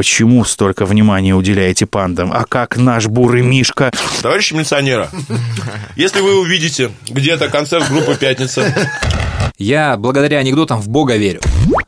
почему 0.00 0.46
столько 0.46 0.86
внимания 0.86 1.34
уделяете 1.34 1.84
пандам? 1.84 2.32
А 2.32 2.46
как 2.46 2.78
наш 2.78 3.06
бурый 3.06 3.42
Мишка? 3.42 3.92
Товарищи 4.22 4.54
милиционера, 4.54 5.10
если 5.94 6.22
вы 6.22 6.40
увидите 6.40 6.90
где-то 7.10 7.50
концерт 7.50 7.86
группы 7.90 8.16
«Пятница», 8.18 8.74
Я 9.58 9.98
благодаря 9.98 10.38
анекдотам 10.38 10.80
в 10.80 10.88
Бога 10.88 11.18
верю. 11.18 11.42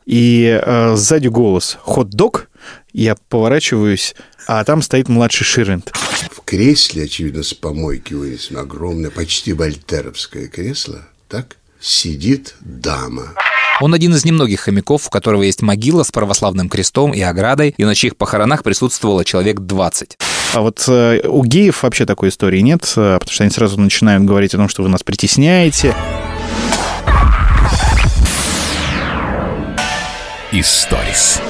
И 0.05 0.59
э, 0.63 0.95
сзади 0.95 1.27
голос 1.27 1.79
«Хот-дог», 1.81 2.49
я 2.91 3.15
поворачиваюсь, 3.29 4.13
а 4.45 4.63
там 4.63 4.83
стоит 4.83 5.09
младший 5.09 5.45
Ширинд. 5.45 5.91
В 6.31 6.41
кресле, 6.45 7.05
очевидно, 7.05 7.41
с 7.41 7.55
помойки 7.55 8.13
вынесено 8.13 8.59
огромное, 8.59 9.09
почти 9.09 9.53
вольтеровское 9.53 10.49
кресло, 10.49 10.99
так, 11.27 11.57
сидит 11.81 12.53
дама. 12.61 13.33
Он 13.81 13.93
один 13.93 14.13
из 14.13 14.23
немногих 14.23 14.61
хомяков, 14.61 15.07
у 15.07 15.09
которого 15.09 15.41
есть 15.41 15.61
могила 15.61 16.03
с 16.03 16.11
православным 16.11 16.69
крестом 16.69 17.11
и 17.11 17.21
оградой, 17.21 17.73
и 17.75 17.83
на 17.83 17.95
чьих 17.95 18.15
похоронах 18.17 18.63
присутствовало 18.63 19.25
человек 19.25 19.61
20. 19.61 20.17
А 20.53 20.61
вот 20.61 20.85
э, 20.87 21.27
у 21.27 21.43
геев 21.43 21.81
вообще 21.81 22.05
такой 22.05 22.29
истории 22.29 22.59
нет, 22.59 22.83
э, 22.95 23.17
потому 23.19 23.33
что 23.33 23.43
они 23.43 23.51
сразу 23.51 23.79
начинают 23.79 24.23
говорить 24.25 24.53
о 24.53 24.57
том, 24.57 24.69
что 24.69 24.83
вы 24.83 24.89
нас 24.89 25.01
притесняете. 25.01 25.95
Историс. 30.51 31.41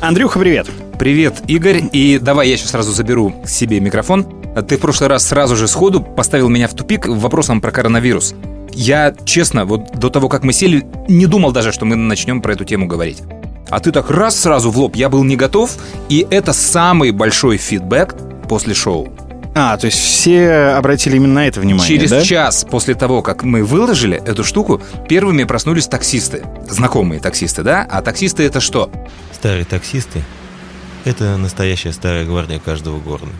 Андрюха, 0.00 0.40
привет. 0.40 0.66
Привет, 0.98 1.42
Игорь, 1.46 1.84
и 1.92 2.18
давай 2.18 2.48
я 2.48 2.56
сейчас 2.56 2.70
сразу 2.70 2.90
заберу 2.90 3.32
себе 3.46 3.78
микрофон. 3.78 4.26
Ты 4.68 4.76
в 4.76 4.80
прошлый 4.80 5.08
раз 5.08 5.28
сразу 5.28 5.54
же 5.54 5.68
сходу 5.68 6.00
поставил 6.00 6.48
меня 6.48 6.66
в 6.66 6.74
тупик 6.74 7.06
вопросом 7.06 7.60
про 7.60 7.70
коронавирус. 7.70 8.34
Я, 8.72 9.14
честно, 9.24 9.64
вот 9.64 9.92
до 9.98 10.10
того, 10.10 10.28
как 10.28 10.44
мы 10.44 10.52
сели, 10.52 10.86
не 11.08 11.26
думал 11.26 11.52
даже, 11.52 11.72
что 11.72 11.84
мы 11.84 11.96
начнем 11.96 12.40
про 12.42 12.52
эту 12.52 12.64
тему 12.64 12.86
говорить. 12.86 13.22
А 13.70 13.80
ты 13.80 13.92
так 13.92 14.10
раз 14.10 14.38
сразу 14.38 14.70
в 14.70 14.78
лоб, 14.78 14.96
я 14.96 15.08
был 15.08 15.24
не 15.24 15.36
готов, 15.36 15.76
и 16.08 16.26
это 16.30 16.52
самый 16.52 17.10
большой 17.10 17.58
фидбэк 17.58 18.14
после 18.48 18.74
шоу. 18.74 19.12
А, 19.54 19.76
то 19.76 19.86
есть 19.86 19.98
все 19.98 20.52
обратили 20.76 21.16
именно 21.16 21.34
на 21.34 21.48
это 21.48 21.60
внимание, 21.60 21.88
Через 21.88 22.10
да? 22.10 22.22
час 22.22 22.64
после 22.70 22.94
того, 22.94 23.22
как 23.22 23.42
мы 23.42 23.64
выложили 23.64 24.16
эту 24.24 24.44
штуку, 24.44 24.80
первыми 25.08 25.44
проснулись 25.44 25.88
таксисты. 25.88 26.44
Знакомые 26.68 27.20
таксисты, 27.20 27.62
да? 27.62 27.86
А 27.90 28.00
таксисты 28.00 28.44
это 28.44 28.60
что? 28.60 28.90
Старые 29.32 29.64
таксисты– 29.64 30.22
это 31.04 31.36
настоящая 31.36 31.92
старая 31.92 32.24
гвардия 32.24 32.60
каждого 32.60 33.00
города. 33.00 33.32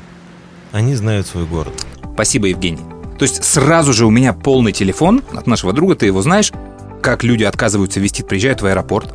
Они 0.73 0.95
знают 0.95 1.27
свой 1.27 1.45
город. 1.47 1.73
Спасибо, 2.15 2.49
Евгений. 2.49 2.98
То 3.19 3.25
есть 3.25 3.43
сразу 3.43 3.93
же 3.93 4.07
у 4.07 4.11
меня 4.11 4.33
полный 4.33 4.73
телефон 4.73 5.23
от 5.33 5.47
нашего 5.47 5.73
друга, 5.73 5.97
ты 5.97 6.07
его 6.07 6.23
знаешь, 6.23 6.53
как 7.03 7.25
люди 7.25 7.45
отказываются 7.45 8.01
вести, 8.01 8.23
приезжают 8.23 8.63
в 8.63 8.67
аэропорт, 8.67 9.15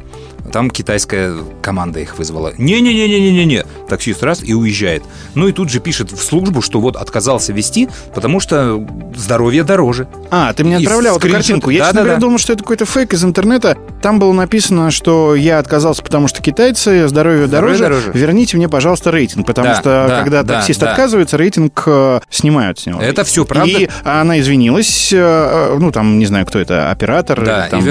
там 0.52 0.69
китайская 0.69 1.33
команда 1.61 1.99
их 1.99 2.17
вызвала. 2.17 2.53
Не-не-не-не-не-не. 2.58 3.63
Таксист 3.88 4.23
раз 4.23 4.44
и 4.44 4.53
уезжает. 4.53 5.03
Ну 5.35 5.47
и 5.47 5.52
тут 5.52 5.69
же 5.69 5.80
пишет 5.80 6.11
в 6.11 6.22
службу, 6.23 6.61
что 6.61 6.80
вот 6.80 6.95
отказался 6.95 7.53
вести, 7.53 7.89
потому 8.13 8.39
что 8.39 8.85
здоровье 9.16 9.63
дороже. 9.63 10.08
А, 10.31 10.53
ты 10.53 10.63
мне 10.63 10.77
отправлял 10.77 11.17
эту 11.17 11.30
картинку. 11.30 11.69
Я, 11.69 11.80
Да, 11.80 11.85
честно 11.85 11.94
да, 11.95 12.02
говоря, 12.03 12.16
да. 12.16 12.22
думал, 12.22 12.38
что 12.38 12.53
это 12.53 12.63
какой-то 12.63 12.85
фейк 12.85 13.13
из 13.13 13.23
интернета. 13.23 13.77
Там 14.02 14.19
было 14.19 14.33
написано, 14.33 14.91
что 14.91 15.35
я 15.35 15.59
отказался, 15.59 16.03
потому 16.03 16.27
что 16.27 16.41
китайцы, 16.41 17.07
здоровье, 17.07 17.47
Здоровье 17.47 17.78
дороже. 17.80 18.02
дороже. 18.03 18.19
Верните 18.19 18.57
мне, 18.57 18.67
пожалуйста, 18.69 19.11
рейтинг. 19.11 19.47
Потому 19.47 19.69
Да, 19.69 19.75
что, 19.75 20.05
да, 20.09 20.22
когда 20.22 20.44
да, 20.44 20.55
таксист 20.57 20.80
да. 20.80 20.91
отказывается, 20.91 21.38
рейтинг 21.38 21.83
э, 21.85 22.19
снимают 22.30 22.80
с 22.80 22.85
него. 22.85 23.02
Это 23.02 23.23
всё 23.23 23.45
правда. 23.45 23.69
И 23.69 23.89
она 24.03 24.39
извинилась, 24.39 25.11
э, 25.13 25.17
э, 25.17 25.78
ну, 25.80 25.91
там, 25.91 26.19
не 26.19 26.25
знаю, 26.25 26.45
кто 26.45 26.59
это, 26.59 26.91
оператор, 26.91 27.44
Да, 27.44 27.67
там, 27.69 27.81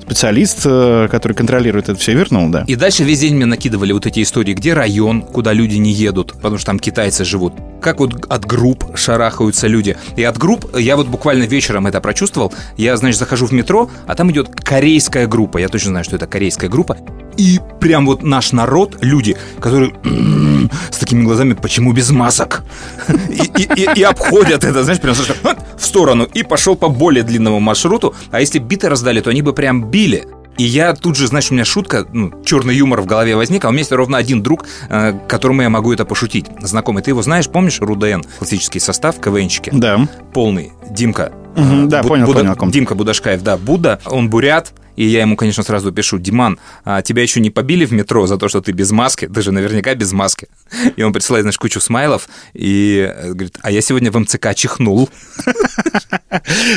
специалист, 0.00 0.60
э, 0.64 1.08
который 1.10 1.32
контролирует 1.34 1.88
это 1.88 1.98
все, 2.02 2.14
вернул, 2.14 2.48
да. 2.48 2.64
И 2.66 2.74
дальше 2.74 3.04
весь 3.04 3.20
день 3.20 3.36
мне 3.36 3.46
накидывали 3.46 3.92
вот 3.92 4.06
эти 4.06 4.22
истории, 4.22 4.54
где 4.54 4.74
район, 4.74 5.22
куда 5.22 5.52
люди 5.52 5.76
не 5.76 5.92
едут, 5.92 6.32
потому 6.32 6.58
что 6.58 6.66
там 6.66 6.78
китайцы 6.80 7.24
живут. 7.24 7.52
Как 7.80 8.00
вот 8.00 8.26
от 8.28 8.44
групп 8.44 8.84
шарахаются 8.96 9.68
люди. 9.68 9.96
И 10.16 10.24
от 10.24 10.36
групп, 10.36 10.76
я 10.76 10.96
вот 10.96 11.06
буквально 11.06 11.44
вечером 11.44 11.86
это 11.86 12.00
прочувствовал. 12.00 12.52
Я, 12.76 12.96
значит, 12.96 13.18
захожу 13.20 13.46
в 13.46 13.52
метро, 13.52 13.88
а 14.06 14.14
там 14.16 14.30
идет 14.32 14.48
корейская 14.60 15.26
группа. 15.28 15.58
Я 15.58 15.68
точно 15.68 15.90
знаю, 15.90 16.04
что 16.04 16.16
это 16.16 16.26
корейская 16.26 16.68
группа. 16.68 16.96
И 17.36 17.60
прям 17.80 18.04
вот 18.06 18.22
наш 18.24 18.50
народ, 18.52 18.98
люди, 19.00 19.36
которые 19.60 19.94
с 20.90 20.98
такими 20.98 21.22
глазами, 21.24 21.54
почему 21.54 21.92
без 21.92 22.10
масок? 22.10 22.64
И, 23.30 23.62
и- 23.62 23.80
и- 23.82 24.00
и 24.00 24.02
обходят 24.02 24.64
это, 24.64 24.82
знаешь, 24.84 25.00
прям 25.00 25.14
в 25.78 25.86
сторону. 25.86 26.24
И 26.34 26.42
пошел 26.42 26.74
по 26.76 26.88
более 26.88 27.22
длинному 27.22 27.60
маршруту. 27.60 28.14
А 28.32 28.40
если 28.40 28.58
биты 28.58 28.88
раздали, 28.88 29.20
то 29.20 29.30
они 29.30 29.42
бы 29.42 29.52
прям 29.52 29.84
били. 29.90 30.24
И 30.58 30.64
я 30.64 30.94
тут 30.94 31.16
же, 31.16 31.26
знаешь, 31.26 31.50
у 31.50 31.54
меня 31.54 31.64
шутка, 31.64 32.06
ну, 32.12 32.32
черный 32.44 32.74
юмор 32.76 33.00
в 33.00 33.06
голове 33.06 33.36
возник, 33.36 33.64
а 33.64 33.68
у 33.68 33.70
меня 33.72 33.80
есть 33.80 33.92
ровно 33.92 34.18
один 34.18 34.42
друг, 34.42 34.66
э, 34.88 35.14
которому 35.28 35.62
я 35.62 35.70
могу 35.70 35.92
это 35.92 36.04
пошутить. 36.04 36.46
Знакомый, 36.60 37.02
ты 37.02 37.10
его 37.10 37.22
знаешь, 37.22 37.48
помнишь, 37.48 37.80
РУДН, 37.80 38.22
классический 38.38 38.80
состав, 38.80 39.18
КВНчики? 39.20 39.70
Да. 39.72 40.06
Полный. 40.32 40.72
Димка. 40.90 41.32
Мгм, 41.56 41.88
да, 41.88 42.00
Бу- 42.02 42.08
понял, 42.08 42.26
Буда- 42.26 42.54
понял. 42.54 42.72
Димка 42.72 42.94
Будашкаев, 42.94 43.42
да, 43.42 43.56
Будда, 43.56 44.00
он 44.06 44.30
бурят, 44.30 44.72
и 44.96 45.04
я 45.04 45.22
ему, 45.22 45.36
конечно, 45.36 45.62
сразу 45.62 45.90
пишу, 45.92 46.18
Диман, 46.18 46.58
а 46.84 47.00
тебя 47.02 47.22
еще 47.22 47.40
не 47.40 47.50
побили 47.50 47.84
в 47.86 47.92
метро 47.92 48.26
за 48.26 48.36
то, 48.36 48.48
что 48.48 48.60
ты 48.60 48.72
без 48.72 48.90
маски? 48.90 49.26
Ты 49.26 49.40
же 49.42 49.50
наверняка 49.52 49.94
без 49.94 50.12
маски. 50.12 50.48
И 50.96 51.02
он 51.02 51.12
присылает, 51.12 51.44
знаешь, 51.44 51.58
кучу 51.58 51.80
смайлов 51.80 52.28
и 52.54 53.10
э, 53.14 53.30
говорит, 53.32 53.58
а 53.62 53.70
я 53.70 53.80
сегодня 53.80 54.10
в 54.10 54.18
МЦК 54.18 54.54
чихнул. 54.54 55.08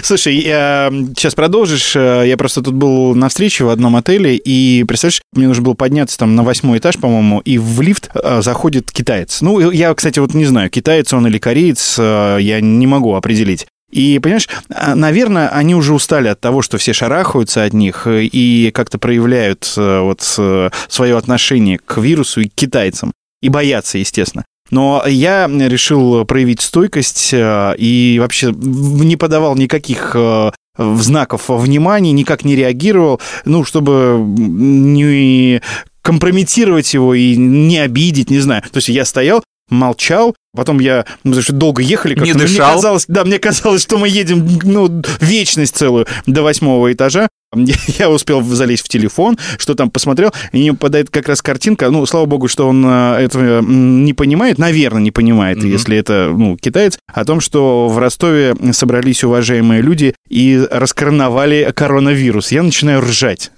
Слушай, 0.03 0.41
сейчас 0.41 1.35
продолжишь. 1.35 1.95
Э, 1.95 2.23
Я 2.25 2.37
просто 2.37 2.61
тут 2.61 2.73
был 2.75 3.15
на 3.15 3.29
встрече 3.29 3.63
в 3.65 3.69
одном 3.69 3.95
отеле, 3.95 4.35
и, 4.35 4.83
представляешь, 4.85 5.21
мне 5.33 5.47
нужно 5.47 5.63
было 5.63 5.73
подняться 5.73 6.17
там 6.17 6.35
на 6.35 6.43
восьмой 6.43 6.77
этаж, 6.79 6.97
по-моему, 6.97 7.39
и 7.39 7.57
в 7.57 7.81
лифт 7.81 8.09
э, 8.13 8.41
заходит 8.41 8.91
китаец. 8.91 9.41
Ну, 9.41 9.71
я, 9.71 9.93
кстати, 9.93 10.19
вот 10.19 10.33
не 10.33 10.45
знаю, 10.45 10.69
китаец 10.69 11.11
он 11.13 11.27
или 11.27 11.37
кореец, 11.37 11.97
я 11.97 12.59
не 12.61 12.87
могу 12.87 13.15
определить. 13.15 13.67
И, 13.91 14.19
понимаешь, 14.19 14.49
а, 14.69 14.95
наверное, 14.95 15.49
они 15.49 15.75
уже 15.75 15.93
устали 15.93 16.27
от 16.27 16.39
того, 16.39 16.61
что 16.61 16.77
все 16.77 16.93
шарахаются 16.93 17.63
от 17.63 17.73
них 17.73 18.07
э, 18.07 18.23
и 18.23 18.71
как-то 18.71 18.97
проявляют 18.97 19.71
э, 19.77 19.99
вот 19.99 20.21
свое 20.21 21.17
отношение 21.17 21.77
к 21.77 21.97
вирусу 21.97 22.41
и 22.41 22.49
к 22.49 22.55
китайцам. 22.55 23.13
И 23.41 23.49
боятся, 23.49 23.97
естественно. 23.97 24.45
Но 24.71 25.03
я 25.05 25.47
решил 25.47 26.25
проявить 26.25 26.61
стойкость 26.61 27.31
э, 27.33 27.75
и 27.77 28.17
вообще 28.19 28.51
не 28.51 29.15
подавал 29.15 29.55
никаких 29.55 30.11
э, 30.15 30.51
знаков 30.77 31.49
внимания, 31.49 32.11
никак 32.11 32.43
не 32.43 32.55
реагировал, 32.55 33.21
ну, 33.45 33.63
чтобы 33.63 34.17
не 34.19 35.61
компрометировать 36.01 36.93
его 36.93 37.13
и 37.13 37.35
не 37.35 37.77
обидеть, 37.77 38.29
не 38.29 38.39
знаю. 38.39 38.63
То 38.63 38.77
есть 38.77 38.89
я 38.89 39.05
стоял, 39.05 39.43
молчал, 39.69 40.35
потом 40.55 40.79
я, 40.79 41.05
ну, 41.23 41.31
потому 41.31 41.41
что 41.41 41.53
долго 41.53 41.81
ехали, 41.81 42.13
как-то 42.13 42.27
Не 42.27 42.33
мне 42.33 42.43
дышал? 42.47 42.73
казалось, 42.73 43.05
да, 43.07 43.23
мне 43.25 43.39
казалось, 43.39 43.81
что 43.81 43.97
мы 43.97 44.07
едем, 44.07 44.47
ну, 44.63 45.01
вечность 45.19 45.75
целую 45.75 46.07
до 46.25 46.43
восьмого 46.43 46.91
этажа. 46.93 47.27
Я 47.99 48.09
успел 48.09 48.41
залезть 48.43 48.83
в 48.85 48.89
телефон, 48.89 49.37
что 49.57 49.75
там 49.75 49.89
посмотрел, 49.89 50.33
и 50.51 50.57
мне 50.57 50.73
попадает 50.73 51.09
как 51.09 51.29
раз 51.29 51.41
картинка, 51.41 51.89
ну, 51.89 52.05
слава 52.05 52.25
богу, 52.25 52.47
что 52.47 52.67
он 52.67 52.85
э, 52.85 53.15
этого 53.21 53.61
не 53.61 54.13
понимает, 54.13 54.57
наверное, 54.57 55.01
не 55.01 55.11
понимает, 55.11 55.59
Мгм. 55.59 55.67
если 55.71 55.97
это, 55.97 56.33
ну, 56.35 56.57
китаец, 56.57 56.97
о 57.13 57.23
том, 57.23 57.39
что 57.39 57.87
в 57.87 57.97
Ростове 57.97 58.55
собрались 58.73 59.23
уважаемые 59.23 59.81
люди 59.81 60.15
и 60.29 60.67
раскороновали 60.69 61.71
коронавирус. 61.73 62.51
Я 62.51 62.63
начинаю 62.63 63.01
ржать. 63.01 63.51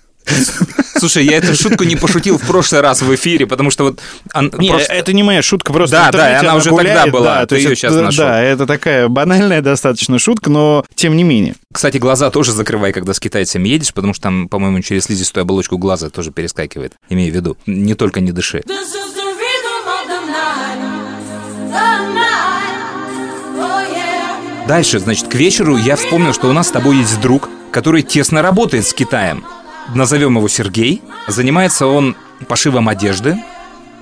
Слушай, 0.97 1.25
я 1.25 1.38
эту 1.38 1.55
шутку 1.55 1.83
не 1.83 1.95
пошутил 1.95 2.38
в 2.38 2.41
прошлый 2.41 2.81
раз 2.81 3.01
в 3.01 3.13
эфире, 3.15 3.45
потому 3.45 3.69
что 3.69 3.83
вот... 3.85 3.99
ан- 4.33 4.51
Не, 4.57 4.69
просто- 4.69 4.93
это 4.93 5.13
не 5.13 5.23
моя 5.23 5.41
шутка, 5.41 5.71
просто 5.71 5.95
Да, 5.95 6.11
да, 6.11 6.31
и 6.31 6.35
она 6.35 6.55
уже 6.55 6.71
гуляет, 6.71 7.03
тогда 7.03 7.11
была, 7.11 7.35
да, 7.35 7.41
ты 7.41 7.47
то 7.47 7.55
её 7.55 7.71
это- 7.71 8.01
нашел. 8.01 8.25
Да, 8.25 8.41
это 8.41 8.65
такая 8.65 9.07
банальная 9.07 9.61
достаточно 9.61 10.17
шутка, 10.19 10.49
но 10.49 10.85
тем 10.95 11.15
не 11.15 11.23
менее. 11.23 11.55
Кстати, 11.71 11.97
глаза 11.97 12.31
тоже 12.31 12.51
закрывай, 12.51 12.93
когда 12.93 13.13
с 13.13 13.19
китайцами 13.19 13.69
едешь, 13.69 13.93
потому 13.93 14.13
что 14.13 14.23
там, 14.23 14.49
по-моему, 14.49 14.81
через 14.81 15.05
слизистую 15.05 15.43
оболочку 15.43 15.77
глаза 15.77 16.09
тоже 16.09 16.31
перескакивает. 16.31 16.94
Имею 17.09 17.31
в 17.31 17.35
виду, 17.35 17.57
не 17.67 17.94
только 17.94 18.19
не 18.19 18.31
дыши. 18.31 18.63
Oh. 23.59 24.68
Дальше, 24.68 25.00
значит, 25.00 25.27
к 25.30 25.35
вечеру 25.35 25.77
я 25.77 25.95
вспомнил, 25.95 26.33
что 26.33 26.50
у 26.50 26.53
нас 26.53 26.68
с 26.68 26.71
тобой 26.71 26.97
есть 26.97 27.21
друг, 27.21 27.50
который 27.71 28.01
тесно 28.01 28.41
работает 28.41 28.85
с 28.85 28.94
Китаем. 28.94 29.45
Назовем 29.94 30.38
его 30.38 30.48
Сергей. 30.48 31.01
Занимается 31.28 31.88
он 31.88 32.16
пошивом 32.48 32.89
одежды 32.89 33.38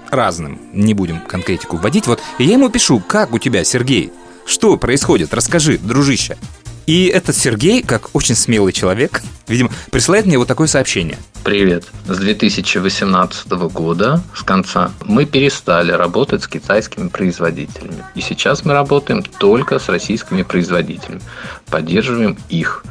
разным. 0.09 0.59
Не 0.73 0.93
будем 0.93 1.19
конкретику 1.19 1.77
вводить. 1.77 2.07
Вот, 2.07 2.19
я 2.39 2.53
ему 2.53 2.69
пишу, 2.69 2.99
как 2.99 3.33
у 3.33 3.39
тебя, 3.39 3.63
Сергей? 3.63 4.11
Что 4.45 4.77
происходит? 4.77 5.33
Расскажи, 5.33 5.77
дружище. 5.77 6.37
И 6.85 7.05
этот 7.05 7.35
Сергей, 7.35 7.81
как 7.81 8.09
очень 8.13 8.35
смелый 8.35 8.71
человек, 8.71 9.23
видимо, 9.47 9.71
присылает 9.91 10.27
мне 10.27 10.37
вот 10.37 10.47
такое 10.47 10.67
сообщение. 10.67 11.17
Привет. 11.43 11.85
С 12.07 12.17
2018 12.17 13.47
года, 13.49 14.21
с 14.35 14.43
конца, 14.43 14.91
мы 15.03 15.25
перестали 15.25 15.91
работать 15.91 16.43
с 16.43 16.47
китайскими 16.47 17.07
производителями. 17.07 18.03
И 18.13 18.21
сейчас 18.21 18.65
мы 18.65 18.73
работаем 18.73 19.23
только 19.23 19.79
с 19.79 19.89
российскими 19.89 20.43
производителями. 20.43 21.21
Поддерживаем 21.67 22.37
их. 22.49 22.83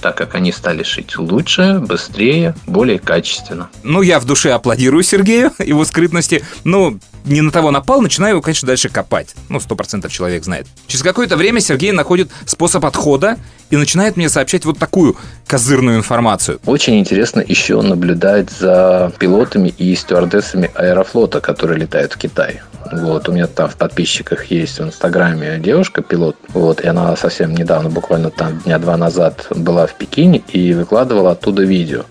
Так 0.00 0.16
как 0.16 0.34
они 0.34 0.52
стали 0.52 0.82
шить 0.82 1.18
лучше, 1.18 1.80
быстрее, 1.80 2.54
более 2.66 2.98
качественно. 2.98 3.68
Ну, 3.82 4.02
я 4.02 4.20
в 4.20 4.24
душе 4.24 4.52
аплодирую 4.52 5.02
Сергею, 5.02 5.52
его 5.58 5.84
скрытности. 5.84 6.44
Ну, 6.64 6.98
не 7.24 7.40
на 7.40 7.50
того 7.50 7.70
напал, 7.70 8.00
начинаю 8.00 8.34
его, 8.34 8.42
конечно, 8.42 8.66
дальше 8.66 8.88
копать. 8.88 9.34
Ну, 9.48 9.60
сто 9.60 9.76
процентов 9.76 10.12
человек 10.12 10.44
знает. 10.44 10.66
Через 10.86 11.02
какое-то 11.02 11.36
время 11.36 11.60
Сергей 11.60 11.92
находит 11.92 12.30
способ 12.46 12.84
отхода 12.84 13.38
и 13.70 13.76
начинает 13.76 14.16
мне 14.16 14.28
сообщать 14.28 14.64
вот 14.64 14.78
такую 14.78 15.16
козырную 15.46 15.98
информацию. 15.98 16.58
Очень 16.64 16.98
интересно 16.98 17.44
еще 17.46 17.80
наблюдать 17.82 18.50
за 18.50 19.12
пилотами 19.18 19.68
и 19.68 19.94
стюардессами 19.94 20.70
аэрофлота, 20.74 21.40
которые 21.40 21.80
летают 21.80 22.14
в 22.14 22.18
Китай. 22.18 22.60
Вот, 22.90 23.28
у 23.28 23.32
меня 23.32 23.46
там 23.46 23.68
в 23.68 23.76
подписчиках 23.76 24.46
есть 24.46 24.78
в 24.78 24.84
Инстаграме 24.84 25.58
девушка, 25.58 26.00
пилот, 26.00 26.36
вот, 26.48 26.80
и 26.80 26.86
она 26.86 27.14
совсем 27.16 27.54
недавно, 27.54 27.90
буквально 27.90 28.30
там 28.30 28.60
дня 28.60 28.78
два 28.78 28.96
назад 28.96 29.46
была 29.50 29.86
в 29.88 29.94
Пекине 29.94 30.42
и 30.52 30.72
выкладывала 30.72 31.32
оттуда 31.32 31.62
видео. 31.62 32.04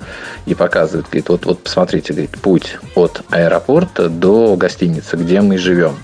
И 0.46 0.56
показывает, 0.56 1.06
говорит, 1.06 1.30
вот, 1.30 1.46
вот 1.46 1.64
посмотрите, 1.64 2.14
говорит, 2.14 2.38
путь 2.40 2.78
от 2.96 3.22
аэропорта 3.30 4.10
до 4.10 4.56
гостиницы, 4.56 5.16
где 5.16 5.42
мы 5.42 5.58
живем. 5.58 5.98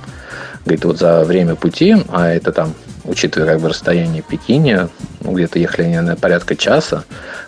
Говорит, 0.66 0.86
вот 0.86 1.00
за 1.00 1.24
время 1.24 1.56
пути, 1.56 1.96
а 2.10 2.30
это 2.30 2.52
там, 2.52 2.74
учитывая 3.04 3.48
как 3.48 3.62
бы 3.62 3.70
расстояние 3.70 4.22
Пекине, 4.22 4.90
ну, 5.22 5.34
где-то 5.34 5.60
ехали 5.60 5.86
они 5.86 6.00
на 6.00 6.16
порядка 6.16 6.56
часа, 6.56 7.04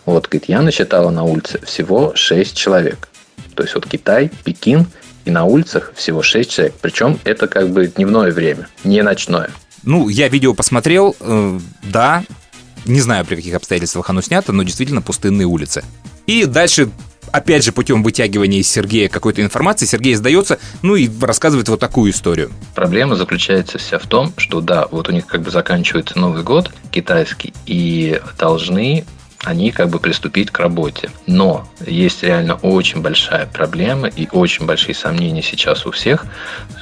вот, 0.06 0.28
говорит, 0.28 0.50
я 0.50 0.62
насчитала 0.62 1.10
на 1.10 1.24
улице 1.24 1.60
всего 1.66 2.14
6 2.16 2.56
человек. 2.56 3.08
То 3.56 3.64
есть 3.64 3.76
вот 3.76 3.88
Китай, 3.88 4.32
Пекин, 4.44 4.88
и 5.26 5.32
на 5.32 5.46
улицах 5.46 5.92
всего 5.96 6.22
6 6.22 6.50
человек. 6.50 6.76
Причем 6.82 7.20
это 7.24 7.48
как 7.48 7.70
бы 7.70 7.88
дневное 7.88 8.32
время, 8.32 8.68
не 8.84 9.02
ночное. 9.02 9.50
Ну, 9.84 10.10
я 10.10 10.28
видео 10.28 10.54
посмотрел, 10.54 11.16
э, 11.20 11.60
да, 11.84 12.24
не 12.86 13.02
знаю, 13.02 13.26
при 13.26 13.36
каких 13.36 13.56
обстоятельствах 13.56 14.10
оно 14.10 14.22
снято, 14.22 14.52
но 14.52 14.64
действительно 14.64 15.02
пустынные 15.02 15.48
улицы. 15.48 15.84
И 16.28 16.46
дальше, 16.46 16.90
опять 17.32 17.64
же, 17.64 17.72
путем 17.72 18.04
вытягивания 18.04 18.60
из 18.60 18.70
Сергея 18.70 19.10
какой-то 19.10 19.42
информации, 19.42 19.86
Сергей 19.86 20.16
сдается, 20.16 20.60
ну 20.82 20.96
и 20.96 21.10
рассказывает 21.22 21.70
вот 21.70 21.80
такую 21.80 22.12
историю. 22.12 22.52
Проблема 22.74 23.16
заключается 23.16 23.78
вся 23.78 24.00
в 24.00 24.08
том, 24.08 24.34
что 24.38 24.62
да, 24.62 24.88
вот 24.92 25.10
у 25.10 25.12
них 25.12 25.28
как 25.28 25.42
бы 25.42 25.52
заканчивается 25.52 26.18
Новый 26.18 26.44
год 26.44 26.72
китайский, 26.92 27.54
и 27.66 28.22
должны 28.38 29.06
они 29.44 29.72
как 29.72 29.90
бы 29.90 30.00
приступить 30.00 30.50
к 30.50 30.60
работе. 30.60 31.12
Но 31.28 31.68
есть 31.86 32.24
реально 32.24 32.56
очень 32.56 33.02
большая 33.02 33.46
проблема 33.46 34.08
и 34.08 34.28
очень 34.32 34.66
большие 34.66 34.96
сомнения 34.96 35.44
сейчас 35.44 35.86
у 35.86 35.92
всех, 35.92 36.26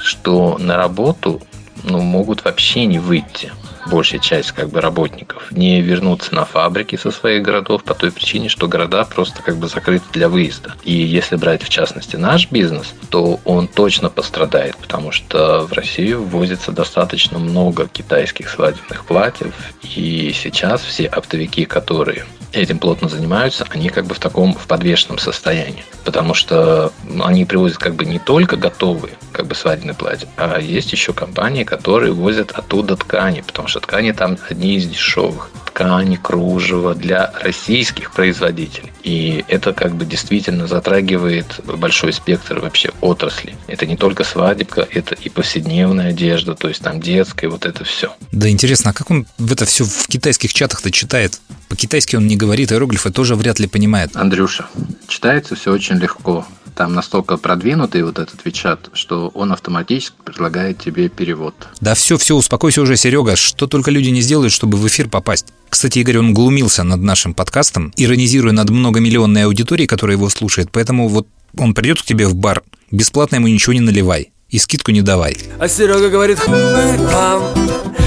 что 0.02 0.56
на 0.58 0.76
работу 0.76 1.42
ну, 1.82 2.00
могут 2.00 2.44
вообще 2.44 2.86
не 2.86 2.98
выйти 2.98 3.52
большая 3.86 4.20
часть 4.20 4.52
как 4.52 4.68
бы 4.68 4.80
работников 4.80 5.50
не 5.50 5.80
вернуться 5.80 6.34
на 6.34 6.44
фабрики 6.44 6.96
со 6.96 7.10
своих 7.10 7.42
городов 7.42 7.84
по 7.84 7.94
той 7.94 8.10
причине, 8.10 8.48
что 8.48 8.68
города 8.68 9.04
просто 9.04 9.42
как 9.42 9.56
бы 9.56 9.68
закрыты 9.68 10.04
для 10.12 10.28
выезда. 10.28 10.74
И 10.84 10.92
если 10.92 11.36
брать 11.36 11.62
в 11.62 11.68
частности 11.68 12.16
наш 12.16 12.50
бизнес, 12.50 12.94
то 13.10 13.40
он 13.44 13.68
точно 13.68 14.10
пострадает, 14.10 14.76
потому 14.76 15.12
что 15.12 15.66
в 15.66 15.72
Россию 15.72 16.24
ввозится 16.24 16.72
достаточно 16.72 17.38
много 17.38 17.88
китайских 17.88 18.48
свадебных 18.48 19.04
платьев, 19.04 19.54
и 19.82 20.34
сейчас 20.34 20.82
все 20.82 21.06
оптовики, 21.06 21.64
которые 21.64 22.24
этим 22.52 22.78
плотно 22.78 23.08
занимаются, 23.08 23.66
они 23.70 23.88
как 23.88 24.06
бы 24.06 24.14
в 24.14 24.20
таком 24.20 24.54
в 24.54 24.66
подвешенном 24.66 25.18
состоянии. 25.18 25.84
Потому 26.04 26.34
что 26.34 26.92
они 27.22 27.44
привозят 27.44 27.78
как 27.78 27.94
бы 27.94 28.04
не 28.04 28.18
только 28.18 28.56
готовые 28.56 29.14
как 29.34 29.46
бы 29.46 29.54
свадебные 29.54 29.94
платья, 29.94 30.28
а 30.36 30.58
есть 30.58 30.92
еще 30.92 31.12
компании, 31.12 31.64
которые 31.64 32.12
возят 32.12 32.52
оттуда 32.52 32.96
ткани, 32.96 33.42
потому 33.42 33.68
что 33.68 33.80
ткани 33.80 34.12
там 34.12 34.38
одни 34.48 34.76
из 34.76 34.86
дешевых. 34.86 35.50
Ткани, 35.66 36.16
кружево 36.16 36.94
для 36.94 37.32
российских 37.42 38.12
производителей. 38.12 38.92
И 39.02 39.44
это 39.48 39.72
как 39.72 39.96
бы 39.96 40.04
действительно 40.04 40.68
затрагивает 40.68 41.60
большой 41.64 42.12
спектр 42.12 42.60
вообще 42.60 42.90
отрасли. 43.00 43.56
Это 43.66 43.84
не 43.84 43.96
только 43.96 44.22
свадебка, 44.22 44.86
это 44.88 45.16
и 45.16 45.28
повседневная 45.28 46.10
одежда, 46.10 46.54
то 46.54 46.68
есть 46.68 46.80
там 46.80 47.00
детская, 47.00 47.48
вот 47.48 47.66
это 47.66 47.82
все. 47.84 48.14
Да 48.30 48.48
интересно, 48.48 48.92
а 48.92 48.94
как 48.94 49.10
он 49.10 49.26
в 49.36 49.52
это 49.52 49.64
все 49.64 49.84
в 49.84 50.06
китайских 50.06 50.54
чатах-то 50.54 50.92
читает? 50.92 51.40
По-китайски 51.68 52.14
он 52.14 52.28
не 52.28 52.36
говорит, 52.36 52.70
иероглифы 52.70 53.10
тоже 53.10 53.34
вряд 53.34 53.58
ли 53.58 53.66
понимает. 53.66 54.14
Андрюша, 54.14 54.66
читается 55.08 55.56
все 55.56 55.72
очень 55.72 55.96
легко. 55.96 56.46
Там 56.74 56.94
настолько 56.94 57.36
продвинутый 57.36 58.02
вот 58.02 58.18
этот 58.18 58.44
Вичат, 58.44 58.90
что 58.92 59.28
он 59.34 59.52
автоматически 59.52 60.16
предлагает 60.24 60.78
тебе 60.78 61.08
перевод. 61.08 61.54
Да 61.80 61.94
все, 61.94 62.16
все, 62.18 62.34
успокойся 62.34 62.82
уже, 62.82 62.96
Серега, 62.96 63.36
что 63.36 63.66
только 63.66 63.92
люди 63.92 64.08
не 64.08 64.20
сделают, 64.20 64.52
чтобы 64.52 64.76
в 64.76 64.86
эфир 64.88 65.08
попасть. 65.08 65.46
Кстати, 65.68 66.00
Игорь, 66.00 66.18
он 66.18 66.34
глумился 66.34 66.82
над 66.82 67.00
нашим 67.00 67.32
подкастом, 67.32 67.92
иронизируя 67.96 68.52
над 68.52 68.70
многомиллионной 68.70 69.44
аудиторией, 69.44 69.86
которая 69.86 70.16
его 70.16 70.28
слушает, 70.28 70.70
поэтому 70.72 71.08
вот 71.08 71.28
он 71.56 71.74
придет 71.74 72.02
к 72.02 72.04
тебе 72.04 72.26
в 72.26 72.34
бар, 72.34 72.62
бесплатно 72.90 73.36
ему 73.36 73.46
ничего 73.46 73.72
не 73.72 73.80
наливай 73.80 74.32
и 74.50 74.58
скидку 74.58 74.90
не 74.90 75.02
давай. 75.02 75.36
А 75.60 75.68
Серега 75.68 76.08
говорит, 76.08 76.40
хуй 76.40 76.96
вам, 77.12 77.42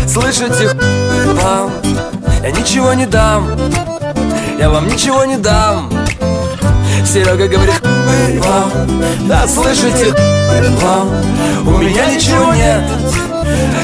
слышите, 0.07 0.69
хуй 0.69 1.33
вам, 1.35 1.71
я 2.41 2.51
ничего 2.51 2.93
не 2.93 3.05
дам, 3.05 3.49
я 4.59 4.69
вам 4.69 4.87
ничего 4.87 5.23
не 5.23 5.37
дам. 5.37 6.06
Серега 7.05 7.47
говорит, 7.47 7.81
вам, 8.39 8.71
да 9.27 9.47
слышите, 9.47 10.13
вам, 10.81 11.09
у 11.65 11.77
меня 11.77 12.13
ничего 12.13 12.53
нет, 12.53 12.83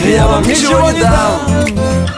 я 0.06 0.28
вам 0.28 0.44
ничего 0.44 0.92
не 0.92 1.02
дам. 1.02 1.40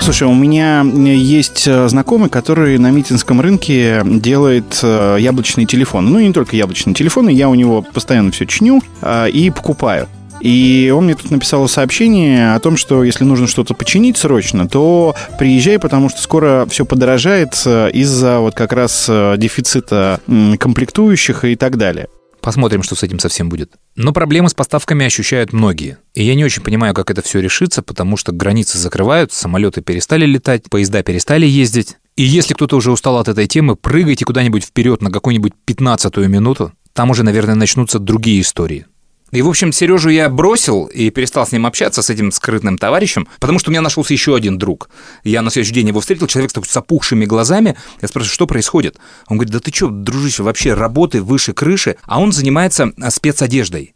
Слушай, 0.02 0.28
у 0.28 0.34
меня 0.34 0.82
есть 0.82 1.70
знакомый, 1.70 2.30
который 2.30 2.78
на 2.78 2.92
митинском 2.92 3.40
рынке 3.42 4.02
делает 4.04 4.82
яблочные 4.84 5.66
телефоны. 5.66 6.10
Ну, 6.10 6.20
и 6.20 6.28
не 6.28 6.34
только 6.34 6.56
яблочные 6.56 6.94
телефоны, 6.94 7.30
я 7.30 7.50
у 7.50 7.56
него 7.56 7.82
постоянно 7.82 8.32
все 8.32 8.46
чиню 8.46 8.82
и 9.28 9.52
покупаю. 9.56 10.08
И 10.42 10.94
он 10.96 11.06
мне 11.06 11.16
тут 11.16 11.32
написал 11.32 11.68
сообщение 11.68 12.54
о 12.54 12.60
том, 12.60 12.78
что 12.78 13.04
если 13.04 13.24
нужно 13.24 13.48
что-то 13.48 13.74
починить 13.74 14.18
срочно, 14.18 14.68
то 14.68 15.16
приезжай, 15.40 15.80
потому 15.80 16.10
что 16.10 16.22
скоро 16.22 16.68
все 16.70 16.86
подорожает 16.86 17.60
э, 17.66 17.90
из-за 17.92 18.40
вот 18.40 18.54
как 18.54 18.74
раз 18.74 19.08
э, 19.10 19.36
дефицита 19.38 20.20
комплектующих 20.60 21.46
и 21.46 21.56
так 21.56 21.78
далее. 21.78 22.08
Посмотрим, 22.46 22.84
что 22.84 22.94
с 22.94 23.02
этим 23.02 23.18
совсем 23.18 23.50
будет. 23.50 23.72
Но 23.96 24.14
проблемы 24.14 24.50
с 24.50 24.54
поставками 24.54 25.04
ощущают 25.04 25.52
многие. 25.52 25.98
И 26.14 26.24
я 26.24 26.36
не 26.36 26.46
очень 26.46 26.62
понимаю, 26.62 26.94
как 26.94 27.10
это 27.10 27.24
все 27.24 27.40
решится, 27.40 27.82
потому 27.82 28.18
что 28.18 28.32
границы 28.34 28.78
закрывают, 28.78 29.34
самолеты 29.34 29.82
перестали 29.82 30.28
летать, 30.28 30.70
поезда 30.70 31.02
перестали 31.02 31.48
ездить. 31.48 31.98
И 32.16 32.22
если 32.22 32.54
кто-то 32.54 32.76
уже 32.76 32.92
устал 32.92 33.18
от 33.18 33.30
этой 33.30 33.48
темы, 33.48 33.76
прыгайте 33.76 34.26
куда-нибудь 34.26 34.64
вперед 34.64 35.02
на 35.02 35.10
какую-нибудь 35.10 35.54
15-ю 35.66 36.30
минуту. 36.30 36.72
Там 36.94 37.10
уже, 37.10 37.24
наверное, 37.24 37.56
начнутся 37.56 37.98
другие 37.98 38.42
истории. 38.42 38.86
И, 39.32 39.42
в 39.42 39.50
общем, 39.50 39.72
Сережу 39.72 40.10
я 40.10 40.30
бросил 40.30 40.86
и 40.86 41.10
перестал 41.10 41.48
с 41.48 41.52
ним 41.52 41.66
общаться, 41.66 42.02
с 42.02 42.10
этим 42.10 42.32
скрытным 42.32 42.78
товарищем, 42.78 43.28
потому 43.40 43.60
что 43.60 43.70
у 43.70 43.72
меня 43.72 43.82
нашелся 43.82 44.14
еще 44.14 44.36
один 44.36 44.58
друг. 44.58 44.90
Я 45.24 45.42
на 45.42 45.50
следующий 45.50 45.74
день 45.74 45.88
его 45.88 46.00
встретил, 46.00 46.28
человек 46.28 46.52
с, 46.52 46.70
с 46.70 46.78
опухшими 46.78 47.26
глазами. 47.26 47.76
Я 48.02 48.08
спрашиваю, 48.08 48.34
что 48.34 48.48
происходит? 48.48 48.98
Он 49.28 49.38
говорит, 49.38 49.52
да 49.52 49.60
ты 49.60 49.74
что, 49.74 49.90
дружище, 49.90 50.44
вообще 50.44 50.74
работы 50.74 51.22
выше 51.22 51.54
крыши, 51.54 51.98
а 52.04 52.22
он 52.22 52.32
занимается 52.32 52.94
а, 53.02 53.10
спецодеждой 53.10 53.96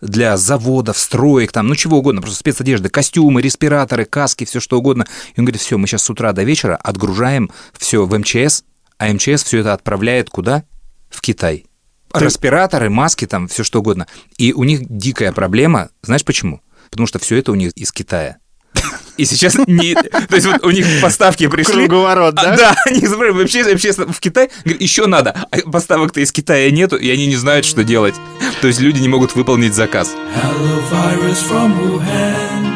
для 0.00 0.36
заводов, 0.36 0.98
строек, 0.98 1.52
там, 1.52 1.68
ну 1.68 1.76
чего 1.76 1.98
угодно, 1.98 2.20
просто 2.20 2.38
спецодежды, 2.38 2.88
костюмы, 2.88 3.40
респираторы, 3.40 4.04
каски, 4.04 4.44
все 4.44 4.60
что 4.60 4.78
угодно. 4.78 5.06
И 5.34 5.40
он 5.40 5.46
говорит, 5.46 5.62
все, 5.62 5.78
мы 5.78 5.86
сейчас 5.86 6.02
с 6.02 6.10
утра 6.10 6.32
до 6.32 6.42
вечера 6.42 6.76
отгружаем 6.76 7.50
все 7.78 8.04
в 8.04 8.18
МЧС, 8.18 8.64
а 8.98 9.12
МЧС 9.12 9.44
все 9.44 9.58
это 9.58 9.72
отправляет 9.72 10.30
куда? 10.30 10.64
В 11.08 11.20
Китай. 11.20 11.66
Респираторы, 12.14 12.90
маски, 12.90 13.26
там, 13.26 13.48
все 13.48 13.64
что 13.64 13.80
угодно. 13.80 14.06
И 14.38 14.52
у 14.52 14.64
них 14.64 14.80
дикая 14.88 15.32
проблема, 15.32 15.90
знаешь 16.02 16.24
почему? 16.24 16.60
Потому 16.90 17.06
что 17.06 17.18
все 17.18 17.36
это 17.36 17.52
у 17.52 17.54
них 17.54 17.72
из 17.72 17.92
Китая. 17.92 18.38
И 19.16 19.24
сейчас 19.24 19.56
не... 19.66 19.94
То 19.94 20.34
есть 20.34 20.46
вот 20.46 20.64
у 20.64 20.70
них 20.70 20.86
поставки 21.00 21.46
пришли... 21.48 21.86
Круговорот, 21.86 22.34
да? 22.34 22.54
А, 22.54 22.56
да, 22.56 22.76
они 22.86 23.06
вообще, 23.06 23.64
вообще 23.64 23.92
в 23.92 24.20
Китай, 24.20 24.50
говорят, 24.64 24.82
еще 24.82 25.06
надо. 25.06 25.34
А 25.50 25.70
поставок-то 25.70 26.20
из 26.20 26.32
Китая 26.32 26.70
нету, 26.70 26.96
и 26.96 27.10
они 27.10 27.26
не 27.26 27.36
знают, 27.36 27.66
что 27.66 27.84
делать. 27.84 28.14
То 28.60 28.66
есть 28.68 28.80
люди 28.80 29.00
не 29.00 29.08
могут 29.08 29.34
выполнить 29.34 29.74
заказ. 29.74 30.14
Hello, 30.34 30.82
virus 30.90 31.42
from 31.48 31.74
Wuhan. 31.80 32.74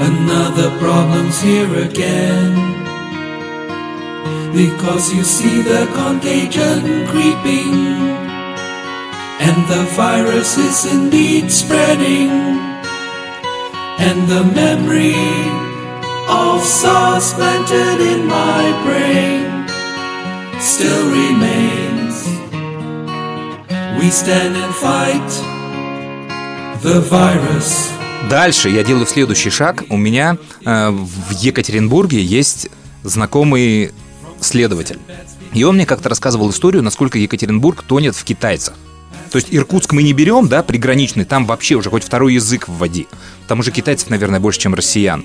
Another 0.00 0.70
problem's 0.78 1.40
here 1.42 1.84
again. 1.84 2.77
Because 4.52 5.12
you 5.12 5.24
see 5.24 5.62
the 5.62 5.86
contagion 5.94 7.06
creeping, 7.06 7.74
and 9.40 9.58
the 9.68 9.84
virus 9.94 10.56
is 10.58 10.84
indeed 10.92 11.50
spreading, 11.50 12.30
and 13.98 14.28
the 14.28 14.44
memory 14.54 15.14
of 16.28 16.62
SARS 16.64 17.34
planted 17.34 18.00
in 18.00 18.26
my 18.26 18.64
brain 18.84 19.68
still 20.60 21.04
remains. 21.10 22.16
We 24.00 24.10
stand 24.10 24.56
and 24.56 24.74
fight 24.74 25.28
the 26.82 27.00
virus. 27.00 27.90
Дальше 28.28 28.68
я 28.68 28.82
делаю 28.82 29.06
следующий 29.06 29.50
шаг. 29.50 29.84
У 29.88 29.96
меня 29.96 30.36
э, 30.64 30.90
в 30.90 31.30
Екатеринбурге 31.32 32.22
есть 32.22 32.68
знакомый 33.02 33.92
следователь. 34.40 34.98
И 35.52 35.64
он 35.64 35.76
мне 35.76 35.86
как-то 35.86 36.08
рассказывал 36.08 36.50
историю, 36.50 36.82
насколько 36.82 37.18
Екатеринбург 37.18 37.82
тонет 37.82 38.14
в 38.14 38.24
китайцах. 38.24 38.74
То 39.30 39.36
есть 39.36 39.48
Иркутск 39.50 39.92
мы 39.92 40.02
не 40.02 40.12
берем, 40.12 40.48
да, 40.48 40.62
приграничный, 40.62 41.24
там 41.24 41.44
вообще 41.46 41.74
уже 41.74 41.90
хоть 41.90 42.04
второй 42.04 42.34
язык 42.34 42.68
вводи. 42.68 43.06
Там 43.46 43.60
уже 43.60 43.70
китайцев, 43.70 44.10
наверное, 44.10 44.40
больше, 44.40 44.60
чем 44.60 44.74
россиян. 44.74 45.24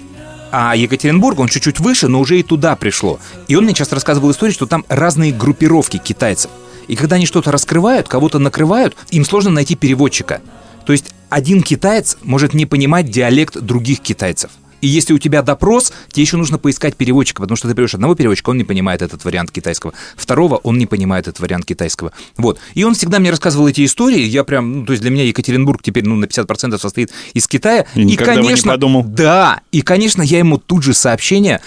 А 0.52 0.76
Екатеринбург, 0.76 1.40
он 1.40 1.48
чуть-чуть 1.48 1.80
выше, 1.80 2.08
но 2.08 2.20
уже 2.20 2.40
и 2.40 2.44
туда 2.44 2.76
пришло. 2.76 3.20
И 3.48 3.56
он 3.56 3.64
мне 3.64 3.74
часто 3.74 3.96
рассказывал 3.96 4.32
историю, 4.32 4.54
что 4.54 4.68
там 4.68 4.86
разные 4.88 5.32
группировки 5.32 5.98
китайцев. 5.98 6.52
И 6.88 6.96
когда 6.96 7.16
они 7.16 7.26
что-то 7.26 7.52
раскрывают, 7.52 8.08
кого-то 8.08 8.40
накрывают, 8.40 8.96
им 9.10 9.26
сложно 9.26 9.52
найти 9.52 9.76
переводчика. 9.76 10.42
То 10.86 10.92
есть 10.92 11.14
один 11.30 11.64
китаец 11.64 12.18
может 12.22 12.54
не 12.54 12.66
понимать 12.66 13.10
диалект 13.10 13.58
других 13.58 14.02
китайцев. 14.02 14.52
И 14.84 14.88
если 14.88 15.14
у 15.14 15.18
тебя 15.18 15.42
допрос, 15.44 15.94
тебе 16.12 16.24
еще 16.24 16.36
нужно 16.36 16.58
поискать 16.58 16.98
переводчика, 16.98 17.42
потому 17.42 17.56
что 17.56 17.70
ты 17.70 17.74
берешь 17.74 17.94
одного 17.94 18.16
переводчика, 18.16 18.50
он 18.50 18.58
не 18.58 18.66
понимает 18.66 19.02
этот 19.02 19.24
вариант 19.24 19.50
китайского. 19.50 19.94
Второго, 20.18 20.58
он 20.58 20.78
не 20.78 20.86
понимает 20.88 21.30
этот 21.30 21.40
вариант 21.40 21.64
китайского. 21.64 22.12
Вот. 22.36 22.60
И 22.74 22.84
он 22.84 22.94
всегда 22.94 23.20
мне 23.20 23.30
рассказывал 23.30 23.70
эти 23.70 23.86
истории. 23.86 24.20
Я 24.20 24.44
прям, 24.44 24.80
ну, 24.80 24.86
то 24.86 24.92
есть 24.92 25.02
для 25.02 25.10
меня 25.10 25.24
Екатеринбург 25.24 25.82
теперь 25.82 26.04
ну, 26.04 26.16
на 26.16 26.26
50% 26.26 26.78
состоит 26.78 27.12
из 27.34 27.48
Китая. 27.48 27.86
И 27.96 28.04
никогда 28.04 28.34
бы 28.34 28.42
не 28.42 28.48
конечно, 28.48 28.72
подумал. 28.74 29.06
да, 29.06 29.62
и, 29.72 29.82
конечно, 29.82 30.22
я 30.22 30.40
ему 30.40 30.58
тут 30.58 30.84
же 30.84 30.94
сообщение, 30.94 31.62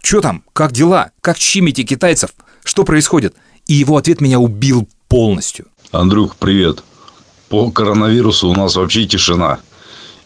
что 0.00 0.20
там, 0.20 0.44
как 0.52 0.70
дела, 0.70 1.10
как 1.22 1.38
щимите 1.38 1.82
китайцев, 1.82 2.30
что 2.62 2.84
происходит. 2.84 3.34
И 3.66 3.74
его 3.74 3.96
ответ 3.96 4.20
меня 4.20 4.38
убил 4.38 4.88
полностью. 5.08 5.66
Андрюх, 5.90 6.36
привет. 6.36 6.84
По 7.48 7.68
коронавирусу 7.72 8.48
у 8.48 8.54
нас 8.54 8.76
вообще 8.76 9.06
тишина. 9.06 9.58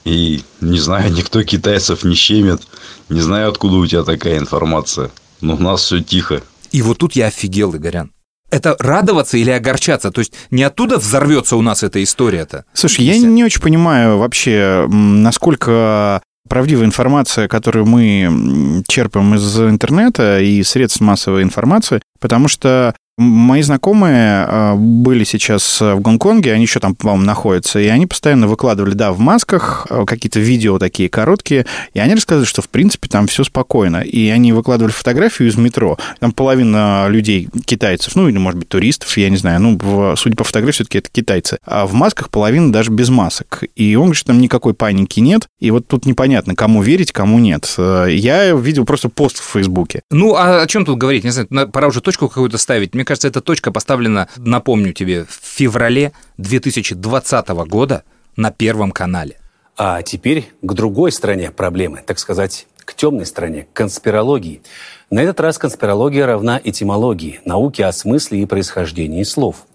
И 0.04 0.42
не 0.60 0.78
знаю, 0.78 1.12
никто 1.16 1.42
китайцев 1.42 2.04
не 2.04 2.14
щемит. 2.14 2.62
Не 3.08 3.20
знаю, 3.20 3.50
откуда 3.50 3.76
у 3.76 3.86
тебя 3.86 4.02
такая 4.02 4.38
информация. 4.38 5.10
Но 5.40 5.56
у 5.56 5.58
нас 5.58 5.82
все 5.82 6.00
тихо. 6.00 6.42
И 6.72 6.82
вот 6.82 6.98
тут 6.98 7.14
я 7.14 7.26
офигел, 7.26 7.74
Игорян. 7.74 8.12
Это 8.50 8.76
радоваться 8.78 9.36
или 9.36 9.50
огорчаться? 9.50 10.10
То 10.10 10.20
есть 10.20 10.32
не 10.50 10.62
оттуда 10.62 10.98
взорвется 10.98 11.56
у 11.56 11.62
нас 11.62 11.82
эта 11.82 12.02
история-то? 12.02 12.64
Слушай, 12.72 13.04
я 13.04 13.18
не 13.18 13.42
очень 13.42 13.60
понимаю 13.60 14.18
вообще, 14.18 14.86
насколько 14.88 16.22
правдивая 16.48 16.84
информация, 16.84 17.48
которую 17.48 17.86
мы 17.86 18.82
черпаем 18.86 19.34
из 19.34 19.58
интернета 19.58 20.40
и 20.40 20.62
средств 20.62 21.00
массовой 21.00 21.42
информации, 21.42 22.02
потому 22.20 22.48
что 22.48 22.94
мои 23.16 23.62
знакомые 23.62 24.46
э, 24.48 24.74
были 24.74 25.24
сейчас 25.24 25.80
в 25.80 26.00
Гонконге, 26.00 26.52
они 26.52 26.62
еще 26.62 26.80
там, 26.80 26.94
по-моему, 26.94 27.24
находятся, 27.24 27.78
и 27.78 27.86
они 27.86 28.06
постоянно 28.06 28.48
выкладывали, 28.48 28.94
да, 28.94 29.12
в 29.12 29.18
масках 29.20 29.86
э, 29.90 30.04
какие-то 30.06 30.40
видео 30.40 30.78
такие 30.78 31.08
короткие, 31.08 31.66
и 31.92 32.00
они 32.00 32.14
рассказывали, 32.14 32.46
что, 32.46 32.62
в 32.62 32.68
принципе, 32.68 33.08
там 33.08 33.26
все 33.26 33.44
спокойно. 33.44 33.98
И 34.02 34.28
они 34.28 34.52
выкладывали 34.52 34.92
фотографию 34.92 35.48
из 35.48 35.56
метро, 35.56 35.96
там 36.18 36.32
половина 36.32 37.06
людей 37.08 37.48
китайцев, 37.64 38.16
ну, 38.16 38.28
или, 38.28 38.38
может 38.38 38.58
быть, 38.58 38.68
туристов, 38.68 39.16
я 39.16 39.30
не 39.30 39.36
знаю, 39.36 39.60
ну, 39.60 40.16
судя 40.16 40.36
по 40.36 40.44
фотографии, 40.44 40.74
все-таки 40.76 40.98
это 40.98 41.08
китайцы, 41.10 41.58
а 41.64 41.86
в 41.86 41.92
масках 41.94 42.30
половина 42.30 42.72
даже 42.72 42.90
без 42.90 43.10
масок. 43.10 43.62
И 43.76 43.94
он 43.94 44.04
говорит, 44.06 44.18
что 44.18 44.28
там 44.28 44.40
никакой 44.40 44.74
паники 44.74 45.20
нет, 45.20 45.46
и 45.60 45.70
вот 45.70 45.86
тут 45.86 46.06
непонятно, 46.06 46.54
кому 46.56 46.82
верить, 46.82 47.12
кому 47.12 47.38
нет. 47.38 47.72
Э, 47.78 48.06
Я 48.10 48.50
видел 48.52 48.84
просто 48.84 49.08
пост 49.08 49.38
в 49.38 49.52
Фейсбуке. 49.52 50.02
Ну, 50.10 50.34
а 50.34 50.62
о 50.62 50.66
чем 50.66 50.84
тут 50.84 50.98
говорить? 50.98 51.22
Не 51.24 51.30
знаю, 51.30 51.46
на- 51.50 51.66
пора 51.66 51.86
уже 51.88 52.00
точку 52.00 52.28
какую-то 52.28 52.58
ставить. 52.58 52.94
Мне 52.94 53.03
кажется, 53.04 53.28
эта 53.28 53.40
точка 53.40 53.72
поставлена, 53.72 54.28
напомню 54.36 54.92
тебе, 54.92 55.24
в 55.24 55.32
феврале 55.42 56.12
2020 56.38 57.48
года 57.68 58.04
на 58.36 58.50
Первом 58.50 58.90
канале. 58.90 59.38
А 59.76 60.02
теперь 60.02 60.52
к 60.62 60.72
другой 60.72 61.10
стороне 61.12 61.50
проблемы, 61.50 62.02
так 62.06 62.18
сказать, 62.18 62.66
к 62.84 62.94
темной 62.94 63.26
стороне, 63.26 63.66
к 63.72 63.72
конспирологии. 63.72 64.62
На 65.10 65.20
этот 65.20 65.40
раз 65.40 65.58
конспирология 65.58 66.26
равна 66.26 66.60
этимологии, 66.62 67.40
науке 67.44 67.86
о 67.86 67.92
смысле 67.92 68.42
и 68.42 68.46
происхождении 68.46 69.22
слов. 69.22 69.66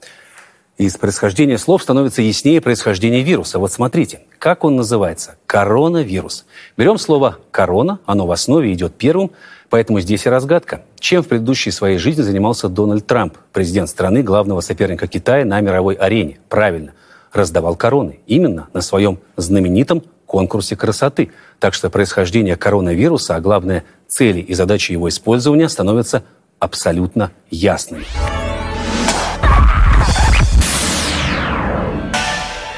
Из 0.77 0.95
происхождения 0.95 1.57
слов 1.57 1.83
становится 1.83 2.21
яснее 2.21 2.61
происхождение 2.61 3.21
вируса. 3.21 3.59
Вот 3.59 3.73
смотрите, 3.73 4.21
как 4.37 4.63
он 4.63 4.77
называется? 4.77 5.37
Коронавирус. 5.45 6.45
Берем 6.77 6.97
слово 6.97 7.39
«корона», 7.51 7.99
оно 8.05 8.25
в 8.25 8.31
основе 8.31 8.71
идет 8.71 8.95
первым, 8.95 9.31
поэтому 9.69 9.99
здесь 9.99 10.25
и 10.25 10.29
разгадка. 10.29 10.81
Чем 10.99 11.23
в 11.23 11.27
предыдущей 11.27 11.71
своей 11.71 11.97
жизни 11.97 12.21
занимался 12.21 12.69
Дональд 12.69 13.05
Трамп, 13.05 13.37
президент 13.53 13.89
страны, 13.89 14.23
главного 14.23 14.61
соперника 14.61 15.07
Китая 15.07 15.45
на 15.45 15.59
мировой 15.61 15.95
арене? 15.95 16.39
Правильно, 16.49 16.93
раздавал 17.33 17.75
короны. 17.75 18.19
Именно 18.27 18.67
на 18.73 18.81
своем 18.81 19.19
знаменитом 19.37 20.03
конкурсе 20.29 20.75
красоты. 20.75 21.31
Так 21.59 21.73
что 21.73 21.89
происхождение 21.89 22.55
коронавируса, 22.55 23.35
а 23.35 23.41
главное, 23.41 23.83
цели 24.07 24.39
и 24.39 24.53
задачи 24.53 24.93
его 24.93 25.09
использования 25.09 25.67
становятся 25.67 26.23
абсолютно 26.59 27.31
ясными. 27.49 28.05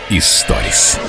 Историс. 0.10 1.00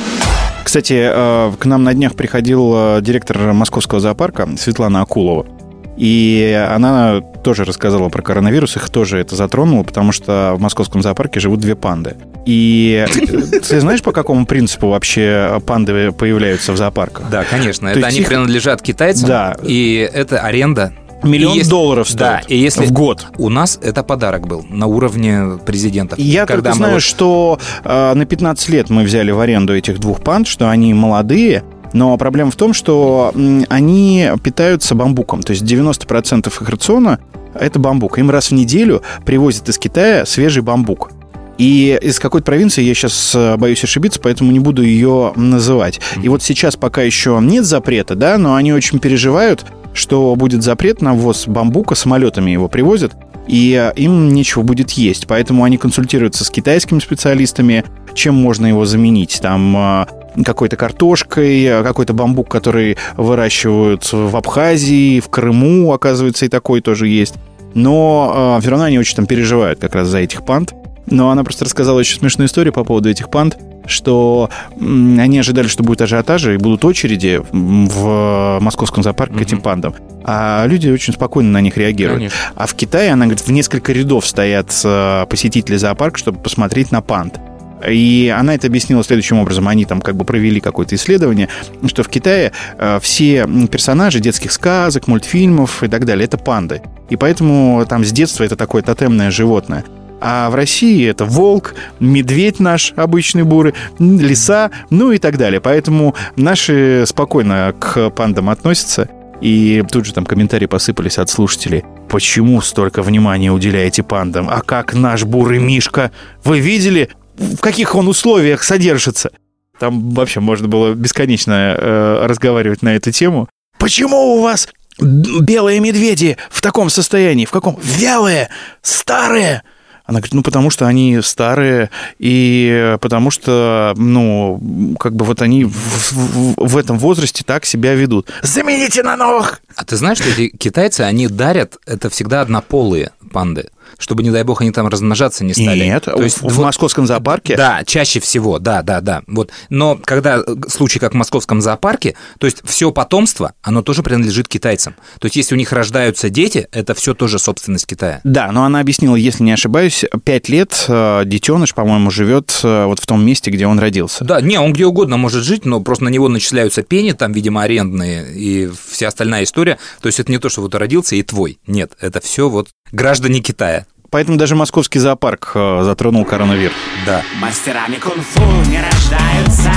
Кстати, 0.65 1.11
э, 1.13 1.53
к 1.59 1.65
нам 1.67 1.83
на 1.83 1.93
днях 1.93 2.15
приходил 2.15 2.73
э, 2.75 3.01
директор 3.03 3.53
московского 3.53 4.01
зоопарка 4.01 4.49
Светлана 4.57 5.03
Акулова. 5.03 5.62
И 6.03 6.67
она 6.69 7.21
тоже 7.45 7.63
рассказала 7.65 8.09
про 8.09 8.23
коронавирус, 8.23 8.75
их 8.77 8.89
тоже 8.91 9.19
это 9.19 9.37
затронуло, 9.37 9.85
потому 9.85 10.11
что 10.11 10.55
в 10.57 10.61
московском 10.61 11.01
зоопарке 11.01 11.39
живут 11.39 11.61
две 11.61 11.77
панды. 11.77 12.17
И 12.45 13.07
э, 13.09 13.61
ты 13.61 13.79
знаешь, 13.79 14.03
по 14.03 14.11
какому 14.11 14.45
принципу 14.45 14.89
вообще 14.89 15.63
панды 15.65 16.11
появляются 16.11 16.73
в 16.73 16.77
зоопарках? 16.77 17.31
Да, 17.31 17.45
конечно. 17.45 17.93
То 17.93 18.01
это 18.01 18.09
они 18.09 18.19
их- 18.19 18.27
принадлежат 18.27 18.83
китайцам. 18.83 19.29
Да. 19.29 19.57
И 19.63 19.95
это 20.13 20.41
аренда. 20.41 20.93
Миллион 21.23 21.59
если- 21.59 21.71
долларов 21.71 22.09
Да, 22.17 22.41
стоит 22.43 22.51
и 22.51 22.57
если 22.61 22.85
в 22.85 22.91
год. 22.91 23.27
у 23.39 23.49
нас 23.49 23.79
это 23.81 24.03
подарок 24.03 24.49
был 24.49 24.67
на 24.69 24.89
уровне 24.89 25.57
президентов. 25.65 26.19
И 26.19 26.23
Я 26.25 26.47
Когда 26.47 26.71
только 26.71 26.71
мы 26.71 26.75
знаю, 26.79 26.95
вот- 26.95 27.03
что 27.05 27.61
э, 27.85 28.15
на 28.15 28.27
15 28.27 28.69
лет 28.71 28.91
мы 28.91 29.05
взяли 29.05 29.31
в 29.31 29.39
аренду 29.39 29.73
этих 29.77 30.01
двух 30.01 30.21
панд, 30.21 30.49
что 30.49 30.69
они 30.69 30.95
молодые, 30.95 31.63
но 31.93 32.17
проблема 32.17 32.51
в 32.51 32.57
том, 32.57 32.73
что 32.73 33.33
они 33.69 34.29
питаются 34.43 34.95
бамбуком. 34.95 35.43
То 35.43 35.53
есть 35.53 35.63
90% 35.63 36.47
их 36.49 36.69
рациона– 36.69 37.19
это 37.55 37.79
бамбук. 37.79 38.19
Им 38.19 38.31
раз 38.31 38.51
в 38.51 38.55
неделю 38.55 39.03
привозят 39.25 39.69
из 39.69 39.79
Китая 39.79 40.25
свежий 40.27 40.63
бамбук. 40.63 41.11
И 41.59 41.99
из 42.03 42.19
какой-то 42.19 42.47
провинции 42.47 42.83
я 42.83 42.95
сейчас 42.95 43.37
боюсь 43.59 43.85
ошибиться, 43.85 44.19
поэтому 44.21 44.51
не 44.53 44.59
буду 44.59 44.83
ее 44.83 45.33
называть. 45.37 46.01
И 46.23 46.29
вот 46.29 46.43
сейчас 46.43 46.77
пока 46.77 47.03
еще 47.03 47.39
нет 47.41 47.65
запрета, 47.65 48.15
да, 48.15 48.39
но 48.39 48.55
они 48.55 48.73
очень 48.73 48.99
переживают, 48.99 49.67
что 49.95 50.35
будет 50.35 50.63
запрет 50.63 51.03
на 51.03 51.15
ввоз 51.15 51.47
бамбука, 51.47 51.95
самолетами 51.95 52.51
его 52.51 52.69
привозят, 52.69 53.13
и 53.47 53.73
э, 53.75 53.93
им 54.01 54.33
нечего 54.33 54.63
будет 54.63 54.93
есть. 54.93 55.27
Поэтому 55.27 55.65
они 55.65 55.77
консультируются 55.77 56.45
с 56.45 56.51
китайскими 56.51 57.01
специалистами, 57.01 57.85
чем 58.15 58.35
можно 58.35 58.67
его 58.67 58.85
заменить. 58.85 59.41
Там 59.43 59.77
э, 59.77 60.07
какой-то 60.45 60.77
картошкой, 60.77 61.63
э, 61.65 61.83
какой-то 61.83 62.13
бамбук, 62.13 62.49
который 62.49 62.97
выращивают 63.17 64.13
в 64.13 64.37
Абхазии, 64.37 65.21
в 65.21 65.29
Крыму, 65.29 65.93
оказывается, 65.93 66.47
и 66.47 66.49
такой 66.49 66.81
тоже 66.81 67.09
есть. 67.09 67.35
Но 67.75 68.59
все 68.61 68.71
равно 68.71 68.85
они 68.85 68.99
очень 68.99 69.17
там 69.17 69.27
переживают 69.27 69.81
как 69.81 69.95
раз 69.95 70.09
за 70.09 70.19
этих 70.19 70.45
панд. 70.45 70.75
Но 71.07 71.31
она 71.31 71.43
просто 71.43 71.65
рассказала 71.65 71.99
очень 71.99 72.19
смешную 72.19 72.47
историю 72.47 72.73
по 72.73 72.85
поводу 72.85 73.11
этих 73.11 73.29
панд, 73.29 73.59
что 73.87 74.51
они 74.79 75.39
ожидали, 75.39 75.67
что 75.67 75.83
будет 75.83 76.01
ажиотажи 76.01 76.55
и 76.55 76.59
будут 76.59 76.85
очереди 76.85 77.43
в 77.51 78.59
московском 78.61 79.03
зоопарке 79.03 79.37
к 79.37 79.41
этим 79.41 79.61
пандам. 79.61 79.95
А 80.25 80.65
люди 80.67 80.89
очень 80.89 81.13
спокойно 81.13 81.51
на 81.51 81.61
них 81.61 81.77
реагируют. 81.77 82.19
Конечно. 82.19 82.39
А 82.55 82.67
в 82.67 82.75
Китае, 82.75 83.13
она 83.13 83.25
говорит, 83.27 83.45
в 83.45 83.51
несколько 83.51 83.93
рядов 83.93 84.27
стоят 84.27 84.71
э, 84.85 85.27
посетители 85.29 85.77
зоопарка, 85.77 86.19
чтобы 86.19 86.39
посмотреть 86.39 86.93
на 86.93 87.01
панд. 87.03 87.41
И 87.89 88.35
она 88.37 88.55
это 88.55 88.67
объяснила 88.67 89.03
следующим 89.05 89.39
образом. 89.39 89.69
Они 89.69 89.85
там 89.85 90.01
как 90.01 90.17
бы 90.17 90.25
провели 90.25 90.61
какое-то 90.61 90.95
исследование, 90.95 91.49
что 91.87 92.03
в 92.03 92.09
Китае 92.09 92.53
э, 92.79 92.99
все 93.03 93.47
персонажи 93.71 94.21
детских 94.21 94.53
сказок, 94.53 95.09
мультфильмов 95.09 95.83
и 95.83 95.89
так 95.89 96.05
далее— 96.05 96.25
это 96.27 96.39
панды. 96.39 96.83
И 97.11 97.17
поэтому 97.17 97.85
там 97.89 98.05
с 98.05 98.13
детства 98.13 98.45
это 98.45 98.57
такое 98.57 98.83
тотемное 98.83 99.31
животное. 99.31 99.85
А 100.21 100.51
в 100.51 100.55
России 100.55 101.05
это 101.09 101.25
волк, 101.25 101.75
медведь 101.99 102.61
наш 102.61 102.93
обычный 102.95 103.43
бурый, 103.43 103.75
м, 103.99 104.21
лиса, 104.21 104.71
ну 104.89 105.11
и 105.11 105.19
так 105.19 105.37
далее. 105.37 105.61
Поэтому 105.61 106.15
наши 106.37 107.05
спокойно 107.07 107.75
к 107.79 108.11
пандам 108.11 108.49
относятся. 108.49 109.09
И 109.41 109.83
тут 109.91 110.07
же 110.07 110.15
там 110.15 110.25
комментарии 110.25 110.67
посыпались 110.67 111.19
от 111.19 111.29
слушателей. 111.29 111.83
Почему 112.09 112.61
столько 112.61 113.03
внимания 113.03 113.51
уделяете 113.51 114.05
пандам? 114.05 114.49
А 114.49 114.61
как 114.61 114.95
наш 114.95 115.25
бурый 115.25 115.59
Мишка? 115.59 116.13
Вы 116.45 116.61
видели, 116.61 117.09
в 117.37 117.59
каких 117.59 117.95
он 117.95 118.09
условиях 118.09 118.63
содержится? 118.63 119.31
Там 119.79 120.11
вообще 120.11 120.41
можно 120.41 120.69
было 120.69 120.95
бесконечно 120.95 121.77
э, 121.79 122.27
разговаривать 122.27 122.83
на 122.83 122.95
эту 122.97 123.11
тему. 123.11 123.49
Почему 123.79 124.37
у 124.37 124.43
вас 124.43 124.69
белые 124.99 125.81
медведи 125.81 126.37
в 126.51 126.61
таком 126.61 126.89
состоянии? 126.91 127.47
В 127.47 127.51
каком? 127.51 127.79
Вялые, 127.83 128.49
старые. 128.83 129.63
Она 130.05 130.19
говорит, 130.19 130.35
ну, 130.35 130.43
потому 130.43 130.69
что 130.71 130.87
они 130.87 131.21
старые, 131.23 131.89
и 132.19 132.97
потому 133.01 133.31
что, 133.31 133.95
ну, 133.97 134.97
как 134.99 135.15
бы 135.15 135.25
вот 135.25 135.41
они 135.43 135.65
в, 135.65 135.73
в- 136.13 136.55
в 136.69 136.77
этом 136.77 136.99
возрасте 136.99 137.45
так 137.47 137.65
себя 137.65 137.95
ведут. 137.95 138.29
Замените 138.43 139.03
на 139.05 139.17
новых! 139.17 139.63
А 139.77 139.85
ты 139.85 139.97
знаешь, 139.97 140.19
что 140.19 140.29
эти 140.29 140.49
китайцы, 140.49 141.03
они 141.03 141.29
дарят, 141.29 141.77
это 141.87 142.11
всегда 142.11 142.41
однополые 142.41 143.13
панды, 143.33 143.71
чтобы, 143.99 144.23
не 144.23 144.31
дай 144.31 144.43
бог, 144.43 144.61
они 144.61 144.71
там 144.71 144.89
размножаться 144.89 145.45
не 145.45 145.55
стали. 145.55 145.85
Нет, 145.85 146.05
То 146.05 146.23
есть 146.23 146.39
в, 146.39 146.49
в 146.49 146.55
вот- 146.55 146.65
московском 146.65 147.07
зоопарке 147.07 147.57
Да, 147.57 147.83
чаще 147.85 148.21
всего, 148.21 148.59
да, 148.59 148.83
да, 148.83 149.01
да. 149.01 149.23
Вот. 149.27 149.51
Но 149.69 149.99
когда 150.05 150.39
э, 150.39 150.55
случай, 150.69 150.99
как 150.99 151.13
в 151.13 151.17
московском 151.17 151.61
зоопарке, 151.61 152.15
то 152.39 152.47
есть 152.47 152.59
все 152.65 152.91
потомство, 152.93 153.53
оно 153.63 153.83
тоже 153.83 154.03
принадлежит 154.03 154.49
китайцам. 154.49 154.95
То 155.19 155.27
есть 155.27 155.37
если 155.37 155.55
у 155.55 155.59
них 155.59 155.73
рождаются 155.73 156.31
дети, 156.31 156.69
это 156.73 156.95
все 156.95 157.15
тоже 157.15 157.39
собственность 157.39 157.87
Китая. 157.87 158.21
Да, 158.25 158.51
но 158.53 158.65
она 158.65 158.81
объяснила, 158.81 159.17
если 159.17 159.43
не 159.43 159.53
ошибаюсь, 159.53 160.05
пять 160.25 160.49
лет 160.49 160.85
э, 160.89 161.23
детеныш, 161.25 161.75
по-моему, 161.75 162.11
живет 162.11 162.61
э, 162.63 162.85
вот 162.87 163.01
в 163.01 163.07
том 163.07 163.25
месте, 163.25 163.51
где 163.51 163.67
он 163.67 163.79
родился. 163.79 164.25
Да, 164.25 164.41
не, 164.41 164.59
он 164.59 164.73
где 164.73 164.87
угодно 164.87 165.17
может 165.17 165.43
жить, 165.45 165.65
но 165.65 165.81
просто 165.81 166.05
на 166.05 166.09
него 166.09 166.29
начисляются 166.29 166.83
пени, 166.83 167.13
там, 167.13 167.33
видимо, 167.33 167.63
арендные 167.63 168.33
и 168.35 168.71
вся 168.91 169.09
остальная 169.09 169.45
история. 169.45 169.79
То 170.01 170.07
есть 170.07 170.21
это 170.21 170.31
не 170.31 170.39
то, 170.39 170.49
что 170.49 170.63
вот 170.63 170.75
родился 170.75 171.17
и 171.17 171.23
твой. 171.23 171.59
Нет, 171.67 171.93
это 172.01 172.21
все 172.21 172.49
вот 172.49 172.69
граждане 172.93 173.41
Китая. 173.41 173.82
Поэтому 174.13 174.37
даже 174.37 174.55
московский 174.55 174.99
зоопарк 174.99 175.53
э, 175.55 175.81
затронул 175.85 176.27
коронавирус. 176.27 176.75
Да. 177.07 177.23
Мастерами 177.41 177.97
кунг-фу 177.97 178.43
не 178.69 178.79
рождаются 178.79 179.73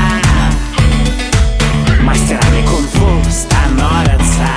Мастерами 2.02 2.68
кунг-фу 2.68 3.32
становятся 3.32 4.50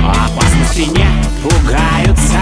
Опасности 0.00 0.82
не 0.82 1.08
пугаются 1.42 2.38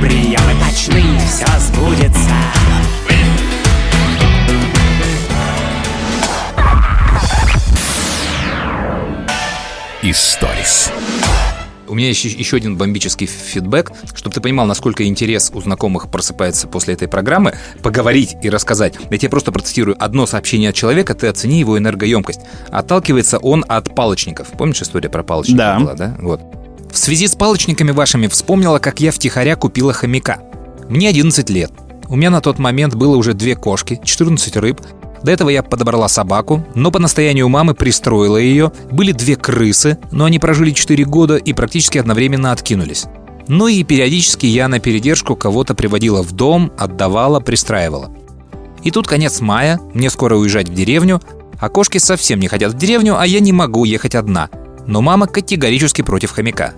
Приемы 0.00 0.54
точны, 0.64 1.02
все 1.26 1.46
сбудется 1.58 2.36
Историс. 10.00 10.92
У 11.88 11.94
меня 11.94 12.08
еще, 12.08 12.28
еще 12.28 12.56
один 12.56 12.76
бомбический 12.76 13.26
фидбэк, 13.26 13.92
чтобы 14.14 14.34
ты 14.34 14.40
понимал, 14.40 14.66
насколько 14.66 15.04
интерес 15.06 15.50
у 15.54 15.60
знакомых 15.60 16.10
просыпается 16.10 16.68
после 16.68 16.94
этой 16.94 17.08
программы, 17.08 17.54
поговорить 17.82 18.36
и 18.42 18.50
рассказать. 18.50 18.94
Я 19.10 19.18
тебе 19.18 19.30
просто 19.30 19.52
процитирую 19.52 19.96
одно 19.98 20.26
сообщение 20.26 20.70
от 20.70 20.76
человека, 20.76 21.14
ты 21.14 21.26
оцени 21.26 21.60
его 21.60 21.78
энергоемкость. 21.78 22.40
Отталкивается 22.70 23.38
он 23.38 23.64
от 23.68 23.94
палочников. 23.94 24.48
Помнишь 24.58 24.82
история 24.82 25.08
про 25.08 25.22
палочников 25.22 25.58
Да. 25.58 25.78
была, 25.80 25.94
да? 25.94 26.16
Вот. 26.20 26.40
В 26.92 26.96
связи 26.96 27.26
с 27.26 27.34
палочниками 27.34 27.90
вашими 27.90 28.26
вспомнила, 28.28 28.78
как 28.78 29.00
я 29.00 29.10
втихаря 29.12 29.56
купила 29.56 29.92
хомяка. 29.92 30.40
Мне 30.88 31.08
11 31.08 31.50
лет. 31.50 31.70
У 32.08 32.16
меня 32.16 32.30
на 32.30 32.40
тот 32.40 32.58
момент 32.58 32.94
было 32.94 33.16
уже 33.16 33.34
две 33.34 33.54
кошки, 33.54 34.00
14 34.02 34.56
рыб. 34.56 34.80
До 35.22 35.32
этого 35.32 35.50
я 35.50 35.62
подобрала 35.62 36.08
собаку, 36.08 36.64
но 36.74 36.90
по 36.90 36.98
настоянию 36.98 37.48
мамы 37.48 37.74
пристроила 37.74 38.36
ее. 38.36 38.72
Были 38.90 39.12
две 39.12 39.36
крысы, 39.36 39.98
но 40.12 40.24
они 40.24 40.38
прожили 40.38 40.70
4 40.70 41.04
года 41.04 41.36
и 41.36 41.52
практически 41.52 41.98
одновременно 41.98 42.52
откинулись. 42.52 43.06
Ну 43.48 43.66
и 43.66 43.82
периодически 43.82 44.46
я 44.46 44.68
на 44.68 44.78
передержку 44.78 45.34
кого-то 45.34 45.74
приводила 45.74 46.22
в 46.22 46.32
дом, 46.32 46.70
отдавала, 46.78 47.40
пристраивала. 47.40 48.10
И 48.84 48.90
тут 48.90 49.08
конец 49.08 49.40
мая, 49.40 49.80
мне 49.94 50.10
скоро 50.10 50.36
уезжать 50.36 50.68
в 50.68 50.74
деревню, 50.74 51.20
а 51.58 51.68
кошки 51.68 51.98
совсем 51.98 52.38
не 52.40 52.48
хотят 52.48 52.74
в 52.74 52.78
деревню, 52.78 53.18
а 53.18 53.26
я 53.26 53.40
не 53.40 53.52
могу 53.52 53.84
ехать 53.84 54.14
одна. 54.14 54.50
Но 54.86 55.00
мама 55.00 55.26
категорически 55.26 56.02
против 56.02 56.30
хомяка. 56.30 56.74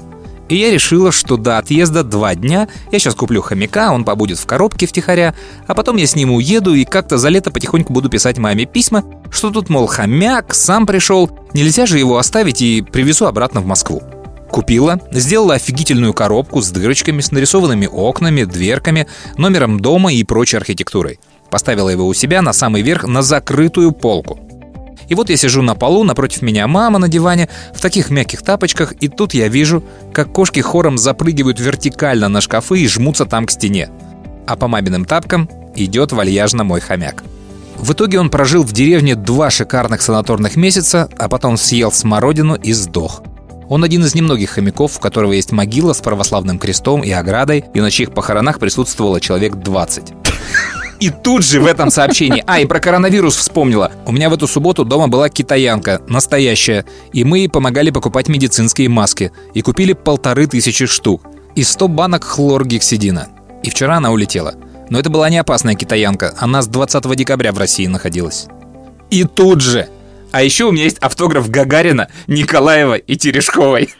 И 0.50 0.56
я 0.56 0.72
решила, 0.72 1.12
что 1.12 1.36
до 1.36 1.58
отъезда 1.58 2.02
два 2.02 2.34
дня 2.34 2.68
я 2.90 2.98
сейчас 2.98 3.14
куплю 3.14 3.40
хомяка, 3.40 3.92
он 3.92 4.04
побудет 4.04 4.36
в 4.36 4.46
коробке 4.46 4.86
втихаря, 4.86 5.32
а 5.68 5.74
потом 5.74 5.96
я 5.96 6.08
с 6.08 6.16
ним 6.16 6.32
уеду 6.32 6.74
и 6.74 6.84
как-то 6.84 7.18
за 7.18 7.28
лето 7.28 7.52
потихоньку 7.52 7.92
буду 7.92 8.10
писать 8.10 8.36
маме 8.36 8.66
письма, 8.66 9.04
что 9.30 9.50
тут, 9.50 9.70
мол, 9.70 9.86
хомяк, 9.86 10.52
сам 10.52 10.86
пришел, 10.86 11.30
нельзя 11.54 11.86
же 11.86 12.00
его 12.00 12.18
оставить 12.18 12.62
и 12.62 12.82
привезу 12.82 13.26
обратно 13.26 13.60
в 13.60 13.66
Москву. 13.66 14.02
Купила, 14.50 15.00
сделала 15.12 15.54
офигительную 15.54 16.12
коробку 16.12 16.60
с 16.60 16.70
дырочками, 16.70 17.20
с 17.20 17.30
нарисованными 17.30 17.86
окнами, 17.86 18.42
дверками, 18.42 19.06
номером 19.36 19.78
дома 19.78 20.12
и 20.12 20.24
прочей 20.24 20.56
архитектурой. 20.56 21.20
Поставила 21.48 21.90
его 21.90 22.08
у 22.08 22.12
себя 22.12 22.42
на 22.42 22.52
самый 22.52 22.82
верх 22.82 23.04
на 23.04 23.22
закрытую 23.22 23.92
полку. 23.92 24.49
И 25.10 25.14
вот 25.16 25.28
я 25.28 25.36
сижу 25.36 25.60
на 25.60 25.74
полу, 25.74 26.04
напротив 26.04 26.40
меня 26.40 26.68
мама 26.68 27.00
на 27.00 27.08
диване, 27.08 27.48
в 27.74 27.80
таких 27.80 28.10
мягких 28.10 28.42
тапочках, 28.42 28.94
и 29.00 29.08
тут 29.08 29.34
я 29.34 29.48
вижу, 29.48 29.82
как 30.12 30.32
кошки 30.32 30.60
хором 30.60 30.96
запрыгивают 30.98 31.58
вертикально 31.58 32.28
на 32.28 32.40
шкафы 32.40 32.78
и 32.78 32.86
жмутся 32.86 33.26
там 33.26 33.46
к 33.46 33.50
стене. 33.50 33.90
А 34.46 34.54
по 34.54 34.68
маминым 34.68 35.04
тапкам 35.04 35.50
идет 35.74 36.12
вальяжно 36.12 36.62
мой 36.62 36.80
хомяк. 36.80 37.24
В 37.76 37.92
итоге 37.92 38.20
он 38.20 38.30
прожил 38.30 38.62
в 38.62 38.72
деревне 38.72 39.16
два 39.16 39.50
шикарных 39.50 40.00
санаторных 40.00 40.54
месяца, 40.54 41.08
а 41.18 41.28
потом 41.28 41.56
съел 41.56 41.90
смородину 41.90 42.54
и 42.54 42.72
сдох. 42.72 43.22
Он 43.68 43.82
один 43.82 44.04
из 44.04 44.14
немногих 44.14 44.50
хомяков, 44.50 44.96
у 44.96 45.00
которого 45.00 45.32
есть 45.32 45.50
могила 45.50 45.92
с 45.92 46.00
православным 46.00 46.60
крестом 46.60 47.00
и 47.00 47.10
оградой, 47.10 47.64
и 47.74 47.80
на 47.80 47.90
чьих 47.90 48.12
похоронах 48.14 48.60
присутствовало 48.60 49.20
человек 49.20 49.56
20. 49.56 50.12
И 51.00 51.08
тут 51.08 51.44
же 51.44 51.60
в 51.60 51.66
этом 51.66 51.90
сообщении, 51.90 52.44
а, 52.46 52.60
и 52.60 52.66
про 52.66 52.78
коронавирус 52.78 53.34
вспомнила. 53.34 53.90
У 54.06 54.12
меня 54.12 54.28
в 54.28 54.34
эту 54.34 54.46
субботу 54.46 54.84
дома 54.84 55.08
была 55.08 55.30
китаянка, 55.30 56.02
настоящая, 56.08 56.84
и 57.14 57.24
мы 57.24 57.38
ей 57.38 57.48
помогали 57.48 57.90
покупать 57.90 58.28
медицинские 58.28 58.90
маски. 58.90 59.32
И 59.54 59.62
купили 59.62 59.94
полторы 59.94 60.46
тысячи 60.46 60.84
штук. 60.84 61.22
И 61.56 61.64
100 61.64 61.88
банок 61.88 62.24
хлоргексидина. 62.24 63.28
И 63.62 63.70
вчера 63.70 63.96
она 63.96 64.10
улетела. 64.12 64.54
Но 64.90 64.98
это 64.98 65.08
была 65.08 65.30
не 65.30 65.38
опасная 65.38 65.74
китаянка, 65.74 66.34
она 66.38 66.60
с 66.60 66.66
20 66.66 67.16
декабря 67.16 67.52
в 67.52 67.58
России 67.58 67.86
находилась. 67.86 68.48
И 69.10 69.24
тут 69.24 69.62
же. 69.62 69.88
А 70.32 70.42
еще 70.42 70.64
у 70.64 70.72
меня 70.72 70.84
есть 70.84 70.98
автограф 70.98 71.48
Гагарина, 71.48 72.08
Николаева 72.26 72.94
и 72.94 73.16
Терешковой. 73.16 73.90